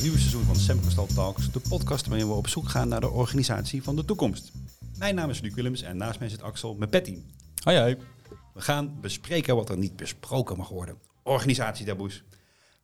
het 0.00 0.08
nieuwe 0.08 0.24
seizoen 0.28 0.54
van 0.54 0.56
Sam 0.90 1.06
Talks, 1.14 1.52
de 1.52 1.60
podcast 1.68 2.06
waarin 2.06 2.28
we 2.28 2.32
op 2.32 2.48
zoek 2.48 2.68
gaan 2.68 2.88
naar 2.88 3.00
de 3.00 3.10
organisatie 3.10 3.82
van 3.82 3.96
de 3.96 4.04
toekomst. 4.04 4.52
Mijn 4.98 5.14
naam 5.14 5.30
is 5.30 5.40
Luc 5.40 5.54
Willems 5.54 5.82
en 5.82 5.96
naast 5.96 6.18
mij 6.18 6.28
zit 6.28 6.42
Axel 6.42 6.74
met 6.74 6.90
Patty. 6.90 7.18
Hoi, 7.62 7.78
hoi. 7.78 7.96
We 8.54 8.60
gaan 8.60 9.00
bespreken 9.00 9.56
wat 9.56 9.68
er 9.68 9.78
niet 9.78 9.96
besproken 9.96 10.56
mag 10.56 10.68
worden. 10.68 10.98
Organisatietaboes. 11.22 12.24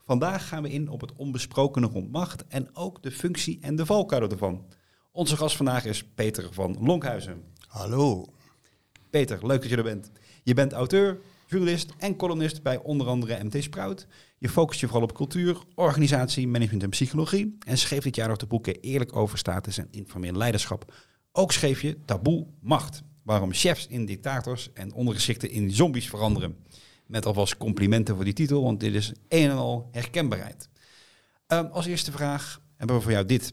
Vandaag 0.04 0.48
gaan 0.48 0.62
we 0.62 0.70
in 0.70 0.88
op 0.88 1.00
het 1.00 1.12
onbesprokene 1.16 1.86
rond 1.86 2.12
macht 2.12 2.46
en 2.46 2.76
ook 2.76 3.02
de 3.02 3.10
functie 3.10 3.58
en 3.60 3.76
de 3.76 3.86
valkuilen 3.86 4.30
ervan. 4.30 4.64
Onze 5.12 5.36
gast 5.36 5.56
vandaag 5.56 5.84
is 5.84 6.04
Peter 6.04 6.48
van 6.52 6.76
Lonkhuizen. 6.80 7.44
Hallo. 7.66 8.26
Peter, 9.10 9.46
leuk 9.46 9.60
dat 9.60 9.70
je 9.70 9.76
er 9.76 9.82
bent. 9.82 10.10
Je 10.42 10.54
bent 10.54 10.72
auteur, 10.72 11.18
journalist 11.46 11.92
en 11.98 12.16
columnist 12.16 12.62
bij 12.62 12.78
onder 12.78 13.06
andere 13.06 13.44
MT 13.44 13.62
Sprout. 13.62 14.06
Je 14.38 14.48
focust 14.48 14.80
je 14.80 14.86
vooral 14.86 15.04
op 15.04 15.14
cultuur, 15.14 15.58
organisatie, 15.74 16.48
management 16.48 16.82
en 16.82 16.90
psychologie. 16.90 17.56
En 17.66 17.78
schreef 17.78 18.02
dit 18.02 18.16
jaar 18.16 18.28
nog 18.28 18.36
de 18.36 18.46
boeken 18.46 18.80
Eerlijk 18.80 19.16
over 19.16 19.38
status 19.38 19.78
en 19.78 19.88
informeel 19.90 20.32
leiderschap. 20.32 20.94
Ook 21.32 21.52
schreef 21.52 21.82
je 21.82 22.04
Taboe 22.04 22.46
Macht. 22.60 23.02
Waarom 23.22 23.52
chefs 23.52 23.86
in 23.86 24.06
dictators 24.06 24.72
en 24.72 24.92
ondergeschikten 24.92 25.50
in 25.50 25.70
zombies 25.70 26.08
veranderen. 26.08 26.56
Met 27.06 27.26
alvast 27.26 27.56
complimenten 27.56 28.14
voor 28.14 28.24
die 28.24 28.32
titel, 28.32 28.62
want 28.62 28.80
dit 28.80 28.94
is 28.94 29.12
een 29.28 29.50
en 29.50 29.56
al 29.56 29.88
herkenbaarheid. 29.90 30.68
Ehm, 31.46 31.66
als 31.66 31.86
eerste 31.86 32.12
vraag 32.12 32.60
hebben 32.76 32.96
we 32.96 33.02
voor 33.02 33.12
jou 33.12 33.26
dit. 33.26 33.52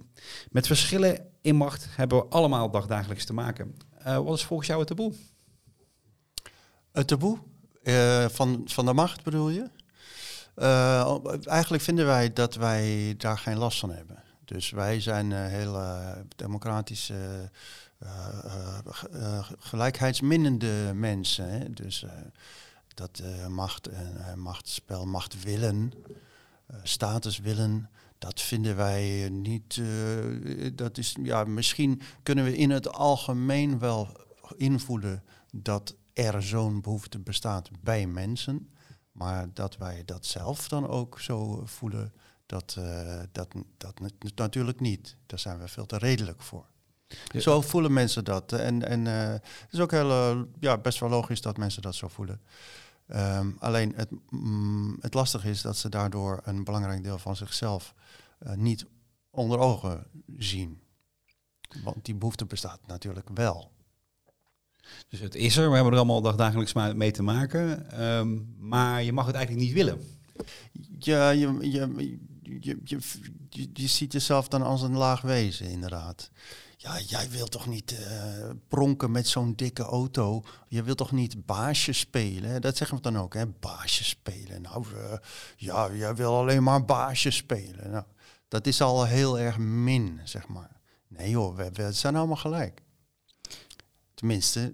Met 0.52 0.68
verschillen 0.68 1.26
in 1.42 1.56
macht 1.56 1.88
hebben 1.90 2.18
we 2.18 2.26
allemaal 2.26 2.72
dagdagelijks 2.72 3.26
te 3.26 3.34
maken. 3.34 3.76
Uh, 4.08 4.18
wat 4.18 4.38
is 4.38 4.44
volgens 4.44 4.68
jou 4.68 4.80
het 4.80 4.88
taboe? 4.88 5.14
Het 6.92 7.08
taboe? 7.08 7.38
Uh, 7.84 8.28
van, 8.28 8.62
van 8.66 8.86
de 8.86 8.94
macht 8.94 9.24
bedoel 9.24 9.50
je? 9.50 9.70
Uh, 10.56 11.18
eigenlijk 11.46 11.84
vinden 11.84 12.06
wij 12.06 12.34
dat 12.34 12.56
wij 12.56 13.14
daar 13.18 13.38
geen 13.38 13.58
last 13.58 13.80
van 13.80 13.92
hebben. 13.92 14.24
Dus 14.46 14.70
wij 14.70 15.02
zijn 15.02 15.32
uh, 15.32 15.46
heel 15.46 15.82
democratische, 16.36 17.50
gelijkheidsminnende 19.60 20.92
mensen. 20.94 21.50
Hè? 21.50 21.74
Dus 21.74 22.06
dat 22.94 23.22
macht 23.50 23.88
en 23.88 24.40
machtsspel, 24.40 25.06
macht 25.06 25.44
willen, 25.44 25.92
status 26.84 27.40
willen, 27.40 27.90
dat 28.18 28.42
vinden 28.42 28.76
wij 28.76 29.30
niet. 29.30 29.82
dat 30.74 30.98
is, 30.98 31.16
ja, 31.24 31.44
misschien 31.44 32.02
kunnen 32.24 32.44
we 32.44 32.58
in 32.58 32.70
het 32.70 32.94
algemeen 32.94 33.80
wel 33.80 34.08
invoelen 34.58 35.24
dat 35.52 35.96
er 36.14 36.44
zo'n 36.44 36.82
behoefte 36.82 37.20
bestaat 37.20 37.70
bij 37.82 38.08
mensen. 38.08 38.70
Maar 39.14 39.54
dat 39.54 39.78
wij 39.78 40.06
dat 40.06 40.26
zelf 40.26 40.68
dan 40.68 40.88
ook 40.88 41.20
zo 41.20 41.66
voelen, 41.66 42.14
dat, 42.46 42.76
uh, 42.80 43.20
dat, 43.32 43.48
dat 43.78 44.00
natuurlijk 44.20 44.80
niet. 44.80 45.16
Daar 45.26 45.40
zijn 45.40 45.60
we 45.60 45.68
veel 45.68 45.86
te 45.86 45.98
redelijk 45.98 46.42
voor. 46.42 46.66
Zo 47.38 47.62
voelen 47.62 47.94
mensen 47.94 48.24
dat. 48.24 48.52
En, 48.52 48.88
en 48.88 49.06
uh, 49.06 49.28
het 49.42 49.68
is 49.72 49.80
ook 49.80 49.92
heel, 49.92 50.10
uh, 50.10 50.42
ja, 50.60 50.78
best 50.78 51.00
wel 51.00 51.10
logisch 51.10 51.42
dat 51.42 51.58
mensen 51.58 51.82
dat 51.82 51.96
zo 51.96 52.08
voelen. 52.08 52.42
Um, 53.08 53.56
alleen 53.60 53.94
het, 53.96 54.10
mm, 54.30 54.98
het 55.02 55.14
lastige 55.14 55.50
is 55.50 55.62
dat 55.62 55.78
ze 55.78 55.90
daardoor 55.90 56.42
een 56.44 56.64
belangrijk 56.64 57.04
deel 57.04 57.18
van 57.18 57.36
zichzelf 57.36 57.94
niet 58.56 58.86
onder 59.30 59.60
ogen 59.60 60.08
zien. 60.38 60.82
Want 61.84 62.06
die 62.06 62.16
behoefte 62.16 62.46
bestaat 62.46 62.80
natuurlijk 62.88 63.30
wel. 63.34 63.73
Dus 65.08 65.20
het 65.20 65.36
is 65.36 65.58
er, 65.58 65.70
we 65.70 65.76
hebben 65.76 65.94
er 65.94 66.00
allemaal 66.00 66.22
dagdagelijks 66.22 66.74
mee 66.74 67.12
te 67.12 67.24
maken. 67.24 67.86
Um, 68.04 68.56
maar 68.60 69.04
je 69.04 69.14
mag 69.14 69.26
het 69.26 69.36
eigenlijk 69.36 69.66
niet 69.66 69.76
willen. 69.76 70.02
Ja, 71.00 71.30
je, 71.30 71.58
je, 71.62 71.94
je, 72.60 72.80
je, 72.84 73.70
je, 73.74 73.88
ziet 73.88 74.14
jezelf 74.14 74.48
dan 74.48 74.62
als 74.62 74.82
een 74.82 74.98
laag 74.98 75.22
wezen, 75.22 75.70
inderdaad. 75.70 76.30
Ja, 76.78 77.00
jij 77.00 77.30
wilt 77.30 77.52
toch 77.52 77.68
niet 77.68 77.92
uh, 77.92 78.50
pronken 78.68 79.12
met 79.12 79.28
zo'n 79.28 79.54
dikke 79.56 79.84
auto? 79.84 80.44
Je 80.68 80.84
wilt 80.84 80.98
toch 80.98 81.12
niet 81.12 81.46
baasje 81.46 81.94
spelen? 81.94 82.62
Dat 82.62 82.78
zeggen 82.78 82.98
we 82.98 83.04
dan 83.04 83.18
ook, 83.18 83.34
hè? 83.34 83.48
Baasje 83.48 84.04
spelen. 84.04 84.62
Nou, 84.62 84.86
uh, 84.96 85.14
ja, 85.58 85.94
jij 85.94 86.16
wil 86.16 86.36
alleen 86.36 86.64
maar 86.64 86.86
baasje 86.86 87.32
spelen. 87.32 87.92
Nou, 87.92 88.04
dat 88.48 88.68
is 88.68 88.82
al 88.82 89.06
heel 89.06 89.40
erg 89.40 89.58
min, 89.58 90.20
zeg 90.24 90.48
maar. 90.48 90.80
Nee 91.08 91.40
we, 91.40 91.70
we 91.74 91.92
zijn 91.92 92.16
allemaal 92.16 92.36
gelijk. 92.36 92.82
Tenminste, 94.14 94.74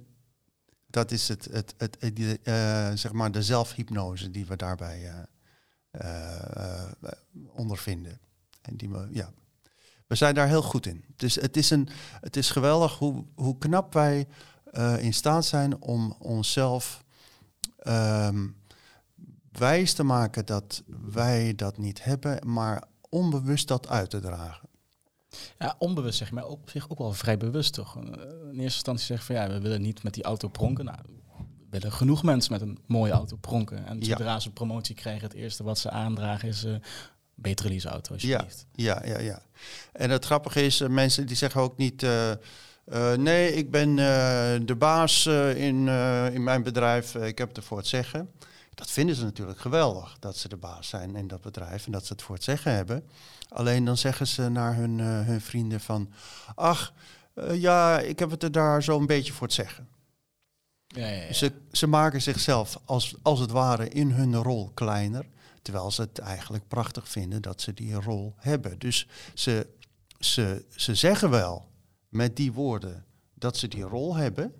dat 0.87 1.11
is 1.11 1.27
het, 1.27 1.47
het, 1.51 1.75
het, 1.77 2.19
uh, 2.19 2.91
zeg 2.93 3.11
maar 3.11 3.31
de 3.31 3.43
zelfhypnose 3.43 4.31
die 4.31 4.45
we 4.45 4.55
daarbij 4.55 5.27
uh, 5.91 6.91
ondervinden. 7.47 8.19
En 8.61 8.77
die 8.77 8.89
we, 8.89 9.07
ja, 9.11 9.31
we 10.07 10.15
zijn 10.15 10.35
daar 10.35 10.47
heel 10.47 10.61
goed 10.61 10.85
in. 10.85 11.05
Dus 11.15 11.35
het 11.35 11.57
is, 11.57 11.69
een, 11.69 11.89
het 12.21 12.35
is 12.35 12.49
geweldig 12.49 12.97
hoe, 12.97 13.25
hoe 13.35 13.57
knap 13.57 13.93
wij 13.93 14.27
in 14.99 15.13
staat 15.13 15.45
zijn 15.45 15.81
om 15.81 16.15
onszelf 16.19 17.03
um, 17.87 18.59
wijs 19.51 19.93
te 19.93 20.03
maken 20.03 20.45
dat 20.45 20.83
wij 21.05 21.55
dat 21.55 21.77
niet 21.77 22.03
hebben, 22.03 22.51
maar 22.51 22.83
onbewust 23.09 23.67
dat 23.67 23.87
uit 23.87 24.09
te 24.09 24.19
dragen. 24.19 24.69
Ja, 25.59 25.75
onbewust 25.77 26.17
zeg 26.17 26.31
maar 26.31 26.45
op 26.47 26.69
zich 26.69 26.89
ook 26.89 26.97
wel 26.97 27.13
vrij 27.13 27.37
bewust 27.37 27.73
toch. 27.73 27.95
In 27.95 28.13
eerste 28.49 28.61
instantie 28.61 29.05
zeggen 29.05 29.25
van 29.25 29.35
ja, 29.35 29.47
we 29.47 29.59
willen 29.59 29.81
niet 29.81 30.03
met 30.03 30.13
die 30.13 30.23
auto 30.23 30.47
pronken. 30.47 30.85
Nou, 30.85 30.97
we 31.37 31.65
willen 31.69 31.91
genoeg 31.91 32.23
mensen 32.23 32.51
met 32.51 32.61
een 32.61 32.79
mooie 32.85 33.11
auto 33.11 33.35
pronken. 33.35 33.85
En 33.85 34.03
zodra 34.03 34.31
ja. 34.31 34.39
ze 34.39 34.51
promotie 34.51 34.95
krijgen, 34.95 35.23
het 35.23 35.33
eerste 35.33 35.63
wat 35.63 35.79
ze 35.79 35.89
aandragen 35.89 36.47
is 36.47 36.65
uh, 36.65 36.75
betere 37.35 37.69
leaseauto 37.69 38.13
alsjeblieft. 38.13 38.65
Ja, 38.71 39.01
ja, 39.05 39.11
ja, 39.11 39.19
ja. 39.19 39.41
En 39.91 40.09
het 40.09 40.25
grappige 40.25 40.65
is, 40.65 40.81
uh, 40.81 40.89
mensen 40.89 41.27
die 41.27 41.35
zeggen 41.35 41.61
ook 41.61 41.77
niet... 41.77 42.03
Uh, 42.03 42.31
uh, 42.85 43.13
nee, 43.13 43.53
ik 43.53 43.71
ben 43.71 43.95
de 44.65 44.75
baas 44.77 45.25
in, 45.55 45.87
in 46.33 46.43
mijn 46.43 46.63
bedrijf, 46.63 47.15
ik 47.15 47.37
heb 47.37 47.47
het 47.47 47.57
ervoor 47.57 47.77
het 47.77 47.87
zeggen. 47.87 48.29
Dat 48.79 48.91
vinden 48.91 49.15
ze 49.15 49.23
natuurlijk 49.23 49.59
geweldig, 49.59 50.17
dat 50.19 50.37
ze 50.37 50.47
de 50.47 50.57
baas 50.57 50.89
zijn 50.89 51.15
in 51.15 51.27
dat 51.27 51.41
bedrijf 51.41 51.85
en 51.85 51.91
dat 51.91 52.05
ze 52.05 52.13
het 52.13 52.21
voor 52.21 52.35
het 52.35 52.43
zeggen 52.43 52.73
hebben. 52.73 53.09
Alleen 53.49 53.85
dan 53.85 53.97
zeggen 53.97 54.27
ze 54.27 54.49
naar 54.49 54.75
hun, 54.75 54.97
uh, 54.97 55.25
hun 55.25 55.41
vrienden 55.41 55.79
van, 55.79 56.11
ach, 56.55 56.93
uh, 57.35 57.61
ja, 57.61 57.99
ik 57.99 58.19
heb 58.19 58.29
het 58.29 58.43
er 58.43 58.51
daar 58.51 58.83
zo 58.83 58.99
een 58.99 59.05
beetje 59.05 59.33
voor 59.33 59.47
het 59.47 59.55
zeggen. 59.55 59.87
Ja, 60.87 61.07
ja, 61.07 61.23
ja. 61.23 61.33
Ze, 61.33 61.51
ze 61.71 61.87
maken 61.87 62.21
zichzelf 62.21 62.79
als, 62.85 63.15
als 63.21 63.39
het 63.39 63.51
ware 63.51 63.89
in 63.89 64.11
hun 64.11 64.35
rol 64.35 64.71
kleiner, 64.73 65.25
terwijl 65.61 65.91
ze 65.91 66.01
het 66.01 66.19
eigenlijk 66.19 66.67
prachtig 66.67 67.09
vinden 67.09 67.41
dat 67.41 67.61
ze 67.61 67.73
die 67.73 67.93
rol 67.93 68.33
hebben. 68.37 68.79
Dus 68.79 69.07
ze, 69.33 69.67
ze, 70.19 70.65
ze 70.75 70.95
zeggen 70.95 71.29
wel 71.29 71.69
met 72.09 72.35
die 72.35 72.51
woorden 72.51 73.05
dat 73.33 73.57
ze 73.57 73.67
die 73.67 73.83
rol 73.83 74.15
hebben, 74.15 74.53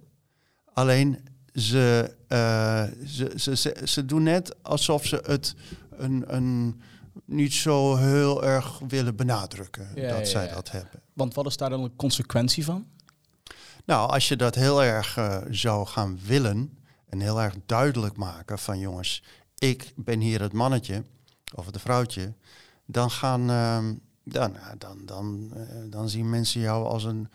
alleen 0.73 1.27
ze, 1.59 2.15
uh, 2.27 2.83
ze, 3.07 3.33
ze, 3.35 3.55
ze, 3.55 3.81
ze, 3.83 4.05
doen 4.05 4.23
net 4.23 4.63
alsof 4.63 5.05
ze 5.05 5.21
het 5.25 5.55
een, 5.89 6.23
een 6.35 6.81
niet 7.25 7.53
zo 7.53 7.95
heel 7.95 8.43
erg 8.43 8.79
willen 8.87 9.15
benadrukken 9.15 9.91
ja, 9.95 10.09
dat 10.09 10.19
ja, 10.19 10.25
zij 10.25 10.45
ja. 10.45 10.53
dat 10.53 10.71
hebben. 10.71 11.01
Want 11.13 11.33
wat 11.33 11.45
is 11.45 11.57
daar 11.57 11.69
dan 11.69 11.83
de 11.83 11.91
consequentie 11.95 12.65
van? 12.65 12.85
Nou, 13.85 14.09
als 14.09 14.27
je 14.27 14.35
dat 14.35 14.55
heel 14.55 14.83
erg 14.83 15.17
uh, 15.17 15.37
zou 15.49 15.87
gaan 15.87 16.19
willen 16.25 16.77
en 17.09 17.19
heel 17.19 17.41
erg 17.41 17.55
duidelijk 17.65 18.17
maken 18.17 18.59
van 18.59 18.79
jongens, 18.79 19.23
ik 19.57 19.93
ben 19.95 20.19
hier 20.19 20.41
het 20.41 20.53
mannetje 20.53 21.03
of 21.55 21.65
het 21.65 21.81
vrouwtje, 21.81 22.33
dan 22.85 23.11
gaan 23.11 23.49
uh, 23.49 23.77
dan, 24.23 24.55
dan, 24.77 25.05
dan, 25.05 25.51
uh, 25.55 25.61
dan 25.89 26.09
zien 26.09 26.29
mensen 26.29 26.61
jou 26.61 26.85
als 26.85 27.03
een, 27.03 27.29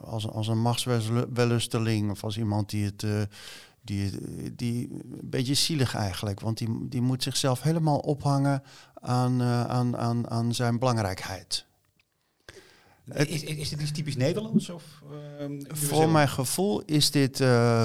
als, 0.00 0.28
als 0.28 0.48
een 0.48 0.60
machtswellusteling 0.62 2.10
of 2.10 2.24
als 2.24 2.38
iemand 2.38 2.70
die 2.70 2.84
het 2.84 3.28
die, 3.82 4.12
die 4.56 4.88
een 4.90 5.30
beetje 5.30 5.54
zielig 5.54 5.94
eigenlijk, 5.94 6.40
want 6.40 6.58
die, 6.58 6.88
die 6.88 7.00
moet 7.00 7.22
zichzelf 7.22 7.62
helemaal 7.62 7.98
ophangen 7.98 8.62
aan, 8.94 9.40
uh, 9.40 9.64
aan, 9.64 9.96
aan, 9.96 10.30
aan 10.30 10.54
zijn 10.54 10.78
belangrijkheid. 10.78 11.66
Is, 13.12 13.26
is, 13.26 13.42
is 13.42 13.68
dit 13.68 13.80
iets 13.80 13.92
typisch 13.92 14.16
Nederlands? 14.16 14.70
Of, 14.70 15.02
uh, 15.40 15.60
voor 15.68 16.08
mijn 16.08 16.28
gevoel 16.28 16.82
is 16.82 17.10
dit. 17.10 17.40
Uh, 17.40 17.82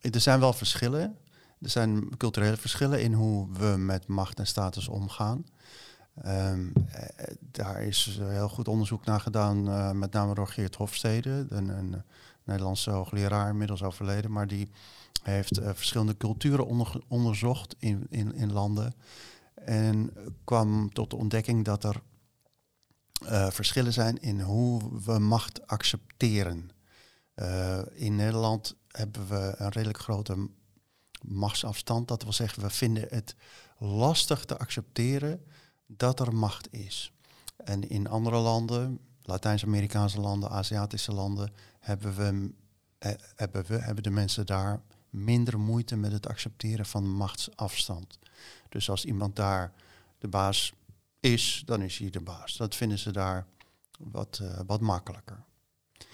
er 0.00 0.20
zijn 0.20 0.40
wel 0.40 0.52
verschillen. 0.52 1.16
Er 1.60 1.70
zijn 1.70 2.16
culturele 2.16 2.56
verschillen 2.56 3.02
in 3.02 3.12
hoe 3.12 3.48
we 3.52 3.76
met 3.78 4.06
macht 4.06 4.38
en 4.38 4.46
status 4.46 4.88
omgaan. 4.88 5.44
Um, 6.26 6.72
daar 7.40 7.82
is 7.82 8.18
heel 8.20 8.48
goed 8.48 8.68
onderzoek 8.68 9.04
naar 9.04 9.20
gedaan, 9.20 9.68
uh, 9.68 9.90
met 9.90 10.12
name 10.12 10.34
door 10.34 10.48
Geert 10.48 10.74
Hofstede, 10.74 11.46
een, 11.48 11.68
een 11.68 12.02
Nederlandse 12.44 12.90
hoogleraar, 12.90 13.48
inmiddels 13.48 13.82
overleden, 13.82 14.32
maar 14.32 14.46
die 14.46 14.70
heeft 15.22 15.60
verschillende 15.62 16.16
culturen 16.16 16.66
onder, 16.66 17.02
onderzocht 17.08 17.74
in, 17.78 18.06
in, 18.10 18.34
in 18.34 18.52
landen. 18.52 18.94
En 19.54 20.12
kwam 20.44 20.92
tot 20.92 21.10
de 21.10 21.16
ontdekking 21.16 21.64
dat 21.64 21.84
er 21.84 22.02
verschillen 23.52 23.92
zijn 23.92 24.20
in 24.20 24.40
hoe 24.40 25.00
we 25.04 25.18
macht 25.18 25.66
accepteren. 25.66 26.70
In 27.92 28.16
Nederland 28.16 28.76
hebben 28.88 29.28
we 29.28 29.54
een 29.56 29.70
redelijk 29.70 29.98
grote 29.98 30.48
machtsafstand. 31.22 32.08
Dat 32.08 32.22
wil 32.22 32.32
zeggen, 32.32 32.62
we 32.62 32.70
vinden 32.70 33.06
het 33.08 33.34
lastig 33.78 34.44
te 34.44 34.58
accepteren 34.58 35.44
dat 35.88 36.20
er 36.20 36.34
macht 36.34 36.72
is. 36.72 37.12
En 37.56 37.88
in 37.88 38.08
andere 38.08 38.38
landen, 38.38 38.98
Latijns-Amerikaanse 39.22 40.20
landen, 40.20 40.50
Aziatische 40.50 41.12
landen, 41.12 41.52
hebben, 41.78 42.14
we, 42.16 42.50
eh, 42.98 43.12
hebben, 43.36 43.82
hebben 43.82 44.02
de 44.02 44.10
mensen 44.10 44.46
daar 44.46 44.80
minder 45.10 45.58
moeite 45.58 45.96
met 45.96 46.12
het 46.12 46.28
accepteren 46.28 46.86
van 46.86 47.08
machtsafstand. 47.08 48.18
Dus 48.68 48.90
als 48.90 49.04
iemand 49.04 49.36
daar 49.36 49.72
de 50.18 50.28
baas 50.28 50.72
is, 51.20 51.62
dan 51.64 51.82
is 51.82 51.98
hij 51.98 52.10
de 52.10 52.20
baas. 52.20 52.56
Dat 52.56 52.74
vinden 52.74 52.98
ze 52.98 53.12
daar 53.12 53.46
wat, 53.98 54.38
uh, 54.42 54.60
wat 54.66 54.80
makkelijker. 54.80 55.44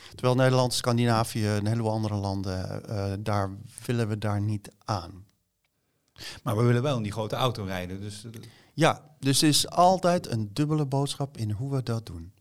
Terwijl 0.09 0.35
Nederland, 0.35 0.75
Scandinavië 0.75 1.47
en 1.47 1.57
een 1.57 1.67
heleboel 1.67 1.91
andere 1.91 2.15
landen, 2.15 2.83
uh, 2.89 3.13
daar 3.19 3.51
willen 3.87 4.09
we 4.09 4.19
daar 4.19 4.41
niet 4.41 4.71
aan. 4.85 5.27
Maar 6.43 6.57
we 6.57 6.63
willen 6.63 6.83
wel 6.83 6.97
in 6.97 7.03
die 7.03 7.13
grote 7.13 7.37
auto 7.37 7.65
rijden. 7.65 8.01
Dus... 8.01 8.27
Ja, 8.75 9.11
dus 9.19 9.43
er 9.43 9.49
is 9.49 9.69
altijd 9.69 10.31
een 10.31 10.51
dubbele 10.53 10.87
boodschap 10.87 11.37
in 11.37 11.51
hoe 11.51 11.71
we 11.71 11.83
dat 11.83 12.07
doen. 12.07 12.33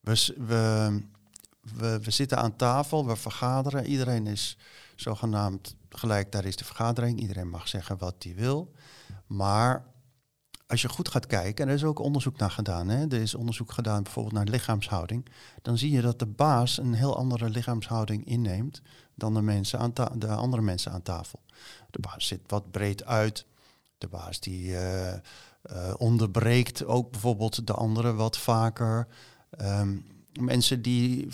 We, 0.00 0.34
we, 0.36 2.00
we, 2.02 2.10
zitten 2.10 2.38
aan 2.38 2.56
tafel, 2.56 3.06
we 3.06 3.16
vergaderen. 3.16 3.86
Iedereen 3.86 4.26
is 4.26 4.56
zogenaamd 4.96 5.76
gelijk, 5.88 6.32
daar 6.32 6.44
is 6.44 6.56
de 6.56 6.64
vergadering. 6.64 7.20
Iedereen 7.20 7.48
mag 7.48 7.68
zeggen 7.68 7.98
wat 7.98 8.14
hij 8.18 8.34
wil. 8.34 8.72
Maar 9.26 9.86
als 10.66 10.82
je 10.82 10.88
goed 10.88 11.08
gaat 11.08 11.26
kijken, 11.26 11.64
en 11.64 11.70
er 11.70 11.76
is 11.76 11.84
ook 11.84 11.98
onderzoek 11.98 12.36
naar 12.36 12.50
gedaan, 12.50 12.88
hè? 12.88 13.06
er 13.06 13.20
is 13.20 13.34
onderzoek 13.34 13.72
gedaan 13.72 14.02
bijvoorbeeld 14.02 14.34
naar 14.34 14.44
lichaamshouding, 14.44 15.26
dan 15.62 15.78
zie 15.78 15.90
je 15.90 16.00
dat 16.00 16.18
de 16.18 16.26
baas 16.26 16.78
een 16.78 16.94
heel 16.94 17.16
andere 17.16 17.48
lichaamshouding 17.50 18.24
inneemt 18.24 18.82
dan 19.14 19.34
de, 19.34 19.42
mensen 19.42 19.78
aan 19.78 19.92
de 20.18 20.28
andere 20.28 20.62
mensen 20.62 20.92
aan 20.92 21.02
tafel. 21.02 21.40
De 21.90 22.00
baas 22.00 22.26
zit 22.26 22.40
wat 22.46 22.70
breed 22.70 23.04
uit, 23.04 23.46
de 23.98 24.08
baas 24.08 24.40
die 24.40 24.70
uh, 24.70 25.14
uh, 25.72 25.94
onderbreekt 25.96 26.84
ook 26.84 27.10
bijvoorbeeld 27.10 27.66
de 27.66 27.72
anderen 27.72 28.16
wat 28.16 28.38
vaker. 28.38 29.06
Um, 29.60 30.06
mensen 30.40 30.82
die 30.82 31.26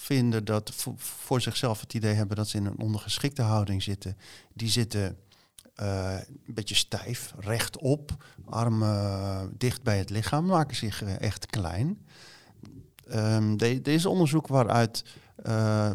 vinden 0.00 0.44
dat 0.44 0.72
voor, 0.96 1.40
zichzelf 1.40 1.80
het 1.80 1.94
idee 1.94 2.14
hebben 2.14 2.36
dat 2.36 2.48
ze 2.48 2.56
in 2.56 2.66
een 2.66 2.80
ondergeschikte 2.80 3.42
houding 3.42 3.82
zitten, 3.82 4.16
die 4.54 4.68
zitten 4.68 5.16
uh, 5.80 6.14
een 6.46 6.54
beetje 6.54 6.74
stijf, 6.74 7.34
rechtop, 7.38 8.24
armen 8.44 9.52
dicht 9.58 9.82
bij 9.82 9.98
het 9.98 10.10
lichaam, 10.10 10.46
maken 10.46 10.76
zich 10.76 11.02
uh, 11.02 11.20
echt 11.20 11.46
klein. 11.46 12.06
Um, 13.14 13.58
er 13.58 13.88
is 13.88 14.06
onderzoek 14.06 14.46
waaruit, 14.46 15.04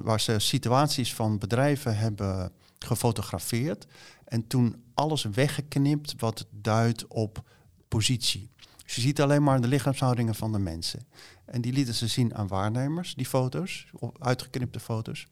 waar 0.04 0.20
ze 0.20 0.40
situaties 0.40 1.14
van 1.14 1.38
bedrijven 1.38 1.98
hebben 1.98 2.52
gefotografeerd 2.80 3.88
en 4.26 4.48
toen 4.48 4.84
alles 4.94 5.24
weggeknipt 5.24 6.14
wat 6.18 6.46
duidt 6.52 7.08
op 7.08 7.44
positie. 7.88 8.50
Dus 8.84 8.96
je 8.96 9.02
ziet 9.02 9.22
alleen 9.22 9.44
maar 9.44 9.62
de 9.62 9.68
lichaamshoudingen 9.68 10.36
van 10.36 10.52
de 10.52 10.60
mensen. 10.60 11.08
En 11.46 11.62
die 11.62 11.74
lieten 11.74 11.94
ze 11.94 12.08
zien 12.08 12.36
aan 12.36 12.48
waarnemers, 12.48 13.16
die 13.16 13.26
foto's, 13.26 13.88
uitgeknipte 14.20 14.80
foto's. 14.80 15.28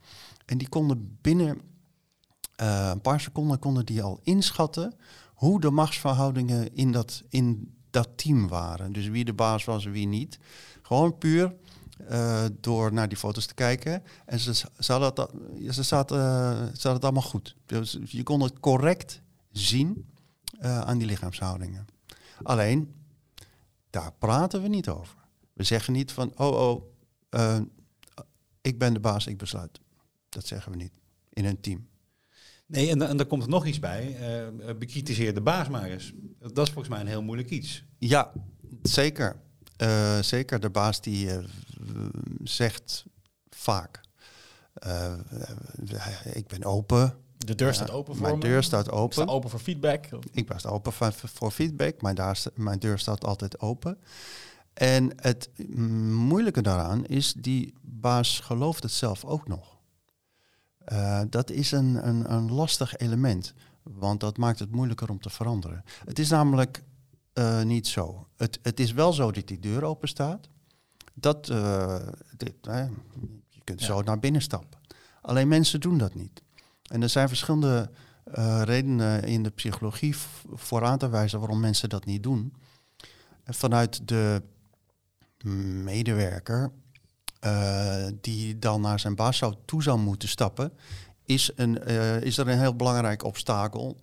En 0.45 0.57
die 0.57 0.69
konden 0.69 1.17
binnen 1.21 1.61
uh, 2.61 2.89
een 2.91 3.01
paar 3.01 3.19
seconden 3.19 3.59
konden 3.59 3.85
die 3.85 4.03
al 4.03 4.19
inschatten 4.23 4.93
hoe 5.33 5.61
de 5.61 5.69
machtsverhoudingen 5.69 6.75
in 6.75 6.91
dat, 6.91 7.23
in 7.29 7.73
dat 7.89 8.09
team 8.15 8.47
waren. 8.47 8.93
Dus 8.93 9.07
wie 9.07 9.25
de 9.25 9.33
baas 9.33 9.65
was 9.65 9.85
en 9.85 9.91
wie 9.91 10.07
niet. 10.07 10.39
Gewoon 10.81 11.17
puur 11.17 11.55
uh, 12.11 12.45
door 12.59 12.93
naar 12.93 13.07
die 13.07 13.17
foto's 13.17 13.45
te 13.45 13.53
kijken. 13.53 14.03
En 14.25 14.39
ze, 14.39 14.53
ze, 14.53 14.67
dat, 14.99 15.31
ze, 15.69 15.83
zaten, 15.83 16.17
ze 16.77 16.89
het 16.89 17.03
allemaal 17.03 17.21
goed. 17.21 17.55
Dus 17.65 17.97
je 18.05 18.23
kon 18.23 18.41
het 18.41 18.59
correct 18.59 19.21
zien 19.51 20.09
aan 20.59 20.97
die 20.97 21.07
lichaamshoudingen. 21.07 21.85
Alleen, 22.43 22.95
daar 23.89 24.13
praten 24.13 24.61
we 24.61 24.67
niet 24.67 24.89
over. 24.89 25.17
We 25.53 25.63
zeggen 25.63 25.93
niet 25.93 26.11
van, 26.11 26.37
oh, 26.37 26.81
oh, 27.29 27.61
ik 28.61 28.79
ben 28.79 28.93
de 28.93 28.99
baas, 28.99 29.27
ik 29.27 29.37
besluit. 29.37 29.79
Dat 30.29 30.47
zeggen 30.47 30.71
we 30.71 30.77
niet 30.77 30.99
in 31.29 31.45
een 31.45 31.59
team. 31.59 31.87
Nee, 32.65 32.89
en, 32.89 33.01
en 33.01 33.17
daar 33.17 33.25
komt 33.25 33.43
er 33.43 33.49
nog 33.49 33.65
iets 33.65 33.79
bij. 33.79 34.17
Uh, 34.59 34.77
bekritiseer 34.77 35.33
de 35.33 35.41
baas 35.41 35.69
maar 35.69 35.83
eens. 35.83 36.13
Dat 36.39 36.67
is 36.67 36.73
volgens 36.73 36.89
mij 36.89 36.99
een 36.99 37.07
heel 37.07 37.23
moeilijk 37.23 37.49
iets. 37.49 37.85
Ja, 37.97 38.31
zeker. 38.81 39.41
Uh, 39.81 40.19
zeker 40.19 40.59
de 40.59 40.69
baas 40.69 41.01
die 41.01 41.29
zegt 42.43 43.05
vaak, 43.49 44.01
ik 46.33 46.47
ben 46.47 46.63
open. 46.63 47.24
De 47.45 47.55
deur 47.55 47.73
staat 47.73 47.91
open 47.91 48.13
voor 48.15 48.23
Mijn 48.23 48.37
me. 48.37 48.43
deur 48.43 48.63
staat 48.63 48.91
open. 48.91 49.05
Ik 49.05 49.23
sta 49.23 49.33
open 49.33 49.49
voor 49.49 49.59
feedback. 49.59 50.05
Ik 50.31 50.51
sta 50.55 50.69
open 50.69 50.93
voor, 50.93 51.13
voor 51.13 51.51
feedback. 51.51 52.01
Mijn, 52.01 52.15
daar, 52.15 52.43
mijn 52.55 52.79
deur 52.79 52.99
staat 52.99 53.25
altijd 53.25 53.59
open. 53.59 53.97
En 54.73 55.11
het 55.15 55.49
moeilijke 56.09 56.61
daaraan 56.61 57.05
is, 57.05 57.33
die 57.33 57.73
baas 57.81 58.39
gelooft 58.39 58.83
het 58.83 58.91
zelf 58.91 59.25
ook 59.25 59.47
nog. 59.47 59.77
Uh, 60.87 61.21
dat 61.29 61.49
is 61.49 61.71
een, 61.71 62.07
een, 62.07 62.33
een, 62.33 62.51
lastig 62.51 62.95
element, 62.95 63.53
want 63.83 64.19
dat 64.19 64.37
maakt 64.37 64.59
het 64.59 64.71
moeilijker 64.71 65.09
om 65.09 65.19
te 65.19 65.29
veranderen. 65.29 65.83
Het 66.05 66.19
is 66.19 66.29
namelijk 66.29 66.83
uh, 67.33 67.63
niet 67.63 67.87
zo. 67.87 68.27
Het, 68.37 68.59
het, 68.61 68.79
is 68.79 68.91
wel 68.91 69.13
zo 69.13 69.31
dat 69.31 69.47
die 69.47 69.59
deur 69.59 69.83
open 69.83 70.07
staat. 70.07 70.49
Dat, 71.13 71.49
uh, 71.49 72.07
dit, 72.37 72.53
je 73.49 73.61
kunt 73.63 73.79
ja. 73.79 73.85
zo 73.85 74.01
naar 74.01 74.19
binnen 74.19 74.41
stappen. 74.41 74.79
Alleen 75.21 75.47
mensen 75.47 75.79
doen 75.79 75.97
dat 75.97 76.15
niet. 76.15 76.43
En 76.85 77.01
er 77.01 77.09
zijn 77.09 77.27
verschillende 77.27 77.89
redenen 78.63 79.23
in 79.23 79.43
de 79.43 79.49
psychologie 79.49 80.15
voor 80.53 80.85
aan 80.85 80.97
te 80.97 81.09
wijzen 81.09 81.39
waarom 81.39 81.59
mensen 81.59 81.89
dat 81.89 82.05
niet 82.05 82.23
doen. 82.23 82.53
Vanuit 83.45 84.07
de 84.07 84.41
medewerker 85.83 86.71
uh, 87.45 88.05
die 88.21 88.59
dan 88.59 88.81
naar 88.81 88.99
zijn 88.99 89.15
baas 89.15 89.37
zou 89.37 89.55
toe 89.65 89.83
zou 89.83 89.99
moeten 89.99 90.29
stappen, 90.29 90.71
is, 91.25 91.51
een, 91.55 91.79
uh, 91.87 92.21
is 92.21 92.37
er 92.37 92.47
een 92.47 92.59
heel 92.59 92.75
belangrijk 92.75 93.23
obstakel. 93.23 93.97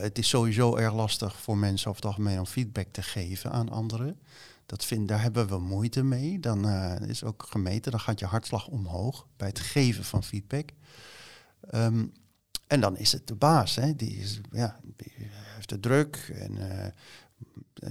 Het 0.00 0.18
is 0.18 0.28
sowieso 0.28 0.76
erg 0.76 0.94
lastig 0.94 1.40
voor 1.40 1.56
mensen 1.56 1.90
over 1.90 2.02
het 2.02 2.10
algemeen 2.10 2.38
om 2.38 2.46
feedback 2.46 2.86
te 2.90 3.02
geven 3.02 3.50
aan 3.52 3.68
anderen. 3.68 4.20
Dat 4.66 4.84
vind, 4.84 5.08
daar 5.08 5.22
hebben 5.22 5.48
we 5.48 5.58
moeite 5.58 6.02
mee. 6.02 6.40
Dan 6.40 6.68
is 7.00 7.24
ook 7.24 7.46
gemeten, 7.48 7.90
dan 7.90 8.00
gaat 8.00 8.18
je 8.18 8.26
hartslag 8.26 8.66
omhoog 8.66 9.26
bij 9.36 9.48
het 9.48 9.60
geven 9.60 10.04
van 10.04 10.24
feedback. 10.24 10.70
Um, 11.74 12.12
en 12.66 12.80
dan 12.80 12.96
is 12.96 13.12
het 13.12 13.26
de 13.26 13.34
baas, 13.34 13.74
hè? 13.74 13.96
Die, 13.96 14.40
ja, 14.50 14.80
die 14.96 15.12
heeft 15.54 15.68
de 15.68 15.80
druk 15.80 16.32
en 16.34 16.58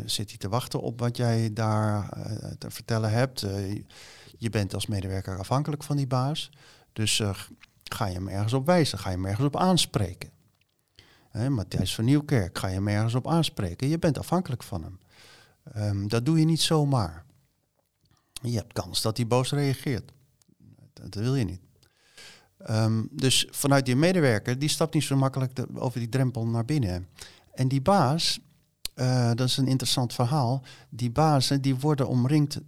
zit 0.06 0.30
hij 0.30 0.38
te 0.38 0.50
wachten 0.50 0.82
op 0.82 1.00
wat 1.00 1.18
jij 1.18 1.54
daar 1.54 2.10
te 2.58 2.72
vertellen 2.72 3.12
hebt. 3.12 3.46
Je 4.38 4.50
bent 4.50 4.74
als 4.74 4.86
medewerker 4.86 5.38
afhankelijk 5.38 5.84
van 5.84 5.98
die 5.98 6.08
baas. 6.08 6.52
Dus 6.94 7.22
ga 7.84 8.06
je 8.06 8.14
hem 8.14 8.28
ergens 8.28 8.54
op 8.54 8.66
wijzen, 8.66 9.00
ga 9.00 9.10
je 9.10 9.16
hem 9.16 9.26
ergens 9.26 9.48
op 9.48 9.58
aanspreken. 9.58 10.30
Hè, 11.30 11.50
Matthijs 11.50 11.96
van 11.96 12.06
Nieuwkerk, 12.06 12.58
ga 12.58 12.68
je 12.68 12.74
hem 12.74 12.88
ergens 12.88 13.16
op 13.16 13.28
aanspreken. 13.28 13.88
Je 13.88 14.00
bent 14.00 14.18
afhankelijk 14.18 14.64
van 14.64 14.84
hem. 14.84 15.00
Um, 15.76 16.08
dat 16.08 16.26
doe 16.26 16.40
je 16.40 16.46
niet 16.46 16.62
zomaar. 16.62 17.26
Je 18.42 18.56
hebt 18.56 18.74
kans 18.74 19.02
dat 19.02 19.18
hij 19.18 19.28
boos 19.28 19.52
reageert. 19.52 20.12
Dat 20.94 21.16
wil 21.16 21.36
je 21.36 21.46
niet. 21.46 21.62
Um, 22.68 23.08
dus 23.12 23.48
vanuit 23.50 23.86
die 23.86 23.96
medewerker, 23.96 24.60
die 24.60 24.70
stapt 24.70 24.94
niet 24.94 25.04
zo 25.04 25.16
makkelijk 25.16 25.66
over 25.74 26.00
die 26.00 26.10
drempel 26.10 26.48
naar 26.48 26.66
binnen. 26.66 27.08
En 27.54 27.68
die 27.68 27.82
baas, 27.82 28.40
uh, 28.96 29.28
dat 29.28 29.48
is 29.48 29.58
een 29.58 29.68
interessant 29.68 30.14
verhaal. 30.14 30.64
Die 30.90 31.12
bazen 31.12 31.62
die 31.62 31.76
worden 31.76 32.08
omringd 32.08 32.60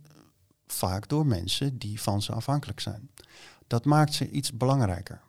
vaak 0.68 1.08
door 1.08 1.26
mensen 1.26 1.78
die 1.78 2.02
van 2.02 2.22
ze 2.22 2.32
afhankelijk 2.32 2.80
zijn. 2.80 3.10
Dat 3.68 3.86
maakt 3.86 4.14
ze 4.14 4.30
iets 4.30 4.54
belangrijker 4.54 5.22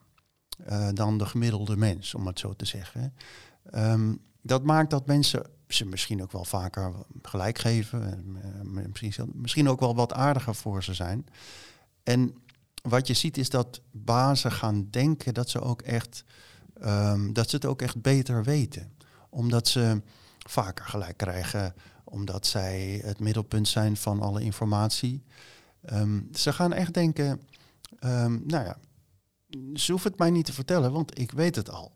uh, 0.69 0.89
dan 0.93 1.17
de 1.17 1.25
gemiddelde 1.25 1.77
mens, 1.77 2.15
om 2.15 2.27
het 2.27 2.39
zo 2.39 2.53
te 2.53 2.65
zeggen. 2.65 3.13
Um, 3.75 4.21
dat 4.41 4.63
maakt 4.63 4.89
dat 4.89 5.05
mensen 5.05 5.45
ze 5.67 5.85
misschien 5.85 6.21
ook 6.21 6.31
wel 6.31 6.45
vaker 6.45 6.93
gelijk 7.21 7.57
geven, 7.57 8.37
uh, 8.65 8.85
misschien, 8.85 9.31
misschien 9.33 9.69
ook 9.69 9.79
wel 9.79 9.95
wat 9.95 10.13
aardiger 10.13 10.55
voor 10.55 10.83
ze 10.83 10.93
zijn. 10.93 11.25
En 12.03 12.35
wat 12.89 13.07
je 13.07 13.13
ziet 13.13 13.37
is 13.37 13.49
dat 13.49 13.81
bazen 13.91 14.51
gaan 14.51 14.87
denken 14.89 15.33
dat 15.33 15.49
ze 15.49 15.61
ook 15.61 15.81
echt, 15.81 16.23
um, 16.81 17.33
dat 17.33 17.49
ze 17.49 17.55
het 17.55 17.65
ook 17.65 17.81
echt 17.81 18.01
beter 18.01 18.43
weten. 18.43 18.93
Omdat 19.29 19.67
ze 19.67 20.01
vaker 20.37 20.85
gelijk 20.85 21.17
krijgen 21.17 21.75
omdat 22.03 22.47
zij 22.47 23.01
het 23.03 23.19
middelpunt 23.19 23.67
zijn 23.67 23.97
van 23.97 24.21
alle 24.21 24.41
informatie. 24.41 25.23
Um, 25.91 26.29
ze 26.33 26.53
gaan 26.53 26.73
echt 26.73 26.93
denken, 26.93 27.41
um, 27.99 28.43
nou 28.45 28.65
ja, 28.65 28.77
ze 29.75 29.91
hoeft 29.91 30.03
het 30.03 30.17
mij 30.17 30.29
niet 30.29 30.45
te 30.45 30.53
vertellen, 30.53 30.91
want 30.91 31.19
ik 31.19 31.31
weet 31.31 31.55
het 31.55 31.69
al. 31.69 31.91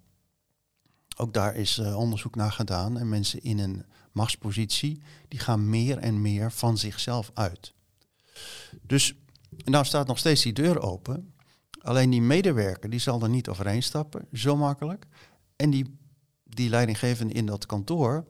Ook 1.18 1.34
daar 1.34 1.56
is 1.56 1.78
uh, 1.78 1.98
onderzoek 1.98 2.36
naar 2.36 2.52
gedaan 2.52 2.98
en 2.98 3.10
mensen 3.10 3.42
in 3.42 3.60
een 3.60 3.86
machtspositie, 4.12 5.02
die 5.28 5.40
gaan 5.40 5.70
meer 5.70 5.98
en 5.98 6.22
meer 6.22 6.52
van 6.52 6.78
zichzelf 6.78 7.32
uit. 7.34 7.74
Dus 8.82 9.16
nou 9.66 9.86
staat 9.86 10.08
nog 10.08 10.18
steeds 10.18 10.44
die 10.44 10.54
deur 10.54 10.82
open. 10.82 11.34
Alleen 11.82 12.10
die 12.10 12.22
medewerker, 12.22 12.90
die 12.90 13.00
zal 13.00 13.22
er 13.22 13.30
niet 13.30 13.48
overheen 13.50 13.84
stappen, 13.84 14.28
zo 14.34 14.56
makkelijk. 14.56 15.06
En 15.56 15.70
die, 15.70 15.98
die 16.44 16.70
leidinggevende 16.70 17.34
in 17.34 17.46
dat 17.46 17.66
kantoor, 17.66 18.26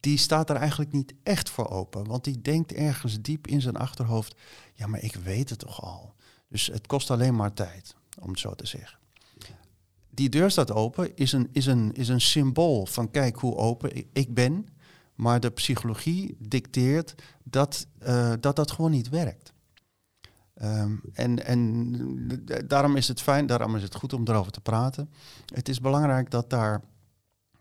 die 0.00 0.18
staat 0.18 0.50
er 0.50 0.56
eigenlijk 0.56 0.92
niet 0.92 1.14
echt 1.22 1.50
voor 1.50 1.68
open. 1.68 2.06
Want 2.06 2.24
die 2.24 2.40
denkt 2.40 2.72
ergens 2.72 3.20
diep 3.20 3.46
in 3.46 3.60
zijn 3.60 3.76
achterhoofd, 3.76 4.36
ja, 4.74 4.86
maar 4.86 5.02
ik 5.02 5.14
weet 5.14 5.50
het 5.50 5.58
toch 5.58 5.82
al. 5.82 6.14
Dus 6.48 6.66
het 6.66 6.86
kost 6.86 7.10
alleen 7.10 7.36
maar 7.36 7.52
tijd, 7.52 7.94
om 8.20 8.30
het 8.30 8.38
zo 8.38 8.54
te 8.54 8.66
zeggen. 8.66 8.98
Die 10.10 10.28
deur 10.28 10.50
staat 10.50 10.72
open, 10.72 11.16
is 11.16 11.32
een, 11.32 11.48
is 11.52 11.66
een, 11.66 11.92
is 11.92 12.08
een 12.08 12.20
symbool 12.20 12.86
van 12.86 13.10
kijk 13.10 13.36
hoe 13.36 13.56
open 13.56 14.04
ik 14.12 14.34
ben. 14.34 14.66
Maar 15.14 15.40
de 15.40 15.50
psychologie 15.50 16.36
dicteert 16.38 17.14
dat 17.44 17.86
uh, 18.02 18.32
dat, 18.40 18.56
dat 18.56 18.70
gewoon 18.70 18.90
niet 18.90 19.08
werkt. 19.08 19.52
Um, 20.62 21.00
en, 21.12 21.44
en 21.44 22.46
daarom 22.66 22.96
is 22.96 23.08
het 23.08 23.20
fijn, 23.20 23.46
daarom 23.46 23.76
is 23.76 23.82
het 23.82 23.94
goed 23.94 24.12
om 24.12 24.22
erover 24.24 24.52
te 24.52 24.60
praten. 24.60 25.10
Het 25.54 25.68
is 25.68 25.80
belangrijk 25.80 26.30
dat 26.30 26.50
daar 26.50 26.82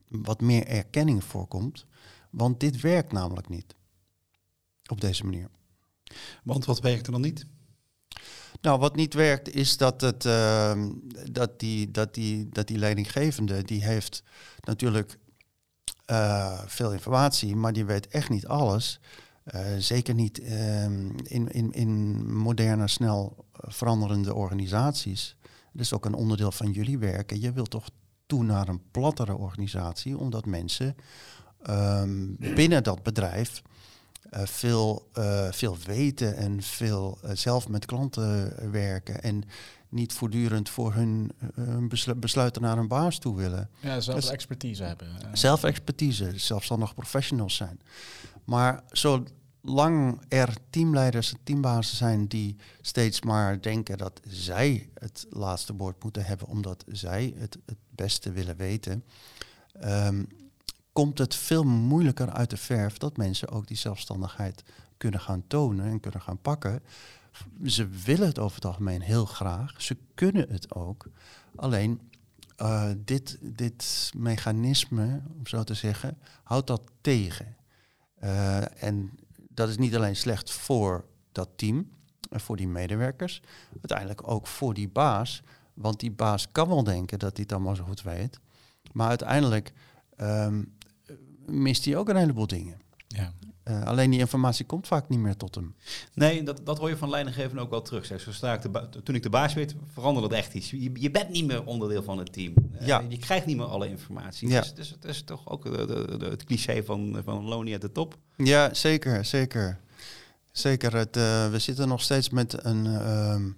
wat 0.07 0.41
meer 0.41 0.67
erkenning 0.67 1.23
voorkomt. 1.23 1.85
Want 2.29 2.59
dit 2.59 2.81
werkt 2.81 3.11
namelijk 3.11 3.49
niet. 3.49 3.75
Op 4.89 5.01
deze 5.01 5.23
manier. 5.23 5.49
Want 6.43 6.65
wat 6.65 6.79
werkt 6.79 7.05
er 7.05 7.11
dan 7.11 7.21
niet? 7.21 7.45
Nou, 8.61 8.79
wat 8.79 8.95
niet 8.95 9.13
werkt 9.13 9.55
is 9.55 9.77
dat, 9.77 10.01
het, 10.01 10.25
uh, 10.25 10.83
dat, 11.31 11.59
die, 11.59 11.91
dat, 11.91 12.13
die, 12.13 12.49
dat 12.49 12.67
die 12.67 12.77
leidinggevende, 12.77 13.63
die 13.63 13.83
heeft 13.83 14.23
natuurlijk 14.61 15.17
uh, 16.11 16.61
veel 16.65 16.93
informatie, 16.93 17.55
maar 17.55 17.73
die 17.73 17.85
weet 17.85 18.07
echt 18.07 18.29
niet 18.29 18.47
alles. 18.47 18.99
Uh, 19.55 19.61
zeker 19.77 20.13
niet 20.13 20.39
uh, 20.39 20.83
in, 20.83 21.47
in, 21.47 21.71
in 21.71 22.23
moderne, 22.35 22.87
snel 22.87 23.45
veranderende 23.53 24.33
organisaties. 24.33 25.35
Dat 25.71 25.81
is 25.81 25.93
ook 25.93 26.05
een 26.05 26.13
onderdeel 26.13 26.51
van 26.51 26.71
jullie 26.71 26.97
werken. 26.97 27.41
Je 27.41 27.51
wilt 27.51 27.69
toch 27.69 27.89
toe 28.25 28.43
naar 28.43 28.67
een 28.67 28.81
plattere 28.91 29.35
organisatie, 29.35 30.17
omdat 30.17 30.45
mensen 30.45 30.95
um, 31.69 32.35
binnen 32.39 32.83
dat 32.83 33.03
bedrijf 33.03 33.61
uh, 34.31 34.41
veel, 34.45 35.09
uh, 35.17 35.51
veel 35.51 35.77
weten 35.85 36.35
en 36.35 36.61
veel 36.61 37.17
uh, 37.23 37.31
zelf 37.33 37.67
met 37.67 37.85
klanten 37.85 38.53
werken. 38.71 39.23
En 39.23 39.43
niet 39.89 40.13
voortdurend 40.13 40.69
voor 40.69 40.93
hun 40.93 41.31
besluiten 42.17 42.61
naar 42.61 42.77
een 42.77 42.87
baas 42.87 43.19
toe 43.19 43.35
willen. 43.35 43.69
Ja, 43.79 43.99
zelf 43.99 44.19
dus 44.19 44.29
expertise 44.29 44.83
hebben. 44.83 45.07
Zelf 45.33 45.63
expertise, 45.63 46.31
zelfstandig 46.35 46.95
professionals 46.95 47.55
zijn. 47.55 47.79
Maar 48.43 48.83
zolang 49.67 50.21
er 50.27 50.53
teamleiders 50.69 51.33
en 51.33 51.39
teambazen 51.43 51.97
zijn 51.97 52.27
die 52.27 52.55
steeds 52.81 53.21
maar 53.21 53.61
denken 53.61 53.97
dat 53.97 54.21
zij 54.27 54.89
het 54.93 55.25
laatste 55.29 55.75
woord 55.75 56.03
moeten 56.03 56.25
hebben, 56.25 56.47
omdat 56.47 56.83
zij 56.87 57.33
het 57.37 57.57
het 57.65 57.77
beste 57.89 58.31
willen 58.31 58.55
weten. 58.55 59.03
Um, 59.83 60.27
komt 60.93 61.17
het 61.17 61.35
veel 61.35 61.63
moeilijker 61.63 62.31
uit 62.31 62.49
de 62.49 62.57
verf 62.57 62.97
dat 62.97 63.17
mensen 63.17 63.49
ook 63.49 63.67
die 63.67 63.77
zelfstandigheid 63.77 64.63
kunnen 64.97 65.19
gaan 65.19 65.43
tonen 65.47 65.85
en 65.85 65.99
kunnen 65.99 66.21
gaan 66.21 66.41
pakken. 66.41 66.83
Ze 67.65 67.87
willen 67.87 68.27
het 68.27 68.39
over 68.39 68.55
het 68.55 68.65
algemeen 68.65 69.01
heel 69.01 69.25
graag, 69.25 69.81
ze 69.81 69.97
kunnen 70.13 70.49
het 70.49 70.75
ook. 70.75 71.09
Alleen 71.55 72.11
uh, 72.61 72.91
dit, 72.97 73.37
dit 73.41 74.11
mechanisme, 74.15 75.21
om 75.37 75.47
zo 75.47 75.63
te 75.63 75.73
zeggen, 75.73 76.17
houdt 76.43 76.67
dat 76.67 76.81
tegen. 77.01 77.55
Uh, 78.23 78.83
en 78.83 79.11
dat 79.57 79.69
is 79.69 79.77
niet 79.77 79.95
alleen 79.95 80.15
slecht 80.15 80.51
voor 80.51 81.05
dat 81.31 81.49
team 81.55 81.89
en 82.29 82.39
voor 82.39 82.55
die 82.55 82.67
medewerkers, 82.67 83.41
uiteindelijk 83.73 84.27
ook 84.27 84.47
voor 84.47 84.73
die 84.73 84.89
baas. 84.89 85.41
Want 85.73 85.99
die 85.99 86.11
baas 86.11 86.51
kan 86.51 86.67
wel 86.67 86.83
denken 86.83 87.19
dat 87.19 87.31
hij 87.33 87.41
het 87.41 87.51
allemaal 87.51 87.75
zo 87.75 87.83
goed 87.83 88.01
weet. 88.01 88.39
Maar 88.91 89.07
uiteindelijk 89.07 89.71
um, 90.17 90.75
mist 91.45 91.85
hij 91.85 91.95
ook 91.95 92.09
een 92.09 92.15
heleboel 92.15 92.47
dingen. 92.47 92.79
Ja. 93.07 93.33
Uh, 93.69 93.83
alleen 93.83 94.09
die 94.09 94.19
informatie 94.19 94.65
komt 94.65 94.87
vaak 94.87 95.09
niet 95.09 95.19
meer 95.19 95.35
tot 95.35 95.55
hem. 95.55 95.75
Nee, 96.13 96.43
dat, 96.43 96.61
dat 96.63 96.77
hoor 96.77 96.89
je 96.89 96.97
van 96.97 97.09
leidinggevenden 97.09 97.63
ook 97.63 97.69
wel 97.69 97.81
terug. 97.81 98.05
Zeg. 98.05 98.27
Ik 98.27 98.61
de 98.61 98.89
toen 99.03 99.15
ik 99.15 99.23
de 99.23 99.29
baas 99.29 99.53
werd, 99.53 99.75
veranderde 99.93 100.27
het 100.27 100.37
echt 100.37 100.53
iets. 100.53 100.69
Je, 100.71 100.91
je 100.93 101.11
bent 101.11 101.29
niet 101.29 101.45
meer 101.45 101.63
onderdeel 101.65 102.03
van 102.03 102.17
het 102.17 102.33
team. 102.33 102.53
Uh, 102.81 102.87
ja. 102.87 103.03
Je 103.09 103.17
krijgt 103.17 103.45
niet 103.45 103.57
meer 103.57 103.65
alle 103.65 103.89
informatie. 103.89 104.49
Ja. 104.49 104.61
Dus, 104.61 104.73
dus 104.73 104.89
het 104.89 105.05
is 105.05 105.23
toch 105.23 105.49
ook 105.49 105.63
de, 105.63 106.17
de, 106.17 106.25
het 106.25 106.43
cliché 106.43 106.83
van, 106.83 107.21
van 107.23 107.43
Lonely 107.43 107.73
at 107.73 107.81
de 107.81 107.91
top. 107.91 108.17
Ja, 108.35 108.73
zeker, 108.73 109.25
zeker. 109.25 109.79
Zeker. 110.51 110.95
Het, 110.95 111.17
uh, 111.17 111.49
we 111.49 111.59
zitten 111.59 111.87
nog 111.87 112.01
steeds 112.01 112.29
met 112.29 112.65
een, 112.65 112.85
ehm, 112.85 113.49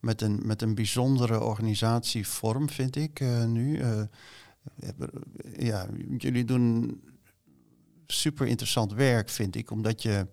met 0.00 0.22
een, 0.22 0.40
met 0.44 0.62
een 0.62 0.74
bijzondere 0.74 1.40
organisatievorm, 1.40 2.68
vind 2.68 2.96
ik 2.96 3.20
nu. 3.46 3.82
ja, 5.58 5.86
jullie 6.18 6.44
doen 6.44 7.00
super 8.12 8.46
interessant 8.46 8.92
werk, 8.92 9.28
vind 9.28 9.56
ik, 9.56 9.70
omdat 9.70 10.02
je 10.02 10.26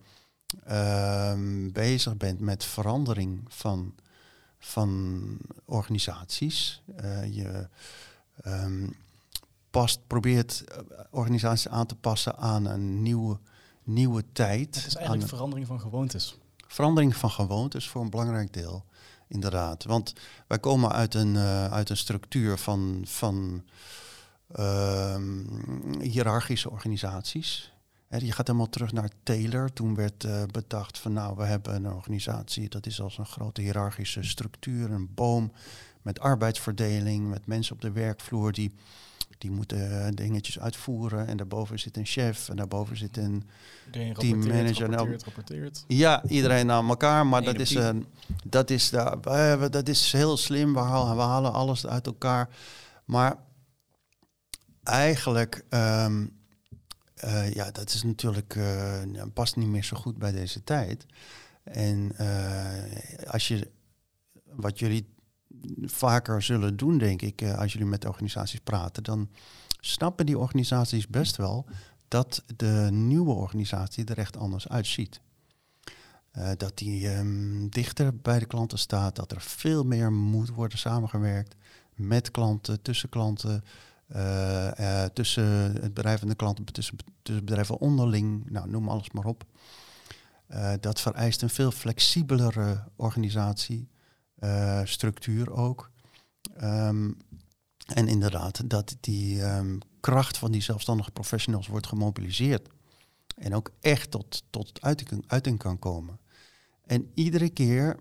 uh, 0.68 1.34
bezig 1.72 2.18
bent 2.18 2.40
met 2.40 2.66
verandering 2.66 3.42
van, 3.48 3.96
van 4.60 5.22
organisaties. 5.66 6.82
Uh, 7.04 7.36
je 7.36 7.68
um, 8.46 8.96
past, 9.70 10.00
probeert 10.08 10.64
eh, 10.64 10.80
organisaties 11.10 11.68
aan 11.68 11.86
te 11.86 11.96
passen 11.96 12.38
aan 12.38 12.66
een 12.66 13.02
nieuwe, 13.02 13.40
nieuwe 13.84 14.24
tijd. 14.32 14.76
Het 14.76 14.86
is 14.86 14.96
eigenlijk 14.96 15.28
verandering 15.28 15.68
van 15.68 15.80
gewoontes. 15.80 16.38
Verandering 16.68 17.16
van 17.16 17.32
gewoontes 17.32 17.90
voor 17.90 18.02
een 18.02 18.10
belangrijk 18.10 18.54
deel, 18.54 18.86
inderdaad. 19.28 19.84
Want 19.84 20.14
wij 20.48 20.60
komen 20.60 20.92
uit 20.92 21.14
een, 21.14 21.34
uh, 21.34 21.72
uit 21.72 21.90
een 21.90 21.98
structuur 21.98 22.58
van, 22.58 23.02
van 23.06 23.64
hiërarchische 26.00 26.70
organisaties. 26.70 27.74
je 28.10 28.32
gaat 28.32 28.48
helemaal 28.48 28.70
terug 28.70 28.92
naar 28.92 29.10
Taylor. 29.24 29.74
Toen 29.74 29.96
werd 29.96 30.24
uh, 30.24 30.44
bedacht 30.52 30.98
van 30.98 31.14
nou, 31.14 31.36
we 31.38 31.44
hebben 31.44 31.76
een 31.76 31.94
organisatie, 31.94 32.70
dat 32.70 32.86
is 32.86 33.02
als 33.02 33.18
een 33.18 33.26
grote 33.26 33.62
hiërarchische 33.62 34.24
structuur, 34.24 34.92
een 34.92 35.14
boom 35.14 35.52
met 36.02 36.20
arbeidsverdeling, 36.20 37.30
met 37.30 37.46
mensen 37.46 37.76
op 37.76 37.82
de 37.82 37.92
werkvloer 37.92 38.52
die, 38.52 38.72
die 39.38 39.52
moeten 39.52 40.06
eh, 40.06 40.12
dingetjes 40.14 40.60
uitvoeren. 40.60 41.28
En 41.28 41.38
daarboven 41.38 41.80
zit 41.80 41.98
een 41.98 42.06
chef 42.06 42.50
en 42.50 42.56
daarboven 42.56 42.98
zit 42.98 43.18
een 43.18 43.44
teammanager. 43.92 44.90
Nou, 44.90 45.18
rapporteert, 45.26 45.84
Ja, 45.88 46.24
iedereen 46.28 46.66
naar 46.66 46.84
elkaar, 46.84 47.28
maar 47.28 47.44
dat 47.44 47.60
is, 47.60 47.72
uh, 47.72 47.90
dat, 48.44 48.70
is, 48.70 48.94
uh, 48.94 49.70
dat 49.70 49.88
is 49.88 50.12
heel 50.12 50.38
slim. 50.38 50.74
We 50.74 50.80
halen, 50.80 51.16
we 51.16 51.22
halen 51.22 51.54
alles 51.54 51.88
uit 51.88 52.06
elkaar. 52.06 52.50
Maar 53.06 53.36
eigenlijk, 54.84 55.66
um, 55.70 56.38
ja, 57.54 57.72
dat 57.72 57.94
is 57.94 58.04
natuurlijk, 58.04 58.56
uh, 58.56 59.02
past 59.34 59.56
niet 59.56 59.68
meer 59.68 59.84
zo 59.84 59.98
goed 59.98 60.18
bij 60.18 60.32
deze 60.32 60.64
tijd. 60.64 61.06
En 61.64 62.12
uh, 62.22 63.28
als 63.32 63.48
je, 63.48 63.72
wat 64.44 64.80
jullie 64.80 65.08
vaker 65.82 66.42
zullen 66.42 66.78
doen, 66.78 66.98
denk 66.98 67.22
ik, 67.22 67.44
als 67.44 67.74
jullie 67.74 67.88
met 67.88 68.06
organisaties 68.06 68.60
praten, 68.60 69.04
dan 69.04 69.30
snappen 69.80 70.26
die 70.26 70.38
organisaties 70.38 71.08
best 71.08 71.36
wel 71.36 71.66
dat 72.08 72.44
de 72.56 72.88
nieuwe 72.92 73.34
organisatie 73.34 74.06
er 74.06 74.18
echt 74.18 74.38
anders 74.38 74.68
uitziet. 74.68 75.22
Dat 76.58 76.78
die 76.78 77.18
um, 77.18 77.70
dichter 77.70 78.18
bij 78.18 78.40
de 78.40 78.46
klanten 78.46 78.80
staat, 78.80 79.16
dat 79.16 79.32
er 79.32 79.42
veel 79.42 79.84
meer 79.84 80.12
moet 80.12 80.50
worden 80.50 80.78
samengewerkt 80.78 81.56
met 81.96 82.32
klanten, 82.32 82.82
tussen 82.82 83.10
klanten, 83.10 83.64
tussen 85.14 85.82
het 85.82 85.94
bedrijf 85.94 86.22
en 86.22 86.28
de 86.28 86.36
klanten, 86.36 86.66
tussen, 86.66 86.98
tussen 87.22 87.46
bedrijven 87.46 87.80
onderling, 87.80 88.50
nou, 88.50 88.70
noem 88.70 88.90
alles 88.90 89.12
maar 89.12 89.26
op. 89.26 89.46
Uh, 90.52 90.74
dat 90.80 91.02
vereist 91.02 91.42
een 91.42 91.50
veel 91.50 91.72
flexibelere 91.72 92.84
organisatiestructuur 92.96 95.52
ook. 95.52 95.92
Um, 96.64 97.18
en 97.94 98.08
inderdaad, 98.08 98.70
dat 98.70 98.98
die 99.00 99.42
um, 99.42 99.80
kracht 100.00 100.38
van 100.38 100.52
die 100.52 100.62
zelfstandige 100.62 101.12
professionals 101.12 101.68
wordt 101.68 101.88
gemobiliseerd. 101.88 102.70
En 103.36 103.56
ook 103.56 103.72
echt 103.80 104.12
tot, 104.12 104.44
tot 104.50 104.82
uiting, 104.82 105.24
uiting 105.28 105.58
kan 105.58 105.80
komen. 105.80 106.20
En 106.86 107.12
iedere 107.14 107.50
keer 107.50 107.98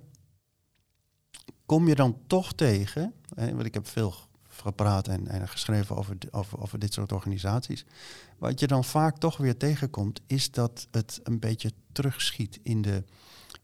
kom 1.66 1.88
je 1.88 1.94
dan 1.94 2.18
toch 2.26 2.52
tegen, 2.52 3.14
hè, 3.34 3.54
want 3.54 3.66
ik 3.66 3.74
heb 3.74 3.86
veel 3.86 4.14
gepraat 4.60 5.08
en, 5.08 5.28
en 5.28 5.48
geschreven 5.48 5.96
over, 6.30 6.78
dit 6.78 6.92
soort 6.92 7.12
organisaties. 7.12 7.84
Wat 8.38 8.60
je 8.60 8.66
dan 8.66 8.84
vaak 8.84 9.18
toch 9.18 9.36
weer 9.36 9.56
tegenkomt, 9.56 10.20
is 10.26 10.50
dat 10.50 10.88
het 10.90 11.20
een 11.22 11.38
beetje 11.38 11.72
terugschiet 11.92 12.60
in 12.62 12.82
de, 12.82 13.04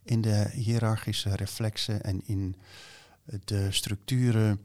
in 0.02 0.20
de 0.20 0.50
hiërarchische 0.52 1.36
reflexen 1.36 2.02
en 2.02 2.26
in 2.26 2.56
de 3.44 3.72
structuren. 3.72 4.60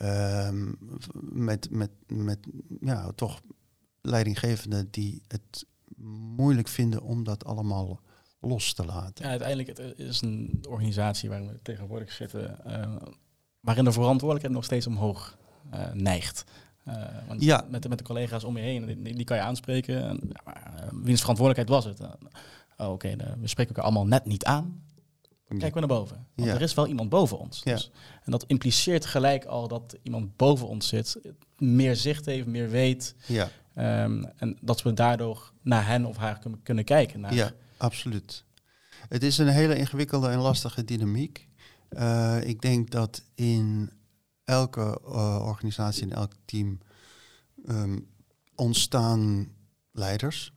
Um, 0.00 0.78
met, 1.20 1.70
met, 1.70 1.90
met 2.06 2.38
ja, 2.80 3.12
toch 3.12 3.40
leidinggevenden 4.00 4.88
die 4.90 5.22
het 5.28 5.66
moeilijk 6.36 6.68
vinden 6.68 7.02
om 7.02 7.24
dat 7.24 7.44
allemaal 7.44 8.00
los 8.40 8.72
te 8.72 8.84
laten. 8.84 9.24
Ja, 9.24 9.30
uiteindelijk 9.30 9.68
het 9.68 9.98
is 9.98 10.20
een 10.20 10.64
organisatie 10.68 11.28
waar 11.28 11.46
we 11.46 11.58
tegenwoordig 11.62 12.12
zitten, 12.12 12.58
uh, 12.66 12.96
waarin 13.60 13.84
de 13.84 13.92
verantwoordelijkheid 13.92 14.54
nog 14.54 14.64
steeds 14.64 14.86
omhoog 14.86 15.38
neigt. 15.92 16.44
Uh, 16.88 16.94
want 17.26 17.42
Ja. 17.42 17.64
met, 17.70 17.88
met 17.88 17.98
de 17.98 18.04
collega's 18.04 18.44
om 18.44 18.56
je 18.56 18.62
heen, 18.62 18.86
die, 18.86 19.14
die 19.14 19.24
kan 19.24 19.36
je 19.36 19.42
aanspreken. 19.42 20.02
En, 20.08 20.20
ja, 20.28 20.40
maar, 20.44 20.72
eh, 20.76 20.88
wiens 21.02 21.20
verantwoordelijkheid 21.20 21.82
was 21.84 21.84
het? 21.98 22.00
Uh, 22.00 22.86
oh, 22.86 22.92
Oké, 22.92 23.16
we 23.16 23.46
spreken 23.48 23.74
elkaar 23.74 23.84
allemaal 23.90 24.06
net 24.06 24.24
niet 24.24 24.44
aan. 24.44 24.82
Kijken 25.48 25.72
we 25.72 25.78
naar 25.86 25.98
boven. 25.98 26.26
Want 26.34 26.48
Ja. 26.48 26.54
er 26.54 26.62
is 26.62 26.74
wel 26.74 26.86
iemand 26.86 27.08
boven 27.08 27.38
ons. 27.38 27.62
Dus, 27.62 27.90
en 28.24 28.30
dat 28.30 28.44
impliceert 28.46 29.06
gelijk 29.06 29.44
al 29.44 29.68
dat 29.68 29.96
iemand 30.02 30.36
boven 30.36 30.68
ons 30.68 30.88
zit, 30.88 31.18
meer 31.58 31.96
zicht 31.96 32.26
heeft, 32.26 32.46
meer 32.46 32.70
weet. 32.70 33.14
Ja, 33.26 33.48
Ehm, 33.74 34.24
en 34.36 34.58
dat 34.60 34.82
we 34.82 34.92
daardoor 34.94 35.52
naar 35.62 35.86
hen 35.86 36.04
of 36.04 36.16
haar 36.16 36.38
kunnen, 36.38 36.62
kunnen 36.62 36.84
kijken. 36.84 37.20
Naar, 37.20 37.34
ja, 37.34 37.50
absoluut. 37.76 38.44
Het 39.08 39.22
is 39.22 39.38
een 39.38 39.48
hele 39.48 39.76
ingewikkelde 39.76 40.28
en 40.28 40.38
lastige 40.38 40.84
dynamiek. 40.84 41.48
Eh, 41.88 42.36
ik 42.44 42.60
denk 42.60 42.90
dat 42.90 43.22
in 43.34 43.90
elke 44.48 45.00
eh, 45.04 45.44
organisatie, 45.46 46.02
in 46.02 46.12
elk 46.12 46.32
team, 46.44 46.78
ehm, 47.66 47.98
ontstaan 48.54 49.52
leiders. 49.92 50.52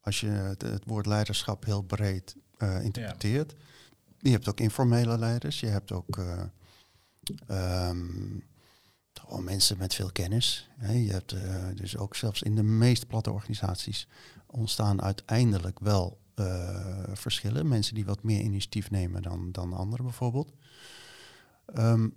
Als 0.00 0.20
je 0.20 0.26
het, 0.26 0.62
het 0.62 0.84
woord 0.86 1.06
leiderschap 1.06 1.64
heel 1.64 1.82
breed 1.82 2.36
eh, 2.56 2.84
interpreteert. 2.84 3.54
Je 4.18 4.30
hebt 4.30 4.48
ook 4.48 4.60
informele 4.60 5.18
leiders. 5.18 5.60
Je 5.60 5.66
hebt 5.66 5.92
ook 5.92 6.18
eh, 6.18 6.42
ehm, 7.46 8.38
gewoon 9.12 9.44
mensen 9.44 9.78
met 9.78 9.94
veel 9.94 10.12
kennis. 10.12 10.70
Hè. 10.78 10.92
Je 10.92 11.10
hebt 11.10 11.36
dus 11.74 11.96
ook 11.96 12.16
zelfs 12.16 12.42
in 12.42 12.54
de 12.54 12.62
meest 12.62 13.06
platte 13.06 13.30
organisaties 13.30 14.08
ontstaan 14.46 15.02
uiteindelijk 15.02 15.78
wel 15.78 16.20
verschillen. 17.12 17.68
Mensen 17.68 17.94
die 17.94 18.04
wat 18.04 18.22
meer 18.22 18.40
initiatief 18.40 18.90
nemen 18.90 19.22
dan, 19.22 19.52
dan 19.52 19.72
anderen 19.72 20.04
bijvoorbeeld. 20.04 20.52
Ehm, 21.66 22.08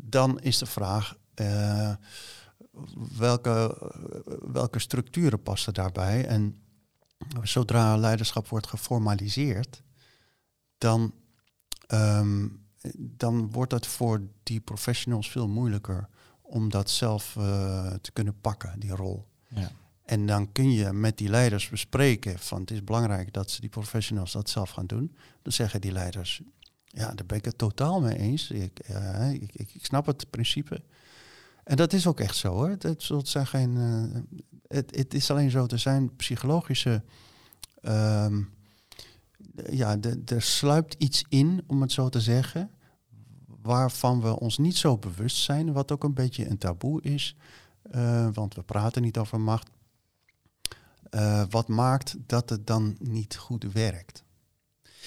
dan 0.00 0.40
is 0.40 0.58
de 0.58 0.66
vraag, 0.66 1.16
eh, 1.34 1.94
welke, 3.16 3.76
welke 4.52 4.78
structuren 4.78 5.42
passen 5.42 5.74
daarbij? 5.74 6.26
En 6.26 6.62
zodra 7.42 7.96
leiderschap 7.96 8.48
wordt 8.48 8.66
geformaliseerd, 8.66 9.82
dan, 10.78 11.14
ehm, 11.86 12.48
dan 12.96 13.50
wordt 13.50 13.72
het 13.72 13.86
voor 13.86 14.22
die 14.42 14.60
professionals 14.60 15.30
veel 15.30 15.48
moeilijker 15.48 16.08
om 16.42 16.70
dat 16.70 16.90
zelf 16.90 17.36
eh, 17.36 17.92
te 17.94 18.12
kunnen 18.12 18.40
pakken, 18.40 18.80
die 18.80 18.94
rol. 18.94 19.26
Ja. 19.48 19.70
En 20.04 20.26
dan 20.26 20.52
kun 20.52 20.72
je 20.72 20.92
met 20.92 21.18
die 21.18 21.28
leiders 21.28 21.68
bespreken 21.68 22.38
van 22.38 22.60
het 22.60 22.70
is 22.70 22.84
belangrijk 22.84 23.32
dat 23.32 23.50
ze 23.50 23.60
die 23.60 23.70
professionals 23.70 24.32
dat 24.32 24.50
zelf 24.50 24.70
gaan 24.70 24.86
doen. 24.86 25.16
Dan 25.42 25.52
zeggen 25.52 25.80
die 25.80 25.92
leiders, 25.92 26.42
ja, 26.92 27.14
daar 27.14 27.26
ben 27.26 27.38
ik 27.38 27.44
het 27.44 27.58
totaal 27.58 28.00
mee 28.00 28.18
eens. 28.18 28.50
Ik, 28.50 28.78
eh, 28.78 29.32
ik, 29.32 29.52
ik, 29.52 29.74
ik 29.74 29.84
snap 29.84 30.06
het 30.06 30.30
principe. 30.30 30.82
En 31.64 31.76
dat 31.76 31.92
is 31.92 32.06
ook 32.06 32.20
echt 32.20 32.36
zo 32.36 32.52
hoor. 32.52 32.68
Het 32.68 33.28
zijn 33.28 33.46
geen, 33.46 33.76
eh, 33.76 34.40
het, 34.68 34.96
het 34.96 35.14
is 35.14 35.30
alleen 35.30 35.50
zo, 35.50 35.66
er 35.66 35.78
zijn 35.78 36.16
psychologische. 36.16 37.02
ehm, 37.80 38.42
ja, 39.70 39.96
er 40.26 40.42
sluipt 40.42 40.94
iets 40.98 41.24
in, 41.28 41.64
om 41.66 41.80
het 41.80 41.92
zo 41.92 42.08
te 42.08 42.20
zeggen, 42.20 42.70
waarvan 43.62 44.20
we 44.20 44.40
ons 44.40 44.58
niet 44.58 44.76
zo 44.76 44.98
bewust 44.98 45.36
zijn, 45.36 45.72
wat 45.72 45.92
ook 45.92 46.04
een 46.04 46.14
beetje 46.14 46.48
een 46.48 46.58
taboe 46.58 47.02
is. 47.02 47.36
Eh, 47.90 48.28
want 48.32 48.54
we 48.54 48.62
praten 48.62 49.02
niet 49.02 49.18
over 49.18 49.40
macht. 49.40 49.70
Wat 51.50 51.68
maakt 51.68 52.16
dat 52.26 52.50
het 52.50 52.66
dan 52.66 52.96
niet 53.00 53.36
goed 53.36 53.72
werkt? 53.72 54.24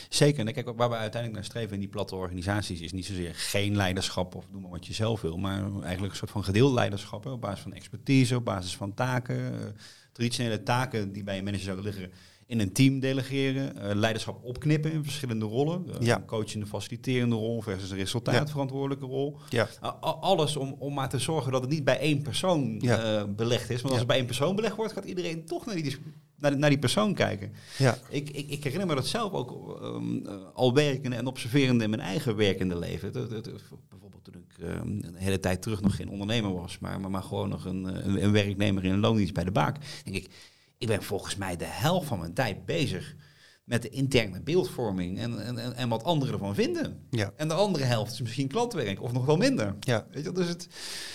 Zeker. 0.09 0.47
En 0.47 0.53
kijk, 0.53 0.71
waar 0.75 0.89
we 0.89 0.95
uiteindelijk 0.95 1.33
naar 1.33 1.43
streven 1.43 1.73
in 1.73 1.79
die 1.79 1.89
platte 1.89 2.15
organisaties 2.15 2.81
is 2.81 2.91
niet 2.91 3.05
zozeer 3.05 3.31
geen 3.35 3.75
leiderschap 3.75 4.35
of 4.35 4.45
doe 4.51 4.61
maar 4.61 4.71
wat 4.71 4.85
je 4.85 4.93
zelf 4.93 5.21
wil, 5.21 5.37
maar 5.37 5.61
eigenlijk 5.81 6.11
een 6.11 6.17
soort 6.17 6.31
van 6.31 6.43
gedeeld 6.43 6.73
leiderschap 6.73 7.23
hè, 7.23 7.29
op 7.29 7.41
basis 7.41 7.59
van 7.61 7.73
expertise, 7.73 8.35
op 8.35 8.45
basis 8.45 8.75
van 8.75 8.93
taken, 8.93 9.53
eh, 9.53 9.67
traditionele 10.11 10.63
taken 10.63 11.11
die 11.11 11.23
bij 11.23 11.37
een 11.37 11.43
manager 11.43 11.65
zouden 11.65 11.85
liggen 11.85 12.11
in 12.47 12.59
een 12.59 12.71
team 12.73 12.99
delegeren, 12.99 13.77
eh, 13.81 13.95
leiderschap 13.95 14.43
opknippen 14.43 14.91
in 14.91 15.03
verschillende 15.03 15.45
rollen, 15.45 15.85
Ja. 15.99 16.15
een 16.15 16.25
coachende, 16.25 16.65
faciliterende 16.65 17.35
rol 17.35 17.61
versus 17.61 17.89
een 17.91 17.97
resultaatverantwoordelijke 17.97 19.05
rol. 19.05 19.37
Ja. 19.49 19.67
Alles 20.01 20.55
om, 20.57 20.75
om 20.79 20.93
maar 20.93 21.09
te 21.09 21.19
zorgen 21.19 21.51
dat 21.51 21.61
het 21.61 21.69
niet 21.69 21.83
bij 21.83 21.99
één 21.99 22.21
persoon 22.21 22.79
eh, 22.81 23.23
belegd 23.35 23.69
is. 23.69 23.77
Want 23.81 23.89
als 23.89 23.97
het 23.97 24.07
bij 24.07 24.17
één 24.17 24.25
persoon 24.25 24.55
belegd 24.55 24.75
wordt, 24.75 24.93
gaat 24.93 25.05
iedereen 25.05 25.45
toch 25.45 25.65
naar 25.65 25.75
die, 25.75 25.83
dis- 25.83 25.97
naar, 26.37 26.51
die- 26.51 26.59
naar 26.59 26.69
die 26.69 26.79
persoon 26.79 27.13
kijken. 27.13 27.51
Ja, 27.77 27.97
Ik, 28.09 28.29
ik, 28.29 28.49
ik 28.49 28.63
herinner 28.63 28.87
me 28.87 28.95
dat 28.95 29.07
zelf 29.07 29.31
ook 29.33 29.81
ehm, 29.81 30.25
eh, 30.25 30.35
al 30.53 30.73
werkende 30.73 31.15
en 31.15 31.27
observerende 31.27 31.83
in 31.83 31.89
mijn 31.89 32.01
eigen 32.01 32.35
werkende 32.35 32.77
leven. 32.79 33.13
Dat- 33.13 33.29
dat- 33.29 33.49
bijvoorbeeld 33.89 34.23
toen 34.23 34.33
ik 34.49 34.63
ehm, 34.63 34.87
een 34.87 35.15
hele 35.15 35.39
tijd 35.39 35.61
terug 35.61 35.81
nog 35.81 35.95
geen 35.95 36.09
ondernemer 36.09 36.53
was, 36.53 36.79
maar, 36.79 36.99
maar, 36.99 37.11
maar 37.11 37.23
gewoon 37.23 37.49
nog 37.49 37.65
een, 37.65 37.85
eh, 37.89 38.05
een, 38.05 38.23
een 38.23 38.31
werknemer 38.31 38.85
in 38.85 38.91
een 38.91 38.99
loondienst 38.99 39.33
bij 39.33 39.43
de 39.43 39.51
baak. 39.51 39.77
Denk 40.03 40.15
ik, 40.15 40.29
ik 40.77 40.87
ben 40.87 41.03
volgens 41.03 41.35
mij 41.35 41.55
de 41.57 41.65
helft 41.67 42.07
van 42.07 42.19
mijn 42.19 42.33
tijd 42.33 42.65
bezig 42.65 43.15
met 43.63 43.81
de 43.81 43.89
interne 43.89 44.41
beeldvorming 44.41 45.19
en, 45.19 45.45
en, 45.45 45.57
en, 45.57 45.75
en 45.75 45.89
wat 45.89 46.03
anderen 46.03 46.33
ervan 46.33 46.55
vinden. 46.55 46.99
ja, 47.09 47.31
En 47.35 47.47
de 47.47 47.53
andere 47.53 47.83
helft 47.83 48.11
is 48.13 48.21
misschien 48.21 48.47
klantwerk 48.47 49.01
of 49.01 49.11
nog 49.11 49.25
wel 49.25 49.37
minder. 49.37 49.75
ja, 49.79 50.07
Weet 50.11 50.23
je, 50.23 50.31
dus 50.31 50.47
het, 50.47 50.67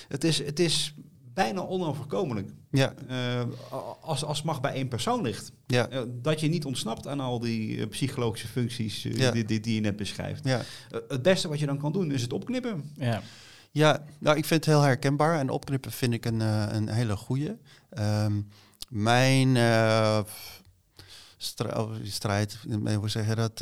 het, 0.09 0.25
is, 0.25 0.39
het 0.45 0.59
is 0.61 0.95
bijna 1.43 1.61
onoverkomelijk. 1.61 2.51
ja, 2.71 2.95
Eh, 3.09 3.43
als, 4.01 4.25
als 4.25 4.43
macht 4.43 4.61
bij 4.61 4.73
één 4.73 4.89
persoon 4.89 5.23
ligt. 5.23 5.53
ja, 5.67 5.89
Eh, 5.89 6.01
dat 6.09 6.41
je 6.41 6.49
niet 6.49 6.65
ontsnapt 6.65 7.07
aan 7.07 7.21
al 7.21 7.39
die 7.41 7.81
eh, 7.81 7.89
psychologische 7.89 8.49
functies 8.49 9.03
Ja. 9.03 9.31
die, 9.31 9.45
die, 9.45 9.61
die 9.61 9.75
je 9.75 9.81
net 9.81 9.97
beschrijft. 9.97 10.45
ja. 10.45 10.61
Het 11.09 11.23
beste 11.23 11.49
wat 11.49 11.59
je 11.59 11.67
dan 11.67 11.79
kan 11.79 11.93
doen 11.93 12.13
is 12.13 12.23
het 12.23 12.33
opknippen. 12.33 12.91
Ja. 12.95 13.23
Ja, 13.71 14.05
nou, 14.19 14.37
ik 14.37 14.45
vind 14.45 14.65
het 14.65 14.75
heel 14.75 14.83
herkenbaar 14.85 15.39
en 15.39 15.51
opknippen 15.51 15.93
vind 15.93 16.13
ik 16.13 16.25
een, 16.25 16.41
een 16.41 16.89
hele 16.89 17.17
goeie. 17.17 17.57
Ehm, 17.91 18.41
mijn 18.89 19.57
eh, 19.57 20.21
oh, 21.77 21.91
strijd, 22.03 22.59
hoe 22.97 23.09
zeg 23.09 23.27
je 23.29 23.35
dat, 23.35 23.59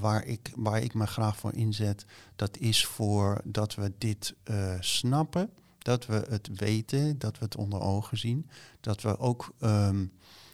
waar, 0.00 0.24
ik, 0.26 0.52
waar 0.56 0.82
ik 0.82 0.94
me 0.94 1.06
graag 1.06 1.36
voor 1.36 1.54
inzet, 1.54 2.04
dat 2.36 2.56
is 2.56 2.86
voor 2.86 3.40
dat 3.44 3.74
we 3.74 3.92
dit 3.98 4.34
eh, 4.44 4.74
snappen, 4.80 5.50
dat 5.82 6.06
we 6.06 6.26
het 6.28 6.48
weten, 6.54 7.18
dat 7.18 7.38
we 7.38 7.44
het 7.44 7.56
onder 7.56 7.80
ogen 7.80 8.18
zien, 8.18 8.48
dat 8.80 9.02
we 9.02 9.18
ook... 9.18 9.54
ehm, 9.60 10.04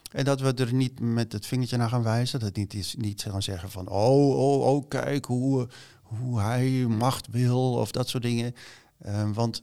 en 0.09 0.25
dat 0.25 0.41
we 0.41 0.55
er 0.55 0.75
niet 0.75 1.01
met 1.01 1.33
het 1.33 1.47
vingertje 1.47 1.77
naar 1.77 1.89
gaan 1.89 2.03
wijzen. 2.03 2.41
Dat 2.41 2.57
niet, 2.57 2.75
is, 2.75 2.95
niet 2.99 3.23
gaan 3.23 3.43
zeggen 3.43 3.71
van, 3.71 3.89
oh, 3.89 4.39
oh, 4.39 4.67
oh, 4.67 4.89
kijk 4.89 5.25
hoe, 5.25 5.69
hoe 6.03 6.41
hij 6.41 6.71
macht 6.87 7.27
wil 7.31 7.73
of 7.73 7.91
dat 7.91 8.09
soort 8.09 8.23
dingen. 8.23 8.55
Eh, 8.99 9.31
want 9.31 9.63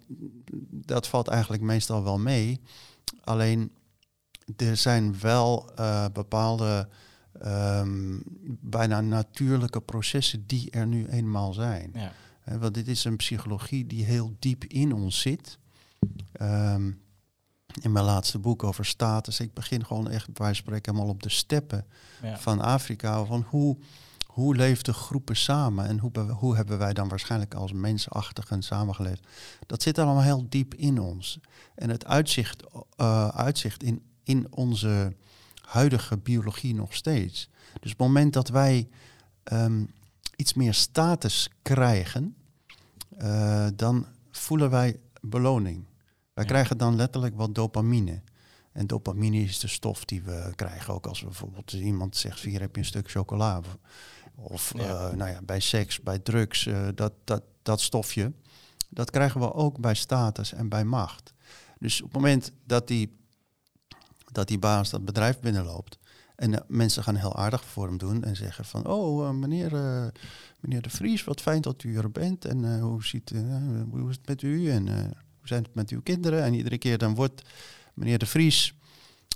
dat 0.70 1.08
valt 1.08 1.28
eigenlijk 1.28 1.64
meestal 1.64 2.04
wel 2.04 2.20
mee. 2.20 2.62
Alleen 3.24 3.72
er 4.58 4.78
zijn 4.78 5.20
wel 5.20 5.70
eh, 5.76 6.06
bepaalde 6.14 6.88
ehm, 7.40 8.20
bijna 8.62 9.02
natuurlijke 9.02 9.82
processen 9.82 10.44
die 10.48 10.72
er 10.72 10.88
nu 10.88 11.08
eenmaal 11.08 11.54
zijn. 11.54 11.92
Ja. 11.94 12.12
Want 12.46 12.74
dit 12.74 12.88
is 12.88 13.04
een 13.04 13.16
psychologie 13.16 13.86
die 13.88 14.06
heel 14.06 14.36
diep 14.40 14.64
in 14.64 14.94
ons 14.94 15.20
zit. 15.22 15.58
Ehm, 16.32 16.92
in 17.82 17.92
mijn 17.92 18.06
laatste 18.06 18.40
boek 18.40 18.64
over 18.64 18.86
status, 18.86 19.40
ik 19.40 19.54
begin 19.54 19.86
gewoon 19.86 20.10
echt 20.10 20.34
bij 20.34 20.54
spreken 20.54 20.92
helemaal 20.94 21.14
op 21.14 21.24
de 21.24 21.30
steppen 21.30 21.86
Ja. 22.22 22.38
van 22.38 22.62
Afrika. 22.62 23.26
Van 23.26 23.46
hoe, 23.50 23.78
hoe 24.26 24.56
leefden 24.56 24.94
groepen 24.94 25.36
samen 25.36 25.88
en 25.88 26.00
hoe, 26.00 26.20
hoe 26.20 26.56
hebben 26.56 26.78
wij 26.78 26.94
dan 26.94 27.08
waarschijnlijk 27.08 27.54
als 27.54 27.72
mensachtigen 27.74 28.62
samengeleefd. 28.64 29.28
Dat 29.66 29.82
zit 29.82 29.98
allemaal 30.00 30.22
heel 30.24 30.46
diep 30.50 30.74
in 30.74 31.00
ons. 31.00 31.40
En 31.76 31.90
het 31.90 32.06
uitzicht, 32.06 32.64
eh, 32.96 33.28
uitzicht 33.28 33.84
in, 33.84 34.02
in 34.24 34.48
onze 34.50 35.16
huidige 35.62 36.18
biologie 36.18 36.74
nog 36.76 36.94
steeds. 36.94 37.50
Dus 37.82 37.92
op 37.92 37.98
het 38.00 38.08
moment 38.08 38.34
dat 38.34 38.50
wij 38.50 38.90
ehm, 39.44 39.84
iets 40.36 40.54
meer 40.54 40.74
status 40.74 41.50
krijgen, 41.62 42.36
eh, 43.18 43.68
dan 43.76 44.06
voelen 44.32 44.70
wij 44.70 45.00
beloning. 45.22 45.86
Wij 46.34 46.44
Ja. 46.44 46.50
krijgen 46.50 46.78
dan 46.78 46.96
letterlijk 46.96 47.36
wat 47.36 47.56
dopamine. 47.56 48.22
En 48.72 48.88
dopamine 48.88 49.38
is 49.42 49.60
de 49.60 49.68
stof 49.68 50.06
die 50.06 50.22
we 50.22 50.52
krijgen 50.56 50.94
ook 50.94 51.06
als 51.08 51.20
we 51.20 51.26
bijvoorbeeld 51.26 51.72
iemand 51.74 52.18
zegt, 52.18 52.40
hier 52.42 52.60
heb 52.60 52.76
je 52.76 52.82
een 52.82 52.88
stuk 52.88 53.10
chocola. 53.12 53.62
Of, 54.36 54.74
Ja. 54.78 54.84
eh, 55.10 55.16
nou 55.16 55.32
ja, 55.32 55.42
bij 55.42 55.60
seks, 55.60 56.02
bij 56.02 56.20
drugs, 56.20 56.66
eh, 56.66 56.88
dat, 56.96 57.14
dat, 57.24 57.44
dat 57.62 57.82
stofje. 57.82 58.34
Dat 58.90 59.12
krijgen 59.12 59.40
we 59.42 59.54
ook 59.54 59.80
bij 59.80 59.94
status 59.96 60.54
en 60.54 60.70
bij 60.70 60.84
macht. 60.86 61.34
Dus 61.80 62.02
op 62.02 62.08
het 62.14 62.22
moment 62.22 62.52
dat 62.66 62.88
die, 62.88 63.18
dat 64.32 64.48
die 64.48 64.60
baas 64.60 64.90
dat 64.90 65.06
bedrijf 65.06 65.40
binnenloopt 65.40 65.98
en 66.36 66.54
eh, 66.54 66.62
mensen 66.68 67.04
gaan 67.04 67.16
heel 67.16 67.36
aardig 67.36 67.66
voor 67.66 67.88
hem 67.88 67.98
doen 67.98 68.24
en 68.24 68.36
zeggen 68.36 68.66
van, 68.66 68.88
oh 68.88 69.28
eh, 69.28 69.34
meneer, 69.34 69.76
eh, 69.76 70.06
meneer 70.60 70.82
De 70.82 70.90
Vries, 70.90 71.24
wat 71.24 71.42
fijn 71.42 71.62
dat 71.62 71.84
u 71.84 71.98
er 71.98 72.12
bent 72.12 72.46
en 72.46 72.76
eh, 72.76 72.82
hoe, 72.82 73.06
ziet, 73.06 73.34
hoe 73.90 74.10
is 74.10 74.16
het 74.16 74.28
met 74.28 74.42
u 74.42 74.70
en 74.70 74.88
eh, 74.88 74.96
hoe 75.38 75.48
zijn 75.48 75.64
het 75.64 75.76
met 75.76 75.90
uw 75.90 76.02
kinderen? 76.02 76.44
En 76.44 76.54
iedere 76.54 76.78
keer 76.78 76.98
dan 76.98 77.16
wordt 77.16 77.42
meneer 77.94 78.18
De 78.18 78.26
Vries 78.26 78.74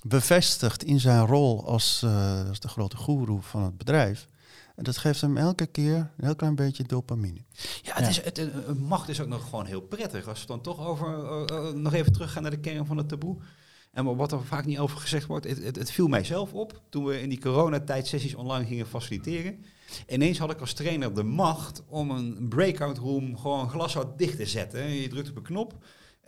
bevestigd 0.04 0.84
in 0.84 1.00
zijn 1.00 1.26
rol 1.26 1.66
als, 1.68 2.02
eh, 2.04 2.48
als 2.48 2.60
de 2.60 2.68
grote 2.68 2.98
goeroe 2.98 3.42
van 3.42 3.64
het 3.64 3.78
bedrijf. 3.78 4.28
En 4.76 4.84
dat 4.84 4.98
geeft 4.98 5.22
hem 5.22 5.38
elke 5.38 5.66
keer 5.66 5.96
een 5.96 6.26
heel 6.26 6.36
klein 6.36 6.56
beetje 6.56 6.84
dopamine. 6.84 7.40
Ja, 7.82 7.94
het 7.94 8.04
Ja. 8.04 8.08
Is, 8.08 8.24
het, 8.24 8.80
macht 8.80 9.10
is 9.10 9.22
ook 9.22 9.28
nog 9.28 9.44
gewoon 9.44 9.66
heel 9.66 9.82
prettig. 9.82 10.28
Als 10.28 10.42
we 10.42 10.48
dan 10.48 10.62
toch 10.62 10.80
over, 10.80 11.76
nog 11.76 11.94
even 11.94 12.12
teruggaan 12.12 12.42
naar 12.42 12.52
de 12.52 12.60
kern 12.60 12.86
van 12.86 12.98
het 12.98 13.10
taboe. 13.10 13.38
En 13.92 14.16
wat 14.16 14.32
er 14.32 14.46
vaak 14.46 14.66
niet 14.66 14.80
over 14.80 14.98
gezegd 14.98 15.28
wordt, 15.28 15.48
het, 15.48 15.64
het, 15.64 15.76
het 15.76 15.92
viel 15.92 16.08
mijzelf 16.08 16.54
op 16.54 16.82
toen 16.90 17.06
we 17.06 17.22
in 17.22 17.30
die 17.30 17.40
coronatijd 17.40 18.08
sessies 18.08 18.36
online 18.36 18.66
gingen 18.66 18.88
faciliteren. 18.88 19.66
Ineens 20.08 20.38
had 20.38 20.52
ik 20.52 20.60
als 20.60 20.74
trainer 20.74 21.14
de 21.14 21.24
macht 21.24 21.84
om 21.88 22.12
een 22.12 22.50
breakout 22.50 22.98
room 22.98 23.38
gewoon 23.38 23.70
glashout 23.70 24.18
dicht 24.18 24.38
te 24.38 24.46
zetten. 24.46 24.90
Je 24.90 25.08
drukt 25.08 25.30
op 25.30 25.36
een 25.36 25.44
knop 25.44 25.74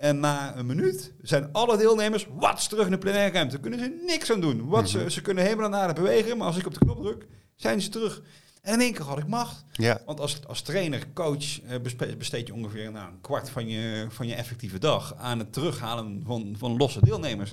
en 0.02 0.20
na 0.20 0.58
een 0.58 0.66
minuut 0.66 1.14
zijn 1.22 1.52
alle 1.52 1.78
deelnemers 1.78 2.28
wat 2.34 2.70
terug 2.70 2.86
in 2.86 2.92
de 2.92 2.98
plenaire 2.98 3.34
ruimte. 3.34 3.52
Daar 3.52 3.62
kunnen 3.62 3.80
ze 3.80 4.04
niks 4.06 4.32
aan 4.32 4.42
doen. 4.42 4.68
Wat 4.68 4.90
ze, 4.90 5.12
ze 5.12 5.22
kunnen 5.22 5.44
helemaal 5.44 5.70
naar 5.70 5.82
aarde 5.82 6.02
bewegen, 6.02 6.38
maar 6.38 6.48
als 6.48 6.58
ik 6.58 6.66
op 6.66 6.74
de 6.74 6.80
knop 6.80 7.02
druk, 7.02 7.28
zijn 7.56 7.82
ze 7.82 7.90
terug. 7.90 8.22
En 8.62 8.74
in 8.74 8.80
één 8.82 8.94
keer 8.94 9.06
had 9.06 9.18
ik 9.18 9.28
macht. 9.28 9.64
Ja, 9.72 10.02
Want 10.06 10.20
als, 10.20 10.48
als 10.48 10.62
trainer, 10.62 11.08
coach, 11.14 11.62
eh, 11.62 11.76
besteed 12.18 12.48
je 12.48 12.54
ongeveer 12.54 12.92
nou, 12.92 13.12
een 13.12 13.22
kwart 13.22 13.50
van 13.50 13.68
je, 13.68 14.06
van 14.10 14.28
je 14.28 14.36
effectieve 14.36 14.80
dag 14.80 15.16
aan 15.16 15.40
het 15.40 15.54
terughalen 15.54 16.22
van, 16.26 16.56
van 16.58 16.78
losse 16.78 17.00
deelnemers. 17.06 17.52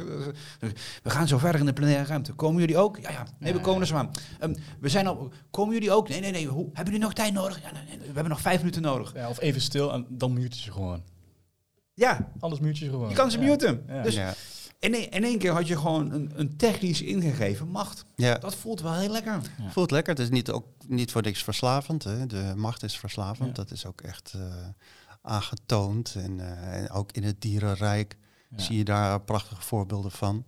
We 1.02 1.10
gaan 1.10 1.28
zo 1.28 1.38
verder 1.38 1.60
in 1.60 1.66
de 1.66 1.72
plenaire 1.72 2.04
ruimte. 2.04 2.32
Komen 2.32 2.60
jullie 2.60 2.76
ook? 2.76 2.98
Ja, 2.98 3.10
ja. 3.10 3.26
Nee, 3.38 3.52
we 3.52 3.60
komen 3.60 3.80
er 3.80 3.86
zo 3.86 3.94
aan. 3.96 4.10
Ehm, 4.38 4.54
we 4.80 4.88
zijn 4.88 5.06
al. 5.06 5.32
Komen 5.50 5.74
jullie 5.74 5.92
ook? 5.92 6.08
Nee, 6.08 6.20
nee, 6.20 6.30
nee. 6.30 6.46
Hoe, 6.46 6.64
hebben 6.64 6.84
jullie 6.84 7.00
nog 7.00 7.12
tijd 7.12 7.32
nodig? 7.32 7.62
Ja, 7.62 7.72
nee, 7.72 7.82
nee, 7.88 7.98
we 7.98 8.04
hebben 8.04 8.28
nog 8.28 8.40
vijf 8.40 8.58
minuten 8.58 8.82
nodig. 8.82 9.14
Ja, 9.14 9.28
of 9.28 9.40
even 9.40 9.60
stil 9.60 9.92
en 9.92 10.06
dan 10.08 10.32
mute 10.32 10.56
je 10.64 10.72
gewoon. 10.72 11.02
Ja, 11.94 12.32
Anders 12.40 12.60
mute 12.60 12.84
je 12.84 12.90
gewoon. 12.90 13.08
je 13.08 13.14
kan 13.14 13.30
ze 13.30 13.38
Ja. 13.40 13.44
muten. 13.44 13.84
Ja. 13.88 14.02
Dus 14.02 14.14
ja, 14.80 14.88
in, 15.10 15.24
één- 15.24 15.38
keer 15.38 15.52
had 15.52 15.66
je 15.66 15.76
gewoon 15.76 16.10
een, 16.12 16.30
een 16.34 16.56
technisch 16.56 17.02
ingegeven 17.02 17.68
macht. 17.68 18.04
ja. 18.16 18.34
Dat 18.38 18.54
voelt 18.54 18.80
wel 18.80 18.94
heel 18.94 19.10
lekker. 19.10 19.40
Ja. 19.58 19.70
Voelt 19.70 19.90
lekker. 19.90 20.12
Het 20.14 20.22
is 20.22 20.30
niet, 20.30 20.50
ook 20.50 20.66
niet 20.86 21.10
voor 21.12 21.22
niks 21.22 21.42
verslavend. 21.44 22.04
Hè. 22.04 22.26
De 22.26 22.52
macht 22.56 22.82
is 22.82 22.98
verslavend. 22.98 23.48
Ja. 23.48 23.54
Dat 23.54 23.70
is 23.70 23.86
ook 23.86 24.00
echt 24.00 24.32
eh, 24.36 24.54
aangetoond. 25.22 26.14
En, 26.18 26.40
eh, 26.40 26.76
en 26.82 26.90
ook 26.90 27.12
in 27.12 27.22
het 27.22 27.40
dierenrijk 27.40 28.16
Ja. 28.50 28.58
zie 28.62 28.76
je 28.76 28.84
daar 28.84 29.20
prachtige 29.20 29.62
voorbeelden 29.62 30.10
van. 30.10 30.44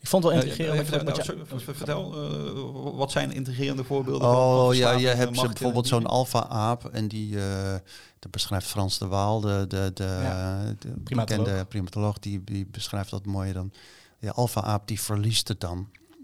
Ik 0.00 0.08
vond 0.08 0.24
het 0.24 0.32
wel 0.32 0.42
nou, 0.44 0.56
je- 0.56 1.44
v- 1.58 1.64
vertel, 1.76 2.12
eh, 2.14 2.96
wat 2.96 3.10
zijn 3.10 3.32
integrerende 3.32 3.84
voorbeelden? 3.84 4.28
van 4.28 4.36
Oh 4.38 4.74
ja, 4.74 4.90
je 4.90 5.06
hebt 5.06 5.32
bijvoorbeeld 5.42 5.86
zo'n 5.86 6.06
alfa-aap. 6.06 6.84
En 6.84 7.08
die, 7.08 7.40
eh, 7.44 7.74
dat 8.18 8.30
beschrijft 8.30 8.66
Frans 8.66 8.98
de 8.98 9.06
Waal, 9.06 9.40
de, 9.40 9.64
de, 9.68 9.90
de, 9.94 10.04
Ja. 10.22 10.62
de 10.78 10.88
Primatoloog. 11.04 11.44
bekende 11.44 11.64
primatoloog. 11.64 12.18
Die, 12.18 12.44
die 12.44 12.66
beschrijft 12.66 13.10
dat 13.10 13.26
mooier 13.26 13.54
dan. 13.54 13.72
De 14.18 14.32
alfa-aap 14.32 14.88
die 14.88 15.00
verliest 15.00 15.48
het 15.48 15.60
dan. 15.60 15.78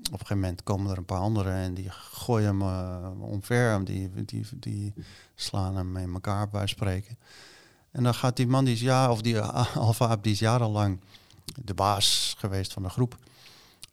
Op 0.07 0.13
een 0.13 0.19
gegeven 0.19 0.39
moment 0.41 0.63
komen 0.63 0.91
er 0.91 0.99
een 0.99 1.05
paar 1.05 1.19
anderen 1.21 1.53
en 1.55 1.75
die 1.75 1.87
gooien 1.91 2.47
hem 2.47 2.63
eh, 2.63 3.11
omver. 3.21 3.85
Die, 3.85 4.11
die, 4.25 4.47
die 4.57 4.93
slaan 5.35 5.77
hem 5.77 5.97
in 5.97 6.13
elkaar 6.13 6.49
bij 6.49 6.67
spreken. 6.67 7.19
En 7.93 8.03
dan 8.03 8.15
gaat 8.15 8.37
die 8.37 8.47
man, 8.47 8.65
die 8.65 8.75
is 8.75 8.81
ja, 8.81 9.11
of 9.11 9.21
die 9.21 9.41
alfa-aap, 9.41 10.23
die 10.23 10.33
is 10.33 10.39
jarenlang 10.39 11.01
de 11.65 11.75
baas 11.75 12.35
geweest 12.39 12.73
van 12.73 12.83
de 12.83 12.89
groep. 12.89 13.17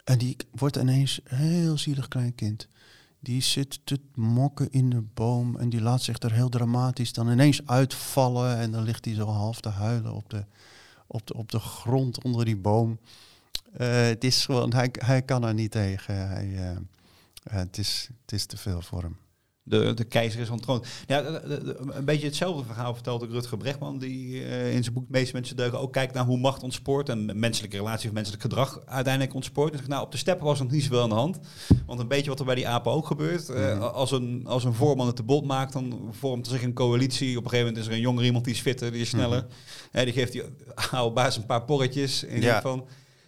En 0.04 0.18
die 0.18 0.36
wordt 0.50 0.76
ineens 0.76 1.20
een 1.24 1.36
heel 1.36 1.78
zielig 1.78 2.08
klein 2.08 2.34
kind. 2.34 2.68
Die 3.20 3.42
zit 3.42 3.80
te 3.84 4.00
mokken 4.14 4.70
in 4.70 4.90
de 4.90 5.00
boom 5.00 5.56
en 5.56 5.68
die 5.68 5.80
laat 5.80 6.02
zich 6.02 6.18
er 6.18 6.32
heel 6.32 6.48
dramatisch 6.48 7.12
dan 7.12 7.30
ineens 7.30 7.66
uitvallen. 7.66 8.56
En 8.58 8.70
dan 8.70 8.82
ligt 8.82 9.04
hij 9.04 9.14
zo 9.14 9.26
half 9.26 9.60
te 9.60 9.68
huilen 9.68 10.12
op 10.12 10.30
de, 10.30 10.44
op 11.06 11.26
de, 11.26 11.34
op 11.34 11.50
de 11.50 11.58
grond 11.58 12.24
onder 12.24 12.44
die 12.44 12.56
boom. 12.56 12.98
Eh, 13.72 14.02
het 14.02 14.24
is 14.24 14.44
gewoon, 14.44 14.72
hij, 14.72 14.88
hij 14.92 15.22
kan 15.22 15.44
er 15.44 15.54
niet 15.54 15.70
tegen. 15.70 16.28
Hij, 16.28 16.54
eh, 16.54 16.70
eh, 16.70 16.78
het, 17.42 17.78
is, 17.78 18.08
het 18.22 18.32
is 18.32 18.46
te 18.46 18.56
veel 18.56 18.82
voor 18.82 19.02
hem. 19.02 19.16
De, 19.66 19.94
de 19.94 20.04
keizer 20.04 20.40
is. 20.40 20.48
Ja, 21.06 21.22
de- 21.22 21.42
de- 21.48 21.64
de- 21.64 21.76
een 21.90 22.04
beetje 22.04 22.26
hetzelfde 22.26 22.64
verhaal 22.64 22.94
vertelt 22.94 23.22
ook 23.22 23.30
Rutger 23.30 23.56
Brechtman, 23.58 23.98
die 23.98 24.44
eh, 24.44 24.74
in 24.74 24.82
zijn 24.82 24.94
boek 24.94 25.08
Meeste 25.08 25.32
Mensen 25.34 25.56
Deugen 25.56 25.78
ook 25.80 25.92
kijkt 25.92 26.14
naar 26.14 26.24
hoe 26.24 26.38
macht 26.38 26.62
ontspoort 26.62 27.08
en 27.08 27.38
menselijke 27.38 27.76
relatie 27.76 28.08
of 28.08 28.14
menselijk 28.14 28.42
gedrag 28.42 28.80
uiteindelijk 28.86 29.34
ontspoort. 29.34 29.70
En 29.72 29.76
zegt, 29.78 29.88
nou, 29.90 30.04
op 30.04 30.12
de 30.12 30.16
steppen 30.18 30.46
was 30.46 30.58
nog 30.58 30.70
niet 30.70 30.82
zoveel 30.82 31.02
aan 31.02 31.08
de 31.08 31.14
hand. 31.14 31.38
Want 31.86 32.00
een 32.00 32.08
beetje 32.08 32.30
wat 32.30 32.38
er 32.38 32.44
bij 32.44 32.54
die 32.54 32.68
apen 32.68 32.92
ook 32.92 33.06
gebeurt. 33.06 33.48
eh, 33.48 33.72
Mhm. 33.74 33.82
als, 33.82 34.10
een, 34.12 34.42
als 34.46 34.64
een 34.64 34.74
voorman 34.74 35.06
het 35.06 35.16
te 35.16 35.22
bot 35.22 35.44
maakt, 35.44 35.72
dan 35.72 36.08
vormt 36.10 36.46
er 36.46 36.52
zich 36.52 36.62
een 36.62 36.72
coalitie. 36.74 37.30
Op 37.38 37.44
een 37.44 37.50
gegeven 37.50 37.66
moment 37.66 37.84
is 37.84 37.90
er 37.90 37.96
een 37.96 38.04
jonger 38.04 38.24
iemand 38.24 38.44
die 38.44 38.54
is 38.54 38.60
fitter, 38.60 38.92
die 38.92 39.00
is 39.00 39.08
sneller. 39.08 39.46
Eh, 39.92 40.04
die 40.04 40.12
geeft 40.12 40.32
die 40.32 40.42
oude 40.90 41.14
baas 41.14 41.36
een 41.36 41.46
paar 41.46 41.64
porretjes. 41.64 42.24
En 42.24 42.40
Ja. 42.40 42.60
van, 42.60 42.86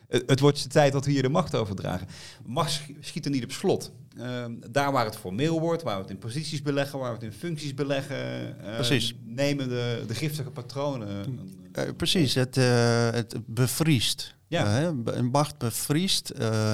het, 0.09 0.23
het 0.27 0.41
wordt 0.41 0.63
de 0.63 0.69
tijd 0.69 0.93
dat 0.93 1.05
we 1.05 1.11
hier 1.11 1.23
de 1.23 1.29
macht 1.29 1.55
overdragen. 1.55 2.07
Macht 2.45 2.71
sch- 2.73 2.91
schiet 3.01 3.25
er 3.25 3.31
niet 3.31 3.45
op 3.45 3.53
slot. 3.53 3.93
Ehm, 4.19 4.53
daar 4.71 4.93
waar 4.93 5.05
het 5.05 5.17
formeel 5.17 5.61
wordt, 5.61 5.83
waar 5.83 5.97
we 5.97 6.03
het 6.03 6.11
in 6.11 6.19
posities 6.19 6.63
beleggen, 6.63 6.99
waar 6.99 7.09
we 7.09 7.25
het 7.25 7.33
in 7.35 7.39
functies 7.39 7.75
beleggen, 7.75 8.17
eh, 8.65 8.75
Precies. 8.75 9.15
nemen 9.25 9.69
de, 9.69 10.05
de 10.07 10.15
giftige 10.15 10.51
patronen. 10.51 11.09
Eh, 11.77 11.85
precies, 11.97 12.35
het, 12.35 12.57
eh, 12.57 13.11
het 13.11 13.37
bevriest. 13.47 14.35
Ja. 14.49 14.81
Eh, 14.81 14.91
een 15.05 15.27
macht 15.27 15.59
bevriest, 15.59 16.33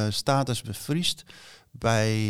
status 0.09 0.63
bevriest 0.63 1.25
bij, 1.71 2.29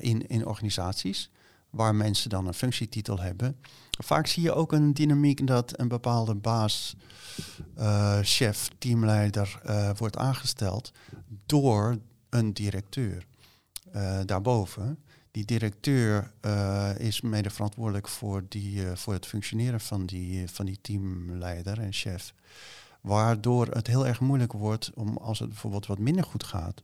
in, 0.00 0.26
in 0.26 0.46
organisaties 0.46 1.30
waar 1.70 1.94
mensen 1.94 2.30
dan 2.30 2.46
een 2.46 2.54
functietitel 2.54 3.20
hebben. 3.20 3.56
Vaak 4.04 4.26
zie 4.26 4.42
je 4.42 4.52
ook 4.52 4.72
een 4.72 4.94
dynamiek 4.94 5.46
dat 5.46 5.78
een 5.78 5.88
bepaalde 5.88 6.34
baas, 6.34 6.96
chef, 8.22 8.68
teamleider 8.78 9.60
wordt 9.96 10.16
aangesteld 10.16 10.92
door 11.46 11.98
een 12.28 12.52
directeur 12.52 13.26
eh, 13.92 14.18
daarboven. 14.24 14.98
Die 15.30 15.44
directeur 15.44 16.30
eh, 16.40 16.90
is 16.98 17.20
mede 17.20 17.50
verantwoordelijk 17.50 18.08
voor, 18.08 18.42
die, 18.48 18.86
eh, 18.86 18.96
voor 18.96 19.12
het 19.12 19.26
functioneren 19.26 19.80
van 19.80 20.06
die, 20.06 20.48
van 20.50 20.66
die 20.66 20.78
teamleider 20.80 21.80
en 21.80 21.92
chef. 21.92 22.34
Waardoor 23.00 23.66
het 23.66 23.86
heel 23.86 24.06
erg 24.06 24.20
moeilijk 24.20 24.52
wordt 24.52 24.90
om, 24.94 25.16
als 25.16 25.38
het 25.38 25.48
bijvoorbeeld 25.48 25.86
wat 25.86 25.98
minder 25.98 26.24
goed 26.24 26.44
gaat, 26.44 26.82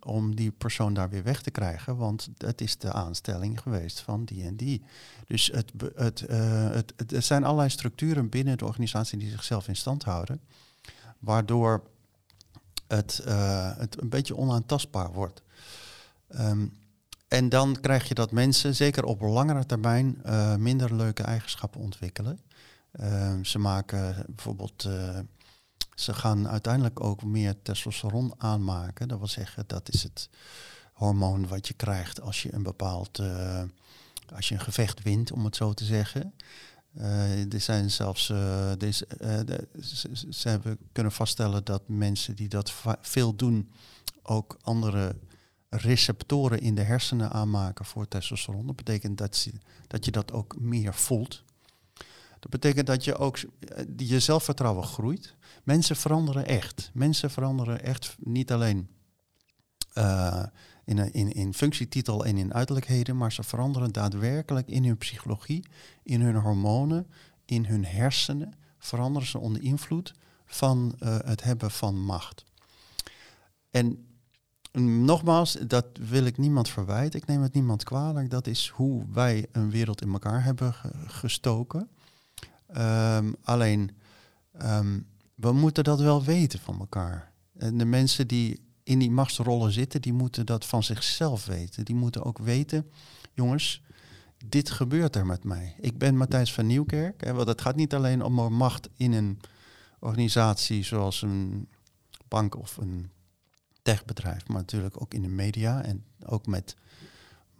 om 0.00 0.34
die 0.34 0.50
persoon 0.50 0.94
daar 0.94 1.08
weer 1.08 1.22
weg 1.22 1.42
te 1.42 1.50
krijgen. 1.50 1.96
Want 1.96 2.28
het 2.38 2.60
is 2.60 2.78
de 2.78 2.92
aanstelling 2.92 3.60
geweest 3.60 4.00
van 4.00 4.24
die 4.24 4.44
en 4.44 4.56
die. 4.56 4.82
Dus 5.26 5.46
het, 5.46 5.72
het, 5.94 6.20
het, 6.28 6.92
het, 6.96 7.12
er 7.12 7.22
zijn 7.22 7.44
allerlei 7.44 7.70
structuren 7.70 8.28
binnen 8.28 8.58
de 8.58 8.64
organisatie 8.64 9.18
die 9.18 9.30
zichzelf 9.30 9.68
in 9.68 9.76
stand 9.76 10.04
houden. 10.04 10.40
Waardoor 11.18 11.82
het, 12.86 13.20
het 13.78 14.00
een 14.00 14.08
beetje 14.08 14.36
onaantastbaar 14.36 15.12
wordt. 15.12 15.42
Ehm, 16.28 16.66
en 17.28 17.48
dan 17.48 17.80
krijg 17.80 18.08
je 18.08 18.14
dat 18.14 18.30
mensen, 18.32 18.74
zeker 18.74 19.04
op 19.04 19.20
langere 19.20 19.66
termijn, 19.66 20.22
eh, 20.24 20.56
minder 20.56 20.94
leuke 20.94 21.22
eigenschappen 21.22 21.80
ontwikkelen. 21.80 22.40
Ehm, 22.92 23.44
ze 23.44 23.58
maken 23.58 24.24
bijvoorbeeld, 24.28 24.84
eh, 24.84 25.18
ze 25.94 26.14
gaan 26.14 26.48
uiteindelijk 26.48 27.00
ook 27.00 27.22
meer 27.24 27.54
testosteron 27.62 28.34
aanmaken. 28.38 29.08
Dat 29.08 29.18
wil 29.18 29.26
zeggen, 29.28 29.64
dat 29.66 29.88
is 29.92 30.02
het 30.02 30.28
hormoon 30.92 31.48
wat 31.48 31.68
je 31.68 31.74
krijgt 31.74 32.20
als 32.20 32.42
je 32.42 32.54
een 32.54 32.62
bepaald, 32.62 33.18
eh, 33.18 33.62
als 34.34 34.48
je 34.48 34.54
een 34.54 34.60
gevecht 34.60 35.02
wint, 35.02 35.32
om 35.32 35.44
het 35.44 35.56
zo 35.56 35.72
te 35.72 35.84
zeggen. 35.84 36.34
Er 37.50 37.60
zijn 37.60 37.90
zelfs, 37.90 38.26
ze, 38.26 38.76
ze- 40.30 40.48
hebben 40.48 40.78
kunnen 40.92 41.12
vaststellen 41.12 41.64
dat 41.64 41.82
mensen 41.86 42.36
die 42.36 42.48
dat 42.48 42.72
veel 43.00 43.34
doen, 43.34 43.70
ook 44.22 44.58
andere 44.62 45.16
receptoren 45.68 46.60
in 46.60 46.74
de 46.74 46.82
hersenen 46.82 47.30
aanmaken 47.30 47.84
voor 47.84 48.08
testosteron. 48.08 48.66
Dat 48.66 48.76
betekent 48.76 49.18
dat, 49.18 49.48
dat 49.86 50.04
je 50.04 50.10
dat 50.10 50.32
ook 50.32 50.58
meer 50.58 50.94
voelt. 50.94 51.44
Dat 52.40 52.50
betekent 52.50 52.86
dat 52.86 53.04
je 53.04 53.16
ook 53.16 53.36
eh, 53.36 53.84
je 53.96 54.20
zelfvertrouwen 54.20 54.84
groeit. 54.84 55.34
Mensen 55.64 55.96
veranderen 55.96 56.46
echt. 56.46 56.90
Mensen 56.94 57.30
veranderen 57.30 57.82
echt 57.82 58.16
niet 58.18 58.52
alleen 58.52 58.88
eh, 59.92 60.44
in, 60.84 61.12
in, 61.12 61.32
in 61.32 61.54
functietitel 61.54 62.24
en 62.24 62.36
in 62.36 62.54
uiterlijkheden, 62.54 63.16
maar 63.16 63.32
ze 63.32 63.42
veranderen 63.42 63.92
daadwerkelijk 63.92 64.68
in 64.68 64.84
hun 64.84 64.96
psychologie, 64.96 65.66
in 66.02 66.20
hun 66.20 66.36
hormonen, 66.36 67.06
in 67.44 67.64
hun 67.64 67.84
hersenen. 67.84 68.52
Veranderen 68.78 69.28
ze 69.28 69.38
onder 69.38 69.62
invloed 69.62 70.14
van 70.46 70.94
eh, 70.98 71.18
het 71.24 71.42
hebben 71.42 71.70
van 71.70 72.00
macht. 72.00 72.44
En 73.70 74.07
nogmaals, 74.72 75.52
dat 75.52 75.86
wil 76.00 76.24
ik 76.24 76.38
niemand 76.38 76.68
verwijten. 76.68 77.20
Ik 77.20 77.26
neem 77.26 77.42
het 77.42 77.54
niemand 77.54 77.84
kwalijk. 77.84 78.30
Dat 78.30 78.46
is 78.46 78.68
hoe 78.68 79.04
wij 79.12 79.46
een 79.52 79.70
wereld 79.70 80.02
in 80.02 80.12
elkaar 80.12 80.44
hebben 80.44 80.74
ge- 80.74 80.90
gestoken. 81.06 81.88
Ehm, 82.66 83.32
alleen, 83.42 83.90
ehm, 84.52 85.00
we 85.34 85.52
moeten 85.52 85.84
dat 85.84 86.00
wel 86.00 86.24
weten 86.24 86.58
van 86.58 86.78
elkaar. 86.78 87.32
En 87.58 87.78
de 87.78 87.84
mensen 87.84 88.26
die 88.28 88.60
in 88.82 88.98
die 88.98 89.10
machtsrollen 89.10 89.72
zitten, 89.72 90.00
die 90.02 90.12
moeten 90.12 90.46
dat 90.46 90.64
van 90.64 90.82
zichzelf 90.82 91.46
weten. 91.46 91.84
Die 91.84 91.94
moeten 91.94 92.24
ook 92.24 92.38
weten, 92.38 92.90
jongens, 93.34 93.82
dit 94.46 94.70
gebeurt 94.70 95.16
er 95.16 95.26
met 95.26 95.44
mij. 95.44 95.74
Ik 95.80 95.98
ben 95.98 96.16
Matthijs 96.16 96.52
van 96.52 96.66
Nieuwkerk. 96.66 97.24
Hè, 97.24 97.32
want 97.32 97.48
het 97.48 97.60
gaat 97.60 97.76
niet 97.76 97.94
alleen 97.94 98.22
om 98.22 98.52
macht 98.54 98.88
in 98.96 99.12
een 99.12 99.40
organisatie 99.98 100.82
zoals 100.84 101.22
een 101.22 101.68
bank 102.28 102.56
of 102.56 102.76
een 102.76 103.10
techbedrijf, 103.94 104.48
maar 104.48 104.56
natuurlijk 104.56 105.00
ook 105.00 105.14
in 105.14 105.22
de 105.22 105.28
media 105.28 105.82
en 105.84 106.04
ook 106.24 106.46
met 106.46 106.76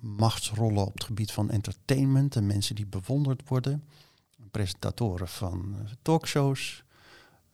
machtsrollen 0.00 0.86
op 0.86 0.92
het 0.92 1.04
gebied 1.04 1.32
van 1.32 1.50
entertainment 1.50 2.36
en 2.36 2.46
mensen 2.46 2.74
die 2.74 2.86
bewonderd 2.86 3.48
worden. 3.48 3.84
Presentatoren 4.50 5.28
van 5.28 5.74
eh, 5.78 5.90
talkshows. 6.02 6.84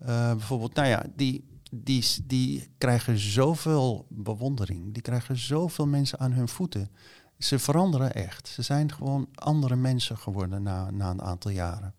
Uh, 0.03 0.09
bijvoorbeeld, 0.31 0.75
nou 0.75 0.89
ja, 0.89 1.07
die, 1.17 1.45
die, 1.71 2.05
die 2.25 2.69
krijgen 2.79 3.19
zoveel 3.19 4.07
bewondering. 4.09 4.93
Die 4.93 5.03
krijgen 5.03 5.39
zoveel 5.39 5.87
mensen 5.87 6.19
aan 6.19 6.33
hun 6.33 6.49
voeten. 6.49 6.91
Ze 7.39 7.59
veranderen 7.59 8.15
echt. 8.15 8.49
Ze 8.49 8.63
zijn 8.63 8.93
gewoon 8.93 9.29
andere 9.35 9.77
mensen 9.77 10.19
geworden 10.19 10.63
na, 10.63 10.91
na 10.91 11.11
een 11.11 11.23
aantal 11.23 11.51
jaren. 11.51 11.95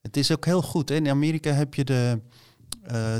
Het 0.00 0.16
is 0.16 0.32
ook 0.32 0.44
heel 0.44 0.62
goed. 0.62 0.90
In 0.90 1.08
Amerika 1.08 1.50
heb 1.50 1.74
je 1.74 1.84
de, 1.84 2.20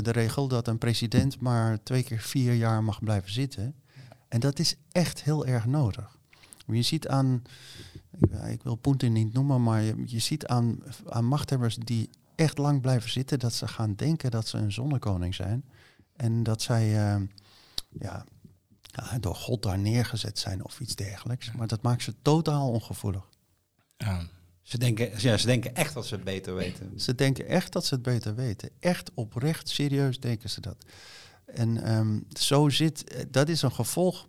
de 0.01 0.11
regel 0.11 0.47
dat 0.47 0.67
een 0.67 0.77
president 0.77 1.39
maar 1.39 1.83
twee 1.83 2.03
keer 2.03 2.19
vier 2.19 2.53
jaar 2.53 2.83
mag 2.83 2.99
blijven 2.99 3.31
zitten. 3.31 3.75
En 4.27 4.39
dat 4.39 4.59
is 4.59 4.75
echt 4.91 5.23
heel 5.23 5.45
erg 5.45 5.65
nodig. 5.65 6.17
Je 6.65 6.81
ziet 6.81 7.07
aan, 7.07 7.41
ik, 8.19 8.31
ik 8.31 8.63
wil 8.63 8.75
Poetin 8.75 9.13
niet 9.13 9.33
noemen, 9.33 9.63
maar 9.63 9.81
je, 9.81 10.03
je 10.05 10.19
ziet 10.19 10.47
aan, 10.47 10.79
aan 11.09 11.25
machthebbers 11.25 11.75
die 11.75 12.09
echt 12.35 12.57
lang 12.57 12.81
blijven 12.81 13.09
zitten, 13.09 13.39
dat 13.39 13.53
ze 13.53 13.67
gaan 13.67 13.95
denken 13.95 14.31
dat 14.31 14.47
ze 14.47 14.57
een 14.57 14.71
zonnekoning 14.71 15.35
zijn. 15.35 15.65
En 16.15 16.43
dat 16.43 16.61
zij 16.61 17.15
uh, 17.15 17.21
ja, 17.89 18.25
door 19.19 19.35
God 19.35 19.63
daar 19.63 19.79
neergezet 19.79 20.39
zijn 20.39 20.63
of 20.63 20.79
iets 20.79 20.95
dergelijks. 20.95 21.51
Maar 21.51 21.67
dat 21.67 21.81
maakt 21.81 22.03
ze 22.03 22.13
totaal 22.21 22.71
ongevoelig. 22.71 23.29
Ja. 23.97 24.27
Ze 24.67 24.77
denken, 24.77 25.11
ja, 25.17 25.37
ze 25.37 25.45
denken 25.45 25.75
echt 25.75 25.93
dat 25.93 26.05
ze 26.05 26.15
het 26.15 26.23
beter 26.23 26.55
weten. 26.55 26.99
Ze 26.99 27.15
denken 27.15 27.47
echt 27.47 27.71
dat 27.73 27.85
ze 27.85 27.93
het 27.93 28.03
beter 28.03 28.35
weten. 28.35 28.69
Echt 28.79 29.11
oprecht, 29.13 29.69
serieus 29.69 30.19
denken 30.19 30.49
ze 30.49 30.61
dat. 30.61 30.85
En 31.45 31.95
um, 31.97 32.25
zo 32.39 32.69
zit, 32.69 33.25
dat 33.31 33.49
is 33.49 33.61
een 33.61 33.71
gevolg. 33.71 34.27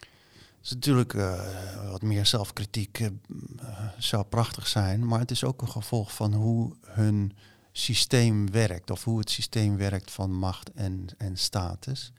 Het 0.00 0.62
is 0.62 0.70
natuurlijk 0.70 1.12
uh, 1.12 1.90
wat 1.90 2.02
meer 2.02 2.26
zelfkritiek 2.26 2.98
uh, 2.98 3.08
zou 3.98 4.24
prachtig 4.24 4.66
zijn, 4.66 5.06
maar 5.06 5.18
het 5.18 5.30
is 5.30 5.44
ook 5.44 5.62
een 5.62 5.70
gevolg 5.70 6.14
van 6.14 6.34
hoe 6.34 6.76
hun 6.86 7.36
systeem 7.72 8.50
werkt, 8.50 8.90
of 8.90 9.04
hoe 9.04 9.18
het 9.18 9.30
systeem 9.30 9.76
werkt 9.76 10.10
van 10.10 10.32
macht 10.32 10.72
en, 10.72 11.06
en 11.18 11.36
status 11.36 12.12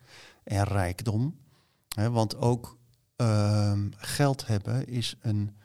en 0.44 0.64
rijkdom. 0.64 1.38
Want 1.96 2.36
ook 2.36 2.78
uh, 3.18 3.80
geld 3.98 4.48
hebben 4.48 4.88
is 4.88 5.16
een 5.22 5.58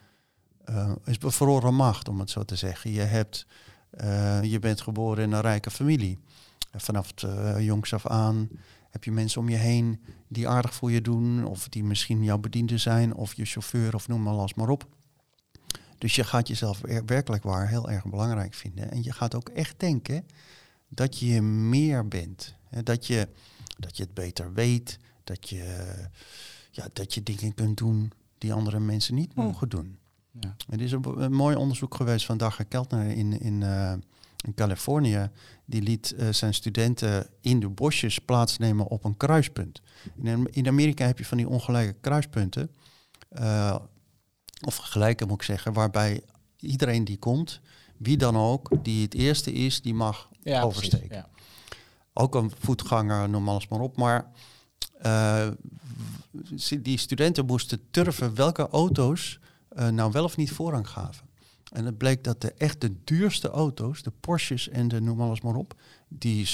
uh, 0.70 0.92
is 1.04 1.18
bevroren 1.18 1.74
macht, 1.74 2.08
om 2.08 2.20
het 2.20 2.30
zo 2.30 2.42
te 2.42 2.56
zeggen. 2.56 2.90
Je, 2.90 3.00
hebt, 3.00 3.46
uh, 4.00 4.42
je 4.42 4.58
bent 4.58 4.80
geboren 4.80 5.24
in 5.24 5.32
een 5.32 5.40
rijke 5.40 5.70
familie. 5.70 6.18
Vanaf 6.76 7.12
uh, 7.24 7.60
jongs 7.60 7.94
af 7.94 8.06
aan 8.06 8.48
heb 8.90 9.04
je 9.04 9.12
mensen 9.12 9.40
om 9.40 9.48
je 9.48 9.56
heen 9.56 10.04
die 10.28 10.48
aardig 10.48 10.74
voor 10.74 10.90
je 10.90 11.00
doen, 11.00 11.44
of 11.44 11.68
die 11.68 11.84
misschien 11.84 12.22
jouw 12.22 12.38
bediende 12.38 12.78
zijn, 12.78 13.14
of 13.14 13.34
je 13.34 13.44
chauffeur, 13.44 13.94
of 13.94 14.08
noem 14.08 14.22
maar 14.22 14.34
alles 14.34 14.54
maar 14.54 14.68
op. 14.68 14.86
Dus 15.98 16.14
je 16.14 16.24
gaat 16.24 16.48
jezelf 16.48 16.80
werkelijk 17.06 17.42
waar 17.42 17.68
heel 17.68 17.90
erg 17.90 18.04
belangrijk 18.04 18.54
vinden. 18.54 18.90
En 18.90 19.02
je 19.02 19.12
gaat 19.12 19.34
ook 19.34 19.48
echt 19.48 19.80
denken 19.80 20.26
dat 20.88 21.18
je 21.18 21.42
meer 21.42 22.08
bent. 22.08 22.54
Dat 22.82 23.06
je, 23.06 23.28
dat 23.78 23.96
je 23.96 24.02
het 24.02 24.14
beter 24.14 24.52
weet, 24.52 24.98
dat 25.24 25.48
je, 25.48 25.84
ja, 26.70 26.88
dat 26.92 27.14
je 27.14 27.22
dingen 27.22 27.54
kunt 27.54 27.76
doen 27.76 28.12
die 28.38 28.52
andere 28.52 28.80
mensen 28.80 29.14
niet 29.14 29.34
mogen 29.34 29.68
doen. 29.68 29.98
Ja. 30.40 30.56
Er 30.68 30.80
is 30.80 30.92
een, 30.92 31.22
een, 31.22 31.32
mooi 31.32 31.56
onderzoek 31.56 31.94
geweest 31.94 32.26
van 32.26 32.38
Dager 32.38 32.64
Keltner 32.64 33.06
in, 33.06 33.40
in, 33.40 33.60
uh, 33.60 33.92
in 34.44 34.54
Californië. 34.54 35.30
Die 35.64 35.82
liet 35.82 36.14
uh, 36.16 36.28
zijn 36.28 36.54
studenten 36.54 37.26
in 37.40 37.60
de 37.60 37.68
bosjes 37.68 38.18
plaatsnemen 38.18 38.86
op 38.86 39.04
een 39.04 39.16
kruispunt. 39.16 39.82
In, 40.22 40.48
in 40.50 40.68
Amerika 40.68 41.06
heb 41.06 41.18
je 41.18 41.24
van 41.24 41.36
die 41.36 41.48
ongelijke 41.48 41.96
kruispunten. 42.00 42.70
Uh, 43.32 43.76
of 44.66 44.76
gelijke 44.76 45.26
moet 45.26 45.34
ik 45.34 45.42
zeggen, 45.42 45.72
waarbij 45.72 46.22
iedereen 46.56 47.04
die 47.04 47.18
komt, 47.18 47.60
wie 47.96 48.16
dan 48.16 48.36
ook, 48.36 48.70
die 48.82 49.02
het 49.02 49.14
eerste 49.14 49.52
is, 49.52 49.82
die 49.82 49.94
mag 49.94 50.28
ja, 50.42 50.62
oversteken. 50.62 51.08
Precies, 51.08 51.24
ja. 51.24 51.42
Ook 52.12 52.34
een 52.34 52.52
voetganger, 52.58 53.28
noem 53.28 53.48
alles 53.48 53.68
maar 53.68 53.80
op. 53.80 53.96
Maar 53.96 54.30
die 56.82 56.98
studenten 56.98 57.46
moesten 57.46 57.90
turven 57.90 58.34
welke 58.34 58.68
auto's 58.68 59.38
uh, 59.76 59.88
nou 59.88 60.12
wel 60.12 60.24
of 60.24 60.36
niet 60.36 60.52
voorrang 60.52 60.88
gaven. 60.88 61.26
En 61.72 61.84
het 61.84 61.98
bleek 61.98 62.24
dat 62.24 62.40
de 62.40 62.52
echt 62.52 62.80
de 62.80 62.96
duurste 63.04 63.48
auto's, 63.50 64.02
de 64.02 64.12
Porsches 64.20 64.68
en 64.68 64.88
de 64.88 65.00
noem 65.00 65.20
alles 65.20 65.40
maar 65.40 65.54
op, 65.54 65.74
die 66.08 66.48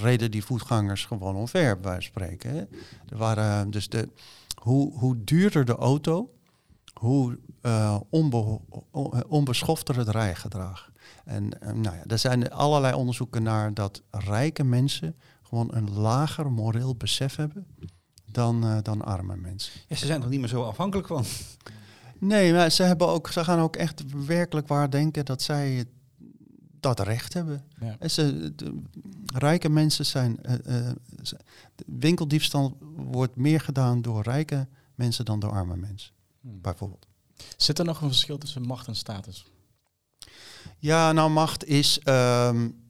reden 0.00 0.30
die 0.30 0.44
voetgangers 0.44 1.04
gewoon 1.04 1.36
omver, 1.36 1.80
bij 1.80 2.00
spreken. 2.00 2.54
Er 3.08 3.16
waren 3.16 3.70
dus 3.70 3.88
de, 3.88 4.08
hoe, 4.62 4.98
hoe 4.98 5.24
duurder 5.24 5.64
de 5.64 5.74
auto, 5.74 6.30
hoe 7.00 7.38
uh, 7.62 8.00
onbe, 8.10 8.60
onbeschofter 9.28 9.96
het 9.96 10.08
rijgedrag. 10.08 10.90
En 11.24 11.48
nou 11.60 11.96
ja, 11.96 12.02
er 12.06 12.18
zijn 12.18 12.50
allerlei 12.50 12.94
onderzoeken 12.94 13.42
naar 13.42 13.74
dat 13.74 14.02
rijke 14.10 14.64
mensen 14.64 15.16
gewoon 15.42 15.68
een 15.74 15.90
lager 15.90 16.52
moreel 16.52 16.94
besef 16.94 17.36
hebben 17.36 17.66
dan, 18.24 18.80
dan 18.82 19.04
arme 19.04 19.36
mensen. 19.36 19.72
Ja, 19.88 19.96
ze 19.96 20.06
zijn 20.06 20.20
toch 20.20 20.30
niet 20.30 20.40
meer 20.40 20.48
zo 20.48 20.62
afhankelijk 20.62 21.06
van? 21.06 21.24
Nee, 22.18 22.52
maar 22.52 22.70
ze, 22.70 22.82
hebben 22.82 23.08
ook, 23.08 23.28
ze 23.28 23.44
gaan 23.44 23.58
ook 23.58 23.76
echt 23.76 24.02
werkelijk 24.26 24.68
waar 24.68 24.90
denken 24.90 25.24
dat 25.24 25.42
zij 25.42 25.84
dat 26.80 27.00
recht 27.00 27.32
hebben. 27.32 27.64
Ja. 27.80 27.96
En 27.98 28.10
ze, 28.10 28.52
de, 28.54 28.82
rijke 29.34 29.68
mensen 29.68 30.06
zijn. 30.06 30.38
Uh, 30.66 30.80
uh, 30.82 30.90
winkeldiefstal 31.86 32.76
wordt 32.96 33.36
meer 33.36 33.60
gedaan 33.60 34.02
door 34.02 34.22
rijke 34.22 34.66
mensen 34.94 35.24
dan 35.24 35.40
door 35.40 35.50
arme 35.50 35.76
mensen, 35.76 36.12
hmm. 36.40 36.60
bijvoorbeeld. 36.60 37.06
Zit 37.56 37.78
er 37.78 37.84
nog 37.84 38.00
een 38.00 38.08
verschil 38.08 38.38
tussen 38.38 38.62
macht 38.62 38.86
en 38.86 38.96
status? 38.96 39.46
Ja, 40.78 41.12
nou, 41.12 41.30
macht 41.30 41.64
is. 41.64 42.00
Um, 42.04 42.84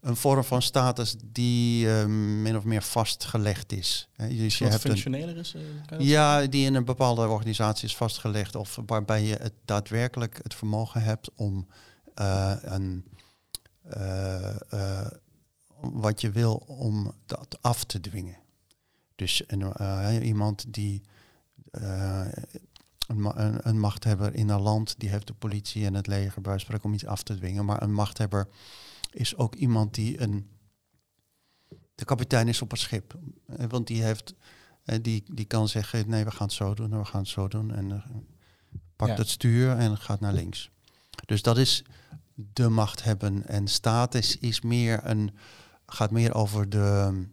een 0.00 0.16
vorm 0.16 0.44
van 0.44 0.62
status 0.62 1.16
die 1.24 1.86
uh, 1.86 2.04
min 2.42 2.56
of 2.56 2.64
meer 2.64 2.82
vastgelegd 2.82 3.72
is. 3.72 4.08
He, 4.12 4.28
dus 4.28 4.58
je 4.58 4.64
hebt 4.64 4.80
functioneler 4.80 5.36
is? 5.36 5.54
Uh, 5.54 6.00
ja, 6.00 6.46
die 6.46 6.66
in 6.66 6.74
een 6.74 6.84
bepaalde 6.84 7.28
organisatie 7.28 7.88
is 7.88 7.96
vastgelegd. 7.96 8.54
Of 8.54 8.78
waarbij 8.86 9.22
je 9.22 9.34
het 9.34 9.52
daadwerkelijk 9.64 10.40
het 10.42 10.54
vermogen 10.54 11.02
hebt 11.02 11.30
om 11.34 11.66
uh, 12.20 12.54
een, 12.60 13.04
wat 15.80 16.20
je 16.20 16.30
wil 16.30 16.54
om 16.66 17.12
dat 17.26 17.58
af 17.60 17.84
te 17.84 18.00
dwingen. 18.00 18.36
Dus 19.14 19.42
een, 19.46 20.22
iemand 20.22 20.64
die 20.68 21.02
een, 21.70 23.68
een, 23.68 23.80
machthebber 23.80 24.34
in 24.34 24.48
een 24.48 24.60
land, 24.60 24.94
die 24.98 25.08
heeft 25.08 25.26
de 25.26 25.34
politie 25.34 25.86
en 25.86 25.94
het 25.94 26.06
leger 26.06 26.42
bij 26.42 26.60
om 26.82 26.94
iets 26.94 27.06
af 27.06 27.22
te 27.22 27.36
dwingen. 27.36 27.64
Maar 27.64 27.82
een 27.82 27.92
machthebber 27.92 28.48
is 29.10 29.36
ook 29.36 29.54
iemand 29.54 29.94
die 29.94 30.20
een. 30.20 30.50
De 31.94 32.04
kapitein 32.04 32.48
is 32.48 32.62
op 32.62 32.70
het 32.70 32.80
schip. 32.80 33.18
Eh, 33.46 33.66
want 33.68 33.86
die 33.86 34.02
heeft. 34.02 34.34
Eh, 34.84 34.98
die, 35.02 35.24
die 35.32 35.44
kan 35.44 35.68
zeggen: 35.68 36.08
nee, 36.08 36.24
we 36.24 36.30
gaan 36.30 36.46
het 36.46 36.56
zo 36.56 36.74
doen 36.74 36.92
en 36.92 36.98
we 36.98 37.04
gaan 37.04 37.20
het 37.20 37.28
zo 37.28 37.48
doen. 37.48 37.74
En 37.74 37.90
uh, 37.90 38.04
pakt 38.96 39.18
het 39.18 39.28
stuur 39.28 39.76
en 39.76 39.98
gaat 39.98 40.20
naar 40.20 40.32
links. 40.32 40.70
Dus 41.26 41.42
dat 41.42 41.58
is 41.58 41.84
de 42.34 42.68
macht 42.68 43.04
hebben. 43.04 43.46
En 43.46 43.68
status 43.68 44.38
is 44.38 44.60
meer 44.60 45.00
een. 45.04 45.36
gaat 45.86 46.10
meer 46.10 46.34
over 46.34 46.68
de. 46.68 47.26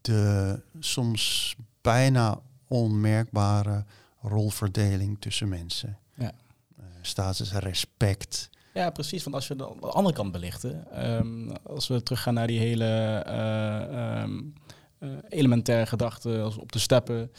de 0.00 0.60
soms 0.78 1.54
bijna 1.80 2.40
onmerkbare 2.68 3.84
rolverdeling 4.20 5.20
tussen 5.20 5.48
mensen. 5.48 5.98
Ja. 6.14 6.32
Uh, 6.78 6.84
status, 7.02 7.52
respect. 7.52 8.50
Ja, 8.76 8.90
precies. 8.90 9.22
Want 9.22 9.36
als 9.36 9.48
je 9.48 9.56
de 9.56 9.64
andere 9.64 10.14
kant 10.14 10.32
belichten, 10.32 11.04
um, 11.18 11.50
als 11.62 11.88
we 11.88 12.02
teruggaan 12.02 12.34
naar 12.34 12.46
die 12.46 12.58
hele 12.58 13.24
uh, 13.26 14.22
um, 14.22 14.52
uh, 15.00 15.10
elementaire 15.28 15.86
gedachte 15.86 16.40
als 16.40 16.56
op 16.56 16.72
de 16.72 16.78
steppen. 16.78 17.30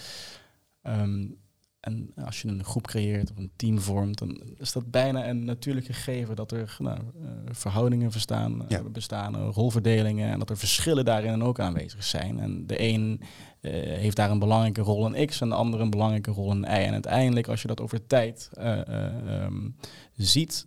Um, 0.81 1.37
en 1.79 2.11
als 2.25 2.41
je 2.41 2.47
een 2.47 2.63
groep 2.63 2.87
creëert 2.87 3.31
of 3.31 3.37
een 3.37 3.51
team 3.55 3.79
vormt, 3.79 4.17
dan 4.17 4.41
is 4.57 4.71
dat 4.71 4.91
bijna 4.91 5.27
een 5.27 5.45
natuurlijk 5.45 5.85
gegeven 5.85 6.35
dat 6.35 6.51
er 6.51 6.75
nou, 6.79 6.99
uh, 6.99 7.29
verhoudingen 7.51 8.11
verstaan, 8.11 8.65
ja. 8.67 8.83
bestaan, 8.83 9.35
rolverdelingen 9.35 10.31
en 10.31 10.39
dat 10.39 10.49
er 10.49 10.57
verschillen 10.57 11.05
daarin 11.05 11.43
ook 11.43 11.59
aanwezig 11.59 12.03
zijn. 12.03 12.39
En 12.39 12.67
de 12.67 12.81
een 12.81 13.21
uh, 13.61 13.71
heeft 13.71 14.15
daar 14.15 14.31
een 14.31 14.39
belangrijke 14.39 14.81
rol 14.81 15.13
in 15.13 15.27
X 15.27 15.41
en 15.41 15.49
de 15.49 15.55
ander 15.55 15.79
een 15.79 15.89
belangrijke 15.89 16.31
rol 16.31 16.51
in 16.51 16.63
Y. 16.63 16.65
En 16.65 16.93
uiteindelijk, 16.93 17.47
als 17.47 17.61
je 17.61 17.67
dat 17.67 17.81
over 17.81 18.07
tijd 18.07 18.49
uh, 18.57 19.43
um, 19.43 19.75
ziet, 20.13 20.65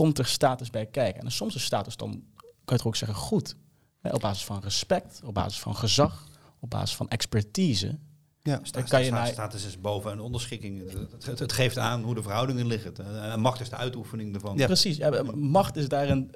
komt 0.00 0.18
er 0.18 0.26
status 0.26 0.70
bij 0.70 0.86
kijken. 0.86 1.22
En 1.22 1.32
soms 1.32 1.54
is 1.54 1.64
status 1.64 1.96
dan, 1.96 2.10
kan 2.10 2.50
je 2.64 2.72
het 2.74 2.84
ook 2.84 2.96
zeggen, 2.96 3.16
goed. 3.18 3.56
Hè, 4.00 4.10
op 4.10 4.20
basis 4.20 4.44
van 4.44 4.60
respect, 4.60 5.20
op 5.24 5.34
basis 5.34 5.60
van 5.60 5.76
gezag, 5.76 6.28
op 6.60 6.70
basis 6.70 6.96
van 6.96 7.08
expertise. 7.08 7.98
Ja, 8.42 8.60
dan 8.70 8.84
kan 8.84 9.04
je 9.04 9.10
naar... 9.10 9.26
status 9.26 9.64
is 9.64 9.80
boven 9.80 10.12
een 10.12 10.20
onderschikking. 10.20 10.92
Het, 11.24 11.38
het, 11.38 11.52
geeft 11.52 11.78
aan 11.78 12.02
hoe 12.02 12.14
de 12.14 12.22
verhoudingen 12.22 12.66
liggen. 12.66 13.22
En 13.32 13.40
macht 13.40 13.60
is 13.60 13.68
de 13.68 13.76
uitoefening 13.76 14.34
ervan. 14.34 14.56
Ja. 14.56 14.66
Precies. 14.66 14.96
Ja, 14.96 15.22
macht 15.34 15.76
is 15.76 15.88
daarin 15.88 16.30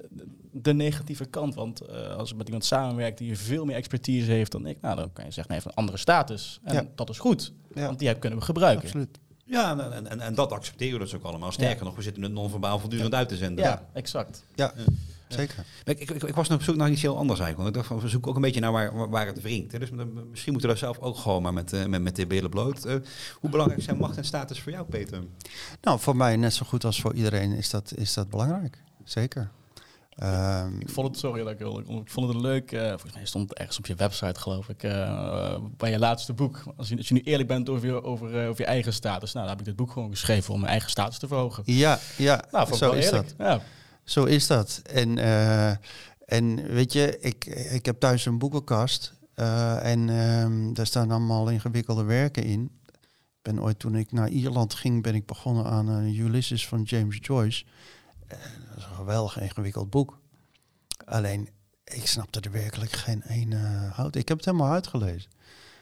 de 0.53 0.75
negatieve 0.75 1.25
kant. 1.25 1.55
Want 1.55 1.81
eh, 1.81 2.17
als 2.17 2.31
ik 2.31 2.37
met 2.37 2.47
iemand 2.47 2.65
samenwerkt 2.65 3.19
die 3.19 3.39
veel 3.39 3.65
meer 3.65 3.77
expertise 3.77 4.31
heeft 4.31 4.53
dan 4.53 4.67
ik, 4.67 4.81
nou, 4.81 4.97
dan 4.97 5.13
kan 5.13 5.25
je 5.25 5.31
zeggen, 5.31 5.53
nee, 5.53 5.61
heeft 5.63 5.73
een 5.73 5.83
andere 5.83 5.99
status. 5.99 6.61
En 6.63 6.75
Ja. 6.75 6.87
dat 6.95 7.11
is 7.11 7.19
goed, 7.19 7.53
Ja. 7.75 7.87
want 7.87 7.99
die 7.99 8.09
heb- 8.09 8.21
kunnen 8.21 8.39
we 8.39 8.45
gebruiken. 8.45 8.85
Absoluut. 8.85 9.19
Ja, 9.45 9.71
en, 9.79 9.93
en, 9.93 10.07
en, 10.11 10.21
en 10.21 10.35
dat 10.35 10.53
accepteren 10.53 10.99
we 10.99 11.05
dus 11.05 11.15
ook 11.15 11.23
allemaal. 11.25 11.53
Sterker 11.53 11.85
nog, 11.85 11.97
we 11.97 12.03
zitten 12.03 12.23
het 12.23 12.33
non-verbaal 12.33 12.79
voortdurend 12.79 13.15
uit 13.15 13.29
te 13.29 13.37
zenden. 13.37 13.65
Ja, 13.65 13.87
exact. 13.93 14.45
Ja, 14.55 14.73
zeker. 15.29 15.65
Ik, 15.85 15.99
ik, 16.01 16.11
ik, 16.11 16.23
ik 16.23 16.35
was 16.35 16.49
nog 16.49 16.59
op 16.59 16.65
zoek 16.65 16.77
naar 16.77 16.91
iets 16.91 17.03
heel 17.03 17.17
anders 17.19 17.41
eigenlijk. 17.41 17.57
Want 17.57 17.69
ik 17.69 17.75
dacht 17.75 17.87
van, 17.87 18.01
we 18.01 18.09
zoeken 18.09 18.31
ook 18.31 18.37
een 18.37 18.43
beetje 18.43 18.61
naar 18.61 18.73
waar, 18.73 19.11
waar- 19.11 19.27
het 19.27 19.41
wringt. 19.43 19.73
Hè. 19.73 19.79
Dus 19.79 19.91
misschien 20.31 20.53
moeten 20.53 20.61
we 20.61 20.67
daar 20.67 20.77
zelf 20.77 20.99
ook 20.99 21.17
gewoon 21.17 21.43
maar 21.43 21.53
met, 21.53 21.73
eh, 21.73 21.85
met, 21.85 22.03
met 22.03 22.17
de 22.17 22.27
billen 22.27 22.51
bloot. 22.51 22.85
Eh, 22.85 22.95
hoe 23.41 23.51
belangrijk 23.51 23.83
zijn 23.83 23.97
macht 23.97 24.17
en 24.17 24.25
status 24.25 24.61
voor 24.61 24.73
jou, 24.73 24.85
Peter? 24.87 25.23
Nou, 25.81 26.01
voor 26.01 26.17
mij 26.17 26.37
net 26.37 26.55
zo 26.55 26.67
goed 26.67 26.85
als 26.85 27.01
voor 27.01 27.15
iedereen 27.15 27.53
is 27.53 27.71
dat, 27.71 27.93
is 27.97 28.15
dat 28.15 28.31
belangrijk. 28.31 28.83
Zeker. 29.05 29.51
Ehm, 30.17 30.81
Ik 30.81 30.89
vond 30.89 31.07
het, 31.07 31.19
sorry 31.19 31.45
dat 31.45 31.53
ik 31.53 31.61
ik 31.61 32.11
vond 32.11 32.27
het 32.27 32.37
een 32.37 32.41
leuk, 32.43 32.73
eh, 32.73 32.89
volgens 32.89 33.15
mij 33.15 33.27
stond 33.27 33.49
het 33.49 33.59
ergens 33.59 33.79
op 33.79 33.87
je 33.87 33.95
website 33.95 34.41
geloof 34.41 34.69
ik, 34.69 34.83
eh, 34.83 35.59
bij 35.77 35.91
je 35.91 35.99
laatste 35.99 36.33
boek. 36.33 36.63
Als 36.77 36.89
je, 36.89 36.97
als 36.97 37.09
je 37.09 37.15
nu 37.15 37.21
eerlijk 37.21 37.49
bent 37.49 37.69
over 37.69 37.87
je, 37.87 38.03
over, 38.03 38.41
eh, 38.41 38.49
over 38.49 38.61
je 38.61 38.67
eigen 38.67 38.93
status, 38.93 39.33
nou 39.33 39.47
dan 39.47 39.57
heb 39.57 39.67
ik 39.67 39.67
dit 39.67 39.77
boek 39.77 39.93
gewoon 39.93 40.11
geschreven 40.11 40.55
om 40.55 40.59
mijn 40.59 40.71
eigen 40.71 40.91
status 40.91 41.19
te 41.19 41.29
verhogen. 41.29 41.63
ja, 41.67 41.99
ja 42.17 42.45
Nou, 42.51 42.75
zo 42.75 42.93
is 42.93 43.11
dat. 43.11 43.35
Ja. 43.39 43.61
Zo 44.05 44.25
is 44.25 44.47
dat. 44.47 44.83
En, 44.93 45.19
en 46.27 46.67
weet 46.73 46.93
je, 46.93 47.19
ik, 47.21 47.45
ik 47.47 47.87
heb 47.87 48.01
thuis 48.01 48.27
een 48.27 48.39
boekenkast. 48.39 49.15
en 49.35 50.09
ehm, 50.09 50.73
daar 50.73 50.87
staan 50.87 51.11
allemaal 51.11 51.49
ingewikkelde 51.49 52.05
werken 52.05 52.45
in. 52.45 52.71
Ik 53.43 53.53
ben 53.53 53.63
ooit, 53.63 53.79
toen 53.79 53.95
ik 53.95 54.13
naar 54.13 54.29
Ierland 54.29 54.75
ging, 54.75 55.03
ben 55.03 55.15
ik 55.15 55.27
begonnen 55.27 55.65
aan 55.65 55.89
Ulysses 56.05 56.69
van 56.69 56.83
James 56.83 57.19
Joyce. 57.21 57.65
Eh, 58.75 58.81
dat 58.81 58.85
is 58.85 58.91
een 58.91 58.97
geweldig 58.97 59.41
ingewikkeld 59.41 59.91
boek. 59.91 60.19
Alleen, 61.05 61.49
ik 61.85 62.07
snapte 62.07 62.41
er 62.41 62.51
werkelijk 62.51 62.93
geen 62.93 63.23
ene 63.23 63.91
hout. 63.93 64.17
Ik 64.17 64.29
heb 64.29 64.37
het 64.37 64.47
helemaal 64.47 64.73
uitgelezen. 64.73 65.31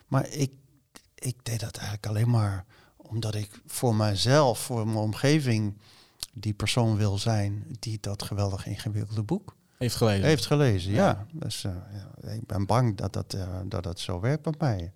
Maar 0.07 0.29
ik, 0.29 0.53
ik 1.15 1.37
deed 1.43 1.61
dat 1.61 1.77
eigenlijk 1.77 2.07
alleen 2.07 2.31
maar 2.31 2.65
omdat 2.97 3.35
ik 3.35 3.61
voor 3.67 3.95
mijzelf, 3.95 4.59
voor 4.59 4.87
mijn 4.87 4.99
omgeving, 4.99 5.79
die 6.33 6.55
persoon 6.55 6.97
wil 6.97 7.19
zijn 7.19 7.65
die 7.79 7.99
dat 8.01 8.23
geweldig 8.23 8.67
ingewikkelde 8.67 9.23
boek 9.23 9.57
Heeft 9.79 9.97
gelezen. 9.97 10.25
heeft 10.25 10.47
gelezen. 10.47 10.93
Ja, 10.93 11.27
dus, 11.33 11.65
eh, 11.65 11.73
ja, 12.23 12.29
ik 12.31 12.47
ben 12.47 12.67
bang 12.67 12.97
dat 12.97 13.13
dat, 13.13 13.35
eh, 13.35 13.59
dat 13.65 13.83
dat 13.83 14.01
zo 14.01 14.21
werkt 14.21 14.43
bij 14.43 14.55
mij. 14.59 14.93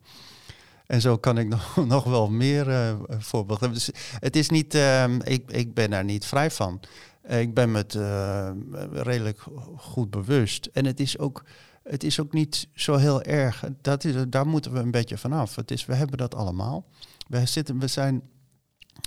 En 0.87 1.01
zo 1.01 1.19
kan 1.19 1.39
ik 1.39 1.49
nog, 1.55 1.87
nog 1.87 2.05
wel 2.05 2.31
meer 2.31 2.71
eh 2.71 2.95
voorbeelden. 3.09 3.73
Dus 3.73 3.91
het 4.19 4.37
is 4.37 4.49
niet, 4.51 4.75
ehm, 4.75 5.21
ik, 5.25 5.51
ik 5.51 5.75
ben 5.75 5.91
daar 5.91 6.05
niet 6.05 6.25
vrij 6.27 6.51
van. 6.51 6.81
Eh, 7.27 7.41
ik 7.41 7.55
ben 7.55 7.71
me 7.71 7.79
het 7.79 7.95
eh, 7.95 8.51
redelijk 8.91 9.45
goed 9.77 10.11
bewust. 10.11 10.67
En 10.67 10.85
het 10.85 11.01
is 11.01 11.19
ook, 11.19 11.45
het 11.83 12.05
is 12.05 12.21
ook 12.21 12.33
niet 12.33 12.69
zo 12.75 12.97
heel 12.97 13.23
erg. 13.23 13.65
Dat 13.81 14.05
is, 14.05 14.15
daar 14.29 14.47
moeten 14.47 14.73
we 14.73 14.79
een 14.79 14.91
beetje 14.91 15.19
vanaf. 15.19 15.57
Het 15.57 15.71
is, 15.71 15.87
we 15.87 15.95
hebben 15.95 16.19
dat 16.19 16.35
allemaal. 16.35 16.87
We, 17.29 17.47
zitten, 17.47 17.79
we 17.79 17.87
zijn, 17.87 18.23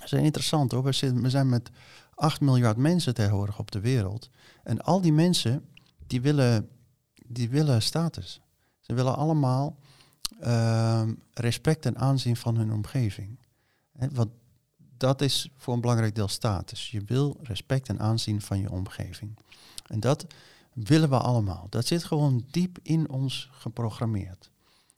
zijn 0.03 0.23
interessant 0.23 0.71
hoor. 0.71 0.83
We, 0.83 0.91
zitten, 0.91 1.21
we 1.21 1.29
zijn 1.29 1.49
met 1.49 1.69
8 2.13 2.41
miljard 2.41 2.77
mensen 2.77 3.13
tegenwoordig 3.13 3.59
op 3.59 3.71
de 3.71 3.79
wereld. 3.79 4.29
En 4.63 4.81
al 4.81 5.01
die 5.01 5.13
mensen, 5.13 5.65
die 6.07 6.21
willen, 6.21 6.69
die 7.25 7.49
willen 7.49 7.81
status. 7.81 8.41
Ze 8.79 8.93
willen 8.93 9.15
allemaal 9.15 9.79
ehm, 10.39 11.13
respect 11.33 11.85
en 11.85 11.97
aanzien 11.97 12.35
van 12.35 12.55
hun 12.57 12.71
omgeving. 12.71 13.39
Hè, 13.97 14.07
want 14.11 14.29
dat 14.99 15.21
is 15.21 15.49
voor 15.57 15.73
een 15.73 15.81
belangrijk 15.81 16.15
deel 16.15 16.27
status. 16.27 16.91
Je 16.91 17.01
wil 17.05 17.37
respect 17.43 17.89
en 17.89 17.99
aanzien 17.99 18.41
van 18.41 18.59
je 18.59 18.71
omgeving. 18.71 19.37
En 19.87 19.99
dat 19.99 20.25
willen 20.73 21.09
we 21.09 21.17
allemaal. 21.17 21.67
Dat 21.69 21.85
zit 21.85 22.03
gewoon 22.03 22.45
diep 22.51 22.77
in 22.83 23.09
ons 23.09 23.49
geprogrammeerd. 23.51 24.49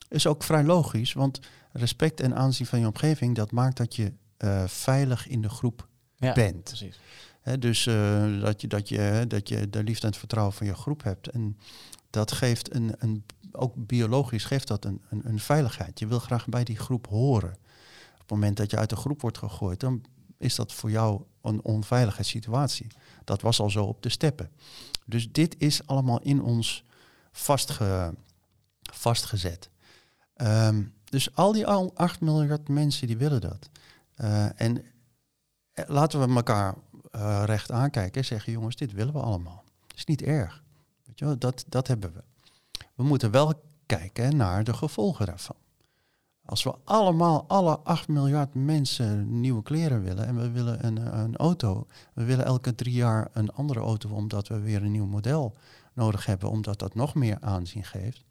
Is 0.08 0.26
ook 0.26 0.42
vrij 0.42 0.64
logisch, 0.64 1.12
want 1.12 1.40
respect 1.72 2.20
en 2.20 2.34
aanzien 2.34 2.66
van 2.66 2.80
je 2.80 2.86
omgeving, 2.86 3.34
dat 3.36 3.50
maakt 3.50 3.76
dat 3.76 3.96
je 3.96 4.12
eh, 4.36 4.64
veilig 4.66 5.26
in 5.28 5.42
de 5.42 5.48
groep 5.48 5.88
ja, 6.16 6.32
bent. 6.32 6.62
Precies. 6.62 7.00
Dus 7.58 7.86
eh, 7.86 8.40
dat, 8.40 8.60
je, 8.60 8.66
dat, 8.66 8.88
je, 8.88 9.24
dat 9.28 9.48
je 9.48 9.70
de 9.70 9.82
liefde 9.82 10.02
en 10.02 10.08
het 10.08 10.18
vertrouwen 10.18 10.54
van 10.54 10.66
je 10.66 10.74
groep 10.74 11.02
hebt. 11.02 11.28
En 11.28 11.58
dat 12.10 12.32
geeft 12.32 12.74
een, 12.74 12.94
een 12.98 13.24
ook 13.52 13.74
biologisch 13.76 14.44
geeft 14.44 14.68
dat 14.68 14.84
een, 14.84 15.02
een, 15.10 15.20
een 15.24 15.38
veiligheid. 15.38 15.98
Je 15.98 16.06
wil 16.06 16.18
graag 16.18 16.46
bij 16.46 16.64
die 16.64 16.78
groep 16.78 17.06
horen. 17.06 17.56
Moment 18.32 18.56
dat 18.56 18.70
je 18.70 18.76
uit 18.76 18.90
de 18.90 18.96
groep 18.96 19.20
wordt 19.20 19.38
gegooid, 19.38 19.80
dan 19.80 20.04
is 20.38 20.54
dat 20.54 20.72
voor 20.72 20.90
jou 20.90 21.22
een 21.42 21.64
onveilige 21.64 22.22
situatie. 22.22 22.86
Dat 23.24 23.40
was 23.40 23.60
al 23.60 23.70
zo 23.70 23.84
op 23.84 24.02
de 24.02 24.08
steppen. 24.08 24.50
Dus 25.06 25.32
dit 25.32 25.54
is 25.58 25.86
allemaal 25.86 26.20
in 26.20 26.42
ons 26.42 26.84
vastge, 27.32 28.14
vastgezet. 28.82 29.70
Ehm, 30.34 30.82
dus 31.04 31.34
al 31.34 31.52
die 31.52 31.66
al 31.66 31.90
8 31.94 32.20
miljard 32.20 32.68
mensen 32.68 33.06
die 33.06 33.16
willen 33.16 33.40
dat. 33.40 33.70
Eh, 34.14 34.60
en 34.60 34.84
eh, 35.72 35.88
laten 35.88 36.20
we 36.20 36.34
elkaar 36.34 36.74
eh, 37.10 37.42
recht 37.46 37.70
aankijken 37.70 38.20
en 38.20 38.26
zeggen, 38.26 38.52
jongens, 38.52 38.76
dit 38.76 38.92
willen 38.92 39.12
we 39.12 39.20
allemaal. 39.20 39.64
Dat 39.86 39.96
is 39.96 40.04
niet 40.04 40.22
erg. 40.22 40.62
Weet 41.04 41.18
je 41.18 41.38
dat, 41.38 41.64
dat 41.68 41.86
hebben 41.86 42.12
we. 42.12 42.22
We 42.94 43.02
moeten 43.02 43.30
wel 43.30 43.62
kijken 43.86 44.36
naar 44.36 44.64
de 44.64 44.74
gevolgen 44.74 45.26
daarvan. 45.26 45.56
Als 46.44 46.62
we 46.62 46.74
allemaal, 46.84 47.44
alle 47.48 47.78
8 47.78 48.08
miljard 48.08 48.54
mensen 48.54 49.40
nieuwe 49.40 49.62
kleren 49.62 50.02
willen 50.02 50.26
en 50.26 50.36
we 50.36 50.50
willen 50.50 50.86
een, 50.86 51.18
een 51.18 51.36
auto, 51.36 51.86
we 52.14 52.24
willen 52.24 52.44
elke 52.44 52.74
drie 52.74 52.94
jaar 52.94 53.28
een 53.32 53.52
andere 53.52 53.80
auto 53.80 54.08
omdat 54.08 54.48
we 54.48 54.60
weer 54.60 54.82
een 54.82 54.90
nieuw 54.90 55.06
model 55.06 55.56
nodig 55.92 56.26
hebben, 56.26 56.50
omdat 56.50 56.78
dat 56.78 56.94
nog 56.94 57.14
meer 57.14 57.36
aanzien 57.40 57.84
geeft, 57.84 58.24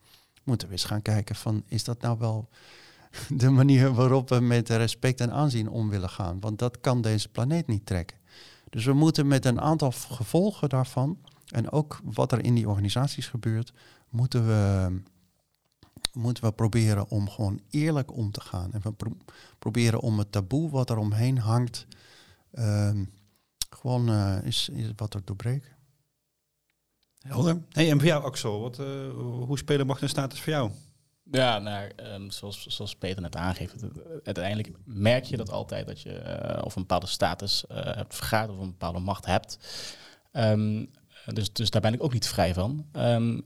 moeten 0.44 0.68
we 0.68 0.74
eens 0.74 0.84
gaan 0.84 1.02
kijken 1.02 1.36
van, 1.36 1.64
is 1.68 1.84
dat 1.84 2.02
nou 2.02 2.18
wel 2.20 2.50
de 3.30 3.50
manier 3.50 3.94
waarop 3.94 4.30
we 4.30 4.40
met 4.40 4.70
respect 4.70 5.22
en 5.22 5.32
aanzien 5.32 5.70
om 5.70 5.90
willen 5.90 6.10
gaan? 6.10 6.40
Want 6.40 6.60
dat 6.60 6.80
kan 6.82 7.02
deze 7.02 7.30
planeet 7.30 7.68
niet 7.68 7.86
trekken. 7.86 8.18
Dus 8.70 8.86
we 8.86 8.94
moeten 8.94 9.28
met 9.28 9.46
een 9.46 9.62
aantal 9.62 9.92
gevolgen 9.92 10.70
daarvan 10.70 11.18
en 11.46 11.72
ook 11.72 12.00
wat 12.04 12.32
er 12.32 12.44
in 12.44 12.56
die 12.56 12.70
organisaties 12.70 13.28
gebeurt, 13.28 13.74
moeten 14.10 14.48
we, 14.48 14.92
moeten 16.14 16.44
we 16.44 16.52
proberen 16.52 17.10
om 17.10 17.30
gewoon 17.30 17.62
eerlijk 17.70 18.14
om 18.18 18.32
te 18.32 18.42
gaan. 18.42 18.74
En 18.74 18.82
we 18.82 18.92
pro- 18.92 19.18
proberen 19.60 20.00
om 20.00 20.18
het 20.20 20.32
taboe 20.32 20.70
wat 20.70 20.90
er 20.90 20.98
omheen 20.98 21.38
hangt, 21.38 21.86
ehm, 22.52 23.04
gewoon 23.70 24.10
eh, 24.10 24.38
is, 24.44 24.70
is 24.70 24.88
wat 24.96 25.14
er 25.14 25.22
doorbreken. 25.26 25.70
Helder. 27.22 27.62
Hey, 27.70 27.90
en 27.92 27.98
voor 27.98 28.08
jou, 28.08 28.24
Axel, 28.24 28.60
wat, 28.60 28.80
eh, 28.80 29.10
hoe 29.46 29.58
spelen 29.58 29.86
macht 29.88 30.02
en 30.02 30.10
status 30.10 30.40
voor 30.42 30.54
jou? 30.54 30.72
Ja, 31.24 31.60
nou, 31.60 31.90
ehm, 31.96 32.30
zoals, 32.30 32.68
zoals 32.68 32.96
Peter 32.96 33.22
net 33.22 33.36
aangeeft, 33.36 33.76
uiteindelijk 34.24 34.72
merk 34.86 35.24
je 35.24 35.38
dat 35.38 35.50
altijd 35.50 35.88
dat 35.88 36.02
je 36.02 36.14
eh, 36.14 36.66
of 36.66 36.76
een 36.76 36.82
bepaalde 36.82 37.08
status 37.08 37.68
eh, 37.68 37.78
hebt 37.96 38.16
vergaard 38.16 38.50
of 38.50 38.58
een 38.58 38.70
bepaalde 38.70 39.00
macht 39.00 39.26
hebt. 39.26 39.58
Ehm, 40.32 40.86
dus, 41.26 41.54
dus 41.54 41.70
daar 41.70 41.82
ben 41.82 41.94
ik 41.94 42.04
ook 42.04 42.14
niet 42.14 42.28
vrij 42.28 42.54
van. 42.54 42.86
Ehm, 42.92 43.40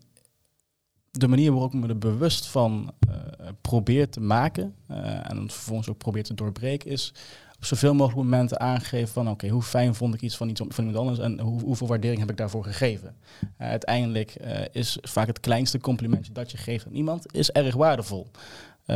de 1.20 1.28
manier 1.28 1.52
waarop 1.52 1.74
ik 1.74 1.80
me 1.80 1.88
er 1.88 1.98
bewust 1.98 2.46
van 2.46 2.94
eh, 3.10 3.16
probeer 3.62 4.10
te 4.10 4.20
maken 4.20 4.76
eh, 4.88 5.32
en 5.32 5.50
vervolgens 5.50 5.90
ook 5.90 5.98
probeer 5.98 6.24
te 6.24 6.34
doorbreken 6.34 6.92
is 6.92 7.14
op 7.58 7.66
zoveel 7.66 7.94
mogelijk 7.94 8.30
momenten 8.30 8.60
aangeven 8.60 9.08
van 9.08 9.30
oké, 9.30 9.48
hoe 9.48 9.62
fijn 9.62 9.96
vond 9.96 10.14
ik 10.14 10.22
iets 10.22 10.38
van, 10.38 10.50
iets 10.50 10.62
van 10.68 10.86
iemand 10.86 10.96
anders 10.96 11.20
en 11.20 11.40
hoe, 11.40 11.62
hoeveel 11.62 11.88
waardering 11.88 12.20
heb 12.20 12.30
ik 12.30 12.38
daarvoor 12.38 12.64
gegeven. 12.64 13.16
Uh, 13.42 13.68
uiteindelijk 13.68 14.36
uh, 14.42 14.60
is 14.72 14.98
vaak 15.02 15.28
het 15.28 15.40
kleinste 15.40 15.80
complimentje 15.80 16.32
dat 16.32 16.52
je 16.52 16.58
geeft 16.58 16.86
aan 16.86 16.94
iemand, 16.94 17.34
is 17.34 17.52
erg 17.52 17.76
waardevol. 17.76 18.28
Uh, 18.32 18.96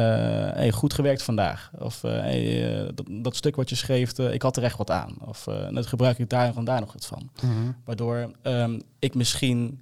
hey, 0.51 0.71
goed 0.71 0.93
gewerkt 0.93 1.23
vandaag. 1.23 1.71
Of 1.79 2.03
uh, 2.03 2.12
hey, 2.12 2.91
dat, 2.93 3.05
dat, 3.10 3.36
stuk 3.36 3.55
wat 3.55 3.69
je 3.69 3.75
schreef, 3.75 4.17
ik 4.17 4.41
had 4.41 4.58
er 4.58 4.63
echt 4.63 4.77
wat 4.77 4.91
aan. 4.91 5.15
Of 5.25 5.47
net 5.69 5.86
gebruik 5.86 6.19
ik 6.19 6.29
daar 6.29 6.58
en 6.58 6.63
daar 6.63 6.79
nog 6.79 6.93
wat 6.93 7.05
van. 7.05 7.29
Mm-hmm. 7.43 7.75
Waardoor 7.86 8.32
um, 8.43 8.82
ik 8.99 9.15
misschien 9.15 9.79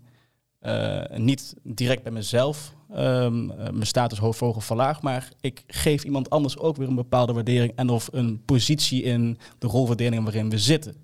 uh, 0.62 1.18
niet 1.18 1.56
direct 1.64 2.04
bij 2.04 2.12
mezelf 2.12 2.76
um, 2.92 3.46
mijn 3.48 3.86
status 3.86 4.20
of 4.20 4.66
verlaag, 4.66 5.02
maar 5.02 5.32
ik 5.42 5.64
geef 5.68 6.04
iemand 6.04 6.30
anders 6.30 6.58
ook 6.58 6.76
weer 6.76 6.88
een 6.88 6.96
bepaalde 6.96 7.34
waardering 7.34 7.72
en 7.76 7.90
of 7.90 8.10
een 8.12 8.44
positie 8.46 9.04
in 9.04 9.38
de 9.58 9.68
rolverdeling 9.68 10.24
waarin 10.24 10.50
we 10.50 10.58
zitten. 10.58 10.96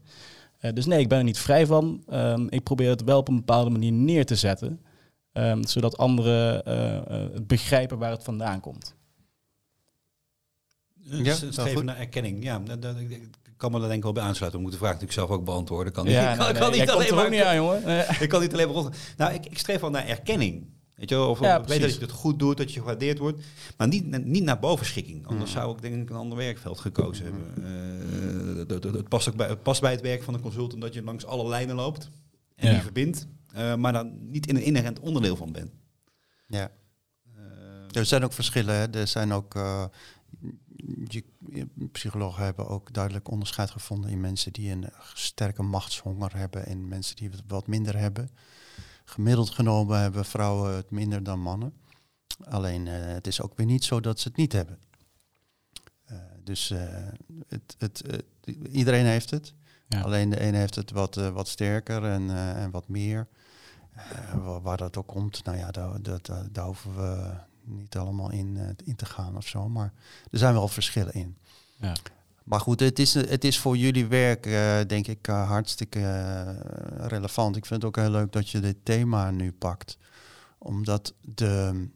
Uh, 0.61 0.71
dus 0.73 0.85
nee, 0.85 0.99
ik 0.99 1.09
ben 1.09 1.17
er 1.17 1.23
niet 1.23 1.37
vrij 1.37 1.65
van. 1.65 2.03
Um, 2.13 2.49
ik 2.49 2.63
probeer 2.63 2.89
het 2.89 3.03
wel 3.03 3.17
op 3.17 3.27
een 3.27 3.35
bepaalde 3.35 3.69
manier 3.69 3.91
neer 3.91 4.25
te 4.25 4.35
zetten, 4.35 4.81
um, 5.33 5.67
zodat 5.67 5.97
anderen 5.97 6.63
uh, 6.67 7.39
begrijpen 7.41 7.97
waar 7.97 8.11
het 8.11 8.23
vandaan 8.23 8.59
komt. 8.59 8.95
Ja, 10.99 11.33
streven 11.33 11.85
naar 11.85 11.97
erkenning. 11.97 12.43
Ja, 12.43 12.59
dat, 12.59 12.95
kan 13.57 13.71
me 13.71 13.79
daar 13.79 13.87
denk 13.87 13.97
ik 13.97 14.03
wel 14.03 14.13
bij 14.13 14.23
aansluiten. 14.23 14.59
We 14.59 14.65
moeten 14.65 14.79
de 14.79 14.85
vraag 14.85 15.01
natuurlijk 15.01 15.27
zelf 15.27 15.39
ook 15.39 15.45
beantwoorden. 15.45 15.93
Kan, 15.93 16.05
ja, 16.05 16.31
ik, 16.31 16.39
nee, 16.39 16.51
kan, 16.53 16.71
nee, 16.71 16.79
niet 16.79 16.89
alleen 16.89 17.15
maar, 17.15 17.29
niet 17.29 17.41
aan, 17.41 17.55
jongen. 17.55 17.85
Nee. 17.85 18.05
ik 18.19 18.29
kan 18.29 18.41
niet 18.41 18.53
alleen 18.53 18.73
maar. 18.73 18.91
Nou, 19.17 19.33
ik, 19.33 19.45
ik 19.45 19.57
streef 19.57 19.81
wel 19.81 19.89
naar 19.89 20.07
erkenning. 20.07 20.65
Weet 20.95 21.09
je 21.09 21.15
wel, 21.15 21.29
of 21.29 21.39
ja, 21.39 21.59
ik 21.59 21.67
weet 21.67 21.81
dat 21.81 21.93
je 21.93 21.99
het 21.99 22.11
goed 22.11 22.39
doet, 22.39 22.57
dat 22.57 22.73
je 22.73 22.79
gewaardeerd 22.79 23.17
wordt. 23.17 23.43
Maar 23.77 23.87
niet, 23.87 24.25
niet 24.25 24.43
naar 24.43 24.59
bovenschikking. 24.59 25.27
Anders 25.27 25.49
mm. 25.49 25.57
zou 25.57 25.75
ik 25.75 25.81
denk 25.81 25.95
ik 25.95 26.09
een 26.09 26.15
ander 26.15 26.37
werkveld 26.37 26.79
gekozen 26.79 27.25
mm. 27.25 27.31
hebben. 27.31 27.63
Uh, 28.53 28.57
het, 28.57 28.69
het, 28.69 28.83
het, 28.83 29.09
past 29.09 29.29
ook 29.29 29.35
bij, 29.35 29.47
het 29.47 29.63
past 29.63 29.81
bij 29.81 29.91
het 29.91 30.01
werk 30.01 30.23
van 30.23 30.33
een 30.33 30.41
consultant 30.41 30.81
dat 30.81 30.93
je 30.93 31.03
langs 31.03 31.25
alle 31.25 31.47
lijnen 31.49 31.75
loopt. 31.75 32.09
En 32.55 32.67
ja. 32.67 32.73
die 32.73 32.81
verbindt. 32.81 33.27
eh, 33.53 33.75
maar 33.75 33.93
dan 33.93 34.29
niet 34.29 34.47
in 34.47 34.55
een 34.55 34.63
inherent 34.63 34.99
onderdeel 34.99 35.35
van 35.35 35.51
bent. 35.51 35.71
Ja. 36.47 36.71
Eh, 37.35 37.41
Er 37.91 38.05
zijn 38.05 38.23
ook 38.23 38.33
verschillen. 38.33 38.75
Hè. 38.75 38.89
Er 38.89 39.07
zijn 39.07 39.33
ook. 39.33 39.55
Je, 41.07 41.23
psychologen 41.91 42.43
hebben 42.43 42.67
ook 42.67 42.93
duidelijk 42.93 43.29
onderscheid 43.29 43.71
gevonden 43.71 44.09
in 44.09 44.21
mensen 44.21 44.53
die 44.53 44.71
een 44.71 44.89
sterke 45.13 45.63
machtshonger 45.63 46.37
hebben 46.37 46.65
en 46.65 46.87
mensen 46.87 47.15
die 47.15 47.29
het 47.29 47.41
wat 47.47 47.67
minder 47.67 47.97
hebben. 47.97 48.29
Gemiddeld 49.05 49.49
genomen 49.49 49.99
hebben 49.99 50.25
vrouwen 50.25 50.75
het 50.75 50.91
minder 50.91 51.23
dan 51.23 51.39
mannen. 51.39 51.73
Alleen 52.43 52.87
eh, 52.87 52.93
het 52.97 53.27
is 53.27 53.41
ook 53.41 53.57
weer 53.57 53.65
niet 53.65 53.83
zo 53.83 53.99
dat 53.99 54.19
ze 54.19 54.27
het 54.27 54.37
niet 54.37 54.51
hebben. 54.51 54.79
Eh, 56.05 56.17
dus 56.43 56.71
eh, 56.71 57.07
het, 57.47 57.75
het, 57.77 58.03
iedereen 58.71 59.05
heeft 59.05 59.29
het. 59.29 59.53
Ja. 59.87 60.01
Alleen 60.01 60.29
de 60.29 60.39
ene 60.39 60.57
heeft 60.57 60.75
het 60.75 60.91
wat, 60.91 61.15
wat 61.15 61.47
sterker 61.47 62.03
en, 62.03 62.29
en 62.55 62.71
wat 62.71 62.87
meer. 62.87 63.27
Wa- 64.35 64.61
waar 64.61 64.77
dat 64.77 64.97
ook 64.97 65.07
komt, 65.07 65.43
nou 65.43 65.57
ja, 65.57 65.71
daar, 65.71 66.01
dat, 66.01 66.31
daar 66.51 66.65
hoeven 66.65 66.95
we 66.95 67.33
niet 67.65 67.97
allemaal 67.97 68.31
in, 68.31 68.57
eh, 68.57 68.67
in 68.83 68.95
te 68.95 69.05
gaan 69.05 69.37
of 69.37 69.47
zo. 69.47 69.69
Maar 69.69 69.93
er 70.31 70.37
zijn 70.37 70.53
wel 70.53 70.67
verschillen 70.67 71.13
in. 71.13 71.37
Ja. 71.75 71.95
Maar 72.43 72.59
goed, 72.59 72.79
het 72.79 72.99
is, 72.99 73.13
het 73.13 73.43
is 73.43 73.59
voor 73.59 73.77
jullie 73.77 74.05
werk, 74.05 74.45
eh, 74.45 74.79
denk 74.87 75.07
ik, 75.07 75.27
eh, 75.27 75.47
hartstikke 75.47 75.99
relevant. 76.97 77.55
Ik 77.55 77.65
vind 77.65 77.81
het 77.81 77.89
ook 77.89 78.03
heel 78.03 78.11
leuk 78.11 78.31
dat 78.31 78.49
je 78.49 78.59
dit 78.59 78.77
thema 78.83 79.31
nu 79.31 79.51
pakt. 79.51 79.97
Omdat 80.57 81.13
de 81.21 81.87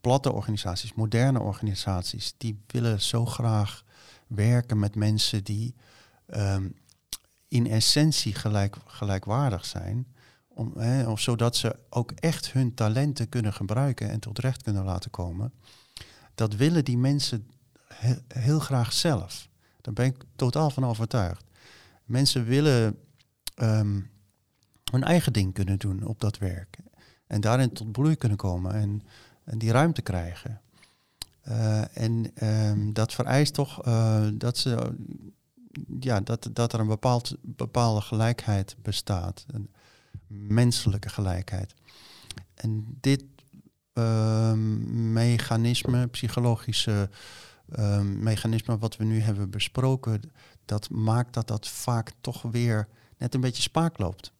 platte 0.00 0.32
organisaties, 0.32 0.94
moderne 0.94 1.40
organisaties, 1.40 2.34
die 2.36 2.60
willen 2.66 3.00
zo 3.00 3.26
graag 3.26 3.84
werken 4.26 4.78
met 4.78 4.94
mensen 4.94 5.44
die 5.44 5.74
ehm, 6.26 6.68
in 7.48 7.66
essentie 7.66 8.34
gelijk, 8.34 8.76
gelijkwaardig 8.86 9.64
zijn. 9.64 10.06
Om, 10.58 10.72
hè, 10.78 11.08
of 11.08 11.20
zodat 11.20 11.56
ze 11.56 11.76
ook 11.90 12.10
echt 12.10 12.52
hun 12.52 12.74
talenten 12.74 13.28
kunnen 13.28 13.52
gebruiken 13.52 14.10
en 14.10 14.20
tot 14.20 14.38
recht 14.38 14.62
kunnen 14.62 14.84
laten 14.84 15.10
komen. 15.10 15.52
Dat 16.34 16.54
willen 16.54 16.84
die 16.84 16.98
mensen 16.98 17.46
he- 17.94 18.22
heel 18.28 18.58
graag 18.58 18.92
zelf. 18.92 19.48
Daar 19.80 19.94
ben 19.94 20.06
ik 20.06 20.24
totaal 20.36 20.70
van 20.70 20.84
overtuigd. 20.84 21.44
Mensen 22.04 22.44
willen 22.44 22.98
ehm, 23.54 24.00
hun 24.90 25.04
eigen 25.04 25.32
ding 25.32 25.54
kunnen 25.54 25.78
doen 25.78 26.06
op 26.06 26.20
dat 26.20 26.38
werk. 26.38 26.78
En 27.26 27.40
daarin 27.40 27.72
tot 27.72 27.92
bloei 27.92 28.16
kunnen 28.16 28.38
komen 28.38 28.72
en, 28.72 29.02
en 29.44 29.58
die 29.58 29.70
ruimte 29.70 30.02
krijgen. 30.02 30.60
Eh, 31.40 31.96
en 31.96 32.30
ehm, 32.34 32.92
dat 32.92 33.12
vereist 33.12 33.54
toch 33.54 33.82
eh, 33.82 34.26
dat, 34.34 34.58
ze, 34.58 34.94
ja, 36.00 36.20
dat, 36.20 36.50
dat 36.52 36.72
er 36.72 36.80
een 36.80 36.86
bepaald, 36.86 37.36
bepaalde 37.40 38.00
gelijkheid 38.00 38.76
bestaat. 38.82 39.46
Menselijke 40.28 41.08
gelijkheid. 41.08 41.74
En 42.54 42.96
dit 43.00 43.24
ehm, 43.92 45.12
mechanisme, 45.12 46.06
psychologische 46.06 47.10
ehm, 47.72 48.22
mechanisme 48.22 48.78
wat 48.78 48.96
we 48.96 49.04
nu 49.04 49.20
hebben 49.20 49.50
besproken, 49.50 50.20
dat 50.64 50.90
maakt 50.90 51.34
dat 51.34 51.48
dat 51.48 51.68
vaak 51.68 52.12
toch 52.20 52.42
weer 52.42 52.88
net 53.16 53.34
een 53.34 53.40
beetje 53.40 53.62
spaak 53.62 53.98
loopt. 53.98 54.32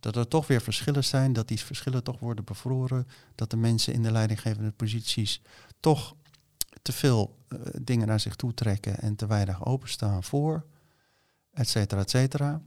Dat 0.00 0.16
er 0.16 0.28
toch 0.28 0.46
weer 0.46 0.60
verschillen 0.60 1.04
zijn, 1.04 1.32
dat 1.32 1.48
die 1.48 1.60
verschillen 1.60 2.04
toch 2.04 2.18
worden 2.18 2.44
bevroren, 2.44 3.06
dat 3.34 3.50
de 3.50 3.56
mensen 3.56 3.92
in 3.92 4.02
de 4.02 4.12
leidinggevende 4.12 4.70
posities 4.70 5.42
toch 5.80 6.14
te 6.82 6.92
veel 6.92 7.38
eh, 7.48 7.58
dingen 7.82 8.06
naar 8.06 8.20
zich 8.20 8.36
toe 8.36 8.54
trekken 8.54 8.98
en 8.98 9.16
te 9.16 9.26
weinig 9.26 9.64
openstaan 9.64 10.22
voor, 10.24 10.64
et 11.52 11.68
cetera, 11.68 12.00
et 12.00 12.10
cetera. 12.10 12.60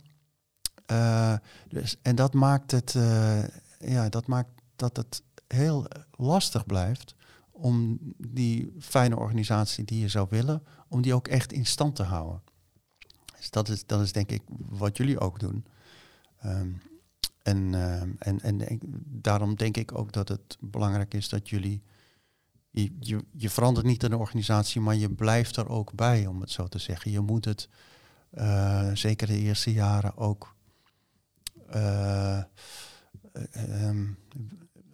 Eh, 0.88 1.34
dus, 1.70 1.96
en 2.02 2.16
dat 2.16 2.34
maakt 2.34 2.72
het, 2.72 2.96
eh, 2.96 3.44
ja, 3.80 4.10
dat 4.10 4.28
maakt 4.28 4.50
dat 4.76 4.98
het 4.98 5.22
heel 5.48 5.88
lastig 6.12 6.66
blijft 6.66 7.16
om 7.52 8.00
die 8.18 8.76
fijne 8.80 9.18
organisatie 9.18 9.86
die 9.86 10.00
je 10.00 10.08
zou 10.08 10.28
willen, 10.30 10.64
om 10.88 11.02
die 11.02 11.14
ook 11.14 11.28
echt 11.28 11.52
in 11.52 11.66
stand 11.66 11.96
te 11.96 12.04
houden. 12.04 12.42
Dus 13.38 13.50
dat 13.50 13.70
is, 13.70 13.86
dat 13.86 14.02
is 14.02 14.12
denk 14.12 14.32
ik 14.32 14.42
wat 14.70 14.98
jullie 14.98 15.20
ook 15.20 15.40
doen. 15.40 15.66
Ehm, 16.40 16.70
en, 17.44 17.74
ehm, 17.76 18.10
en, 18.20 18.40
en 18.42 18.72
ik- 18.72 18.82
daarom 19.06 19.56
denk 19.56 19.78
ik 19.78 19.98
ook 19.98 20.12
dat 20.12 20.28
het 20.28 20.58
belangrijk 20.60 21.14
is 21.14 21.30
dat 21.30 21.50
jullie. 21.50 21.82
Je, 22.70 22.96
je, 23.00 23.26
je 23.32 23.50
verandert 23.50 23.86
niet 23.86 24.04
in 24.04 24.10
de 24.10 24.18
organisatie, 24.18 24.82
maar 24.82 24.96
je 24.96 25.10
blijft 25.10 25.56
er 25.56 25.70
ook 25.70 25.94
bij, 25.94 26.26
om 26.26 26.42
het 26.42 26.52
zo 26.52 26.68
te 26.68 26.80
zeggen. 26.80 27.12
Je 27.12 27.20
moet 27.20 27.46
het 27.46 27.70
eh, 28.30 28.90
zeker 28.94 29.28
de 29.28 29.38
eerste 29.40 29.74
jaren 29.74 30.18
ook 30.18 30.56
eh, 31.70 32.38
eh, 32.38 32.44
ehm, 33.52 34.06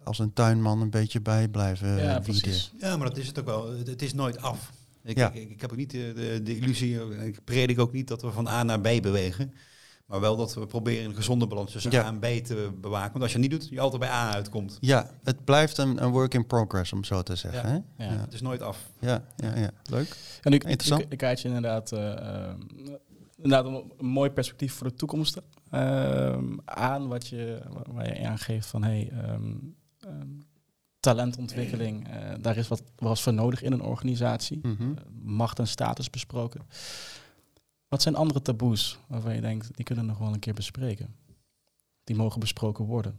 als 0.04 0.18
een 0.18 0.32
tuinman 0.32 0.80
een 0.80 0.90
beetje 0.90 1.20
bij 1.20 1.48
blijven 1.48 1.88
ja, 1.88 1.94
wieden. 1.96 2.22
precies. 2.22 2.72
Ja, 2.78 2.96
maar 2.96 3.08
dat 3.08 3.16
is 3.16 3.26
het 3.26 3.38
ook 3.38 3.46
wel. 3.46 3.76
Het, 3.78 4.02
is 4.02 4.14
nooit 4.14 4.42
af. 4.42 4.72
Ik, 5.02 5.16
Ja. 5.16 5.32
ik, 5.32 5.50
ik 5.50 5.60
heb 5.60 5.70
ook 5.70 5.76
niet 5.76 5.90
de, 5.90 6.12
de, 6.14 6.42
de 6.42 6.56
illusie, 6.56 7.00
eh, 7.00 7.26
ik 7.26 7.44
predik 7.44 7.78
ook 7.78 7.92
niet 7.92 8.08
dat 8.08 8.22
we 8.22 8.30
van 8.30 8.48
A 8.48 8.62
naar 8.62 8.80
B 8.80 9.02
bewegen. 9.02 9.54
Maar 10.06 10.20
wel 10.20 10.36
dat 10.36 10.54
we 10.54 10.66
proberen 10.66 11.04
een 11.04 11.14
gezonde 11.14 11.46
balans 11.46 11.72
tussen 11.72 11.90
Ja. 11.90 12.04
A 12.04 12.06
en 12.06 12.18
B 12.18 12.44
te 12.44 12.70
bewaken. 12.80 13.10
Want 13.12 13.22
als 13.22 13.32
je 13.32 13.38
het 13.38 13.50
niet 13.50 13.60
doet, 13.60 13.70
je 13.70 13.80
altijd 13.80 14.00
bij 14.00 14.10
A 14.10 14.32
uitkomt. 14.32 14.78
Ja, 14.80 15.10
het 15.22 15.44
blijft 15.44 15.78
een, 15.78 16.02
een 16.02 16.10
work 16.10 16.34
in 16.34 16.46
progress, 16.46 16.92
om 16.92 17.04
zo 17.04 17.22
te 17.22 17.36
zeggen. 17.36 17.68
Ja. 17.68 17.82
Hè? 17.96 18.04
Ja. 18.04 18.12
Ja. 18.12 18.20
Het 18.20 18.32
is 18.32 18.40
nooit 18.40 18.62
af. 18.62 18.90
Ja, 18.98 19.24
ja, 19.36 19.56
ja. 19.56 19.70
Leuk. 19.90 20.16
En 20.42 20.52
ik, 20.52 20.62
ik, 20.62 20.70
Interessant. 20.70 21.02
ik, 21.12 21.22
ik 21.22 21.38
je 21.38 21.48
inderdaad, 21.48 21.92
eh, 21.92 22.12
eh, 22.12 22.54
inderdaad 23.44 23.72
een, 23.72 23.92
een 23.98 24.06
mooi 24.06 24.30
perspectief 24.30 24.72
voor 24.74 24.88
de 24.88 24.94
toekomst 24.94 25.40
ehm, 25.70 26.56
aan, 26.64 27.08
wat 27.08 27.26
je, 27.28 27.62
waar- 27.92 28.18
je 28.18 28.28
aangeeft 28.28 28.66
van 28.66 28.82
hey, 28.82 29.08
ehm, 29.12 29.54
ehm, 30.00 30.28
talentontwikkeling, 31.00 32.08
eh, 32.08 32.34
daar 32.40 32.56
is 32.56 32.68
wat 32.68 32.82
was 32.96 33.22
voor 33.22 33.32
nodig 33.32 33.62
in 33.62 33.72
een 33.72 33.82
organisatie. 33.82 34.58
Mhm. 34.62 34.82
Eh, 34.82 35.04
macht 35.22 35.58
en 35.58 35.66
status 35.66 36.10
besproken. 36.10 36.60
Wat 37.88 38.02
zijn 38.02 38.14
andere 38.16 38.42
taboes 38.42 38.98
waarvan 39.08 39.34
je 39.34 39.40
denkt, 39.40 39.76
die 39.76 39.84
kunnen 39.84 40.04
we 40.04 40.10
nog 40.10 40.18
wel 40.20 40.32
een 40.32 40.38
keer 40.38 40.54
bespreken? 40.54 41.14
Die 42.04 42.16
mogen 42.16 42.40
besproken 42.40 42.84
worden. 42.84 43.18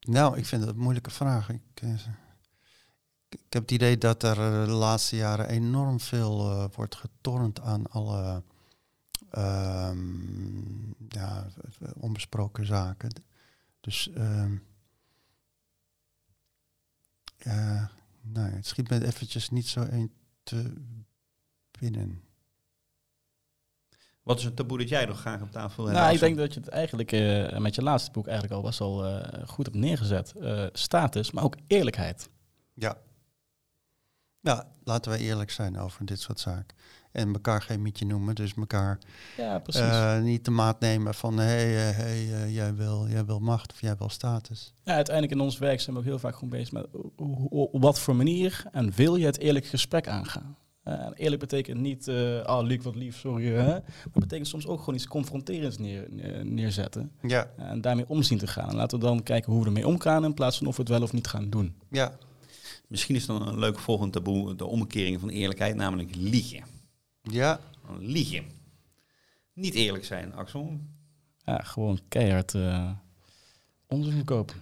Nou, 0.00 0.36
ik 0.38 0.46
vind 0.46 0.62
het 0.64 0.70
een 0.70 0.80
moeilijke 0.82 1.10
vraag. 1.10 1.48
Ik, 1.48 1.62
eh, 1.74 1.90
ik 3.34 3.52
heb 3.52 3.62
het 3.62 3.70
idee 3.70 3.98
dat 3.98 4.22
er 4.22 4.38
eh, 4.40 4.64
de 4.64 4.70
laatste 4.70 5.16
jaren 5.16 5.48
enorm 5.48 6.00
veel 6.00 6.50
eh, 6.50 6.64
wordt 6.74 6.94
getornd 6.94 7.60
aan 7.60 7.86
alle 7.90 8.42
ehm, 9.30 10.90
ja, 11.08 11.46
onbesproken 11.94 12.66
zaken. 12.66 13.22
Dus 13.80 14.10
ehm, 14.12 14.56
ja, 17.36 17.90
nou, 18.20 18.50
het 18.50 18.66
schiet 18.66 18.90
me 18.90 19.06
eventjes 19.06 19.50
niet 19.50 19.68
zo 19.68 19.80
een 19.80 20.12
te 20.42 20.72
binnen. 21.78 22.22
Wat 24.22 24.38
is 24.38 24.44
een 24.44 24.54
taboe 24.54 24.78
dat 24.78 24.88
jij 24.88 25.04
nog 25.04 25.20
graag 25.20 25.42
op 25.42 25.50
tafel 25.50 25.84
hebt? 25.84 25.98
Nou, 25.98 26.14
ik 26.14 26.20
denk 26.20 26.36
dat 26.36 26.54
je 26.54 26.60
het 26.60 26.68
eigenlijk 26.68 27.12
eh, 27.12 27.58
met 27.58 27.74
je 27.74 27.82
laatste 27.82 28.10
boek 28.10 28.26
eigenlijk 28.26 28.56
al 28.56 28.62
best 28.62 28.78
wel 28.78 29.06
eh, 29.06 29.48
goed 29.48 29.66
hebt 29.66 29.78
neergezet. 29.78 30.34
Eh, 30.40 30.66
status, 30.72 31.30
maar 31.30 31.44
ook 31.44 31.56
eerlijkheid. 31.66 32.30
Ja. 32.74 32.96
Ja, 34.42 34.66
laten 34.84 35.12
we 35.12 35.18
eerlijk 35.18 35.50
zijn 35.50 35.78
over 35.78 36.04
dit 36.04 36.20
soort 36.20 36.40
zaken. 36.40 36.76
En 37.12 37.32
elkaar 37.32 37.62
geen 37.62 37.82
mietje 37.82 38.06
noemen, 38.06 38.34
dus 38.34 38.54
elkaar 38.54 38.98
Ja, 39.36 39.62
eh, 39.66 40.20
niet 40.22 40.44
de 40.44 40.50
maat 40.50 40.80
nemen 40.80 41.14
van 41.14 41.38
hé, 41.38 41.44
hey, 41.44 41.92
hey, 41.92 42.32
eh, 42.34 42.54
jij, 42.54 42.74
wil, 42.74 43.08
jij 43.08 43.24
wil 43.24 43.38
macht 43.40 43.72
of 43.72 43.80
jij 43.80 43.96
wil 43.96 44.08
status. 44.08 44.74
ja, 44.84 44.94
uiteindelijk 44.94 45.36
in 45.38 45.40
ons 45.44 45.58
werk 45.58 45.80
zijn 45.80 45.94
we 45.96 46.00
ook 46.02 46.08
heel 46.08 46.18
vaak 46.18 46.34
gewoon 46.34 46.48
bezig 46.50 46.72
met 46.72 46.86
op 47.50 47.82
wat 47.82 47.98
voor 47.98 48.16
manier 48.16 48.64
en 48.72 48.92
wil 48.94 49.16
je 49.16 49.26
het 49.26 49.38
eerlijk 49.38 49.66
gesprek 49.66 50.08
aangaan. 50.08 50.56
Eh, 50.82 50.94
en 51.04 51.12
eerlijk 51.12 51.40
betekent 51.40 51.80
niet, 51.80 52.08
eh 52.08 52.14
oh 52.46 52.60
Luc, 52.62 52.82
wat 52.82 52.94
lief, 52.94 53.16
sorry. 53.18 53.46
Hè? 53.46 53.66
Maar 53.66 53.82
het 54.02 54.12
betekent 54.12 54.48
soms 54.48 54.66
ook 54.66 54.78
gewoon 54.78 54.94
iets 54.94 55.06
confronterends 55.06 55.78
neer, 55.78 56.06
neer- 56.10 56.44
neerzetten. 56.46 57.12
Ja, 57.22 57.50
En 57.56 57.80
daarmee 57.80 58.08
omzien 58.08 58.38
te 58.38 58.46
gaan. 58.46 58.68
En 58.68 58.76
laten 58.76 58.98
we 58.98 59.04
dan 59.04 59.22
kijken 59.22 59.52
hoe 59.52 59.60
we 59.60 59.66
ermee 59.66 59.86
omgaan 59.86 60.24
in 60.24 60.34
plaats 60.34 60.58
van 60.58 60.66
of 60.66 60.76
we 60.76 60.82
het 60.82 60.90
wel 60.90 61.02
of 61.02 61.12
niet 61.12 61.26
gaan 61.26 61.50
doen. 61.50 61.74
ja. 61.90 62.12
Misschien 62.90 63.14
is 63.14 63.26
dan 63.26 63.48
een 63.48 63.58
leuk 63.58 63.78
volgend 63.78 64.12
taboe 64.12 64.54
de 64.54 64.64
omkering 64.64 65.20
van 65.20 65.28
eerlijkheid, 65.28 65.76
namelijk 65.76 66.14
liegen. 66.14 66.64
Ja, 67.22 67.60
Liegen. 67.98 68.44
Niet 69.52 69.74
eerlijk 69.74 70.04
zijn, 70.04 70.34
Axel. 70.34 70.80
Ja, 71.44 71.58
gewoon 71.58 72.00
keihard 72.08 72.54
eh 72.54 72.90
onzin 73.86 74.12
verkopen. 74.12 74.56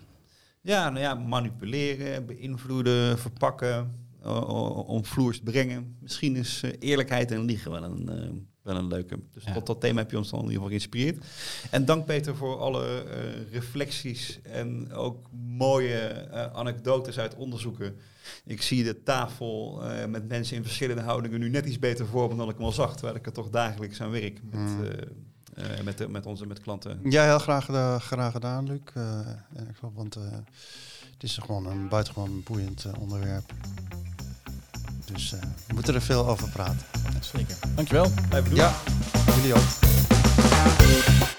Ja, 0.61 0.91
nou 0.91 1.01
ja, 1.01 1.15
manipuleren, 1.15 2.27
beïnvloeden, 2.27 3.19
verpakken, 3.19 4.07
uh, 4.25 4.89
omvloers 4.89 5.41
brengen. 5.41 5.97
Misschien 6.01 6.37
is 6.37 6.63
eh, 6.63 6.73
eerlijkheid 6.79 7.31
en 7.31 7.45
liegen 7.45 7.71
wel 7.71 7.83
een 7.83 8.09
eh, 8.09 8.31
wel 8.69 8.77
een 8.77 8.89
leuke. 8.89 9.19
Dus 9.33 9.45
Ja. 9.45 9.53
tot 9.53 9.67
dat 9.67 9.81
thema 9.81 9.99
heb 10.01 10.11
je 10.11 10.17
ons 10.17 10.31
dan 10.31 10.39
in 10.39 10.45
ieder 10.51 10.63
geval 10.63 10.77
geïnspireerd. 10.79 11.25
En 11.71 11.85
dank 11.85 12.05
Peter 12.07 12.37
voor 12.37 12.59
alle 12.59 13.03
eh, 13.03 13.53
reflecties 13.53 14.39
en 14.43 14.93
ook 14.93 15.27
mooie 15.47 15.99
eh, 15.99 16.53
anekdotes 16.53 17.19
uit 17.19 17.35
onderzoeken. 17.35 17.97
Ik 18.45 18.63
zie 18.63 18.85
de 18.85 19.03
tafel 19.03 19.83
eh, 19.85 20.07
met 20.07 20.29
mensen 20.29 20.57
in 20.57 20.63
verschillende 20.63 21.03
houdingen 21.03 21.41
nu 21.41 21.49
net 21.49 21.67
iets 21.67 21.79
beter 21.79 22.07
voor 22.07 22.37
dan 22.37 22.49
ik 22.49 22.57
hem 22.57 22.65
al 22.65 22.73
zag. 22.73 22.93
Terwijl 22.97 23.17
ik 23.17 23.27
er 23.27 23.33
toch 23.33 23.51
dagelijks 23.51 24.01
aan 24.03 24.11
werk 24.11 24.41
met, 24.51 24.61
Mm. 24.61 24.85
eh, 24.85 25.79
eh, 25.79 25.85
met, 25.85 25.99
de, 25.99 26.09
met 26.09 26.27
onze 26.27 26.47
met 26.47 26.61
klanten. 26.61 27.01
Ja, 27.11 27.25
heel 27.25 27.39
graag, 27.39 27.65
graag 28.03 28.33
gedaan, 28.33 28.67
Luc. 28.67 28.81
Want 29.81 30.15
het 30.15 31.23
is 31.23 31.39
gewoon 31.39 31.67
een 31.67 31.89
buitengewoon 31.89 32.43
boeiend 32.45 32.87
onderwerp. 32.99 33.53
Dus 35.13 35.33
uh, 35.33 35.41
we 35.67 35.75
moeten 35.75 35.95
er 35.95 36.03
veel 36.03 36.29
over 36.29 36.49
praten. 36.49 36.81
Zeker. 37.21 37.57
Dankjewel. 37.75 38.13
Blijf 38.29 38.45
doen. 38.45 38.55
Ja, 38.55 38.73
jullie 39.35 39.55
ook. 39.55 41.38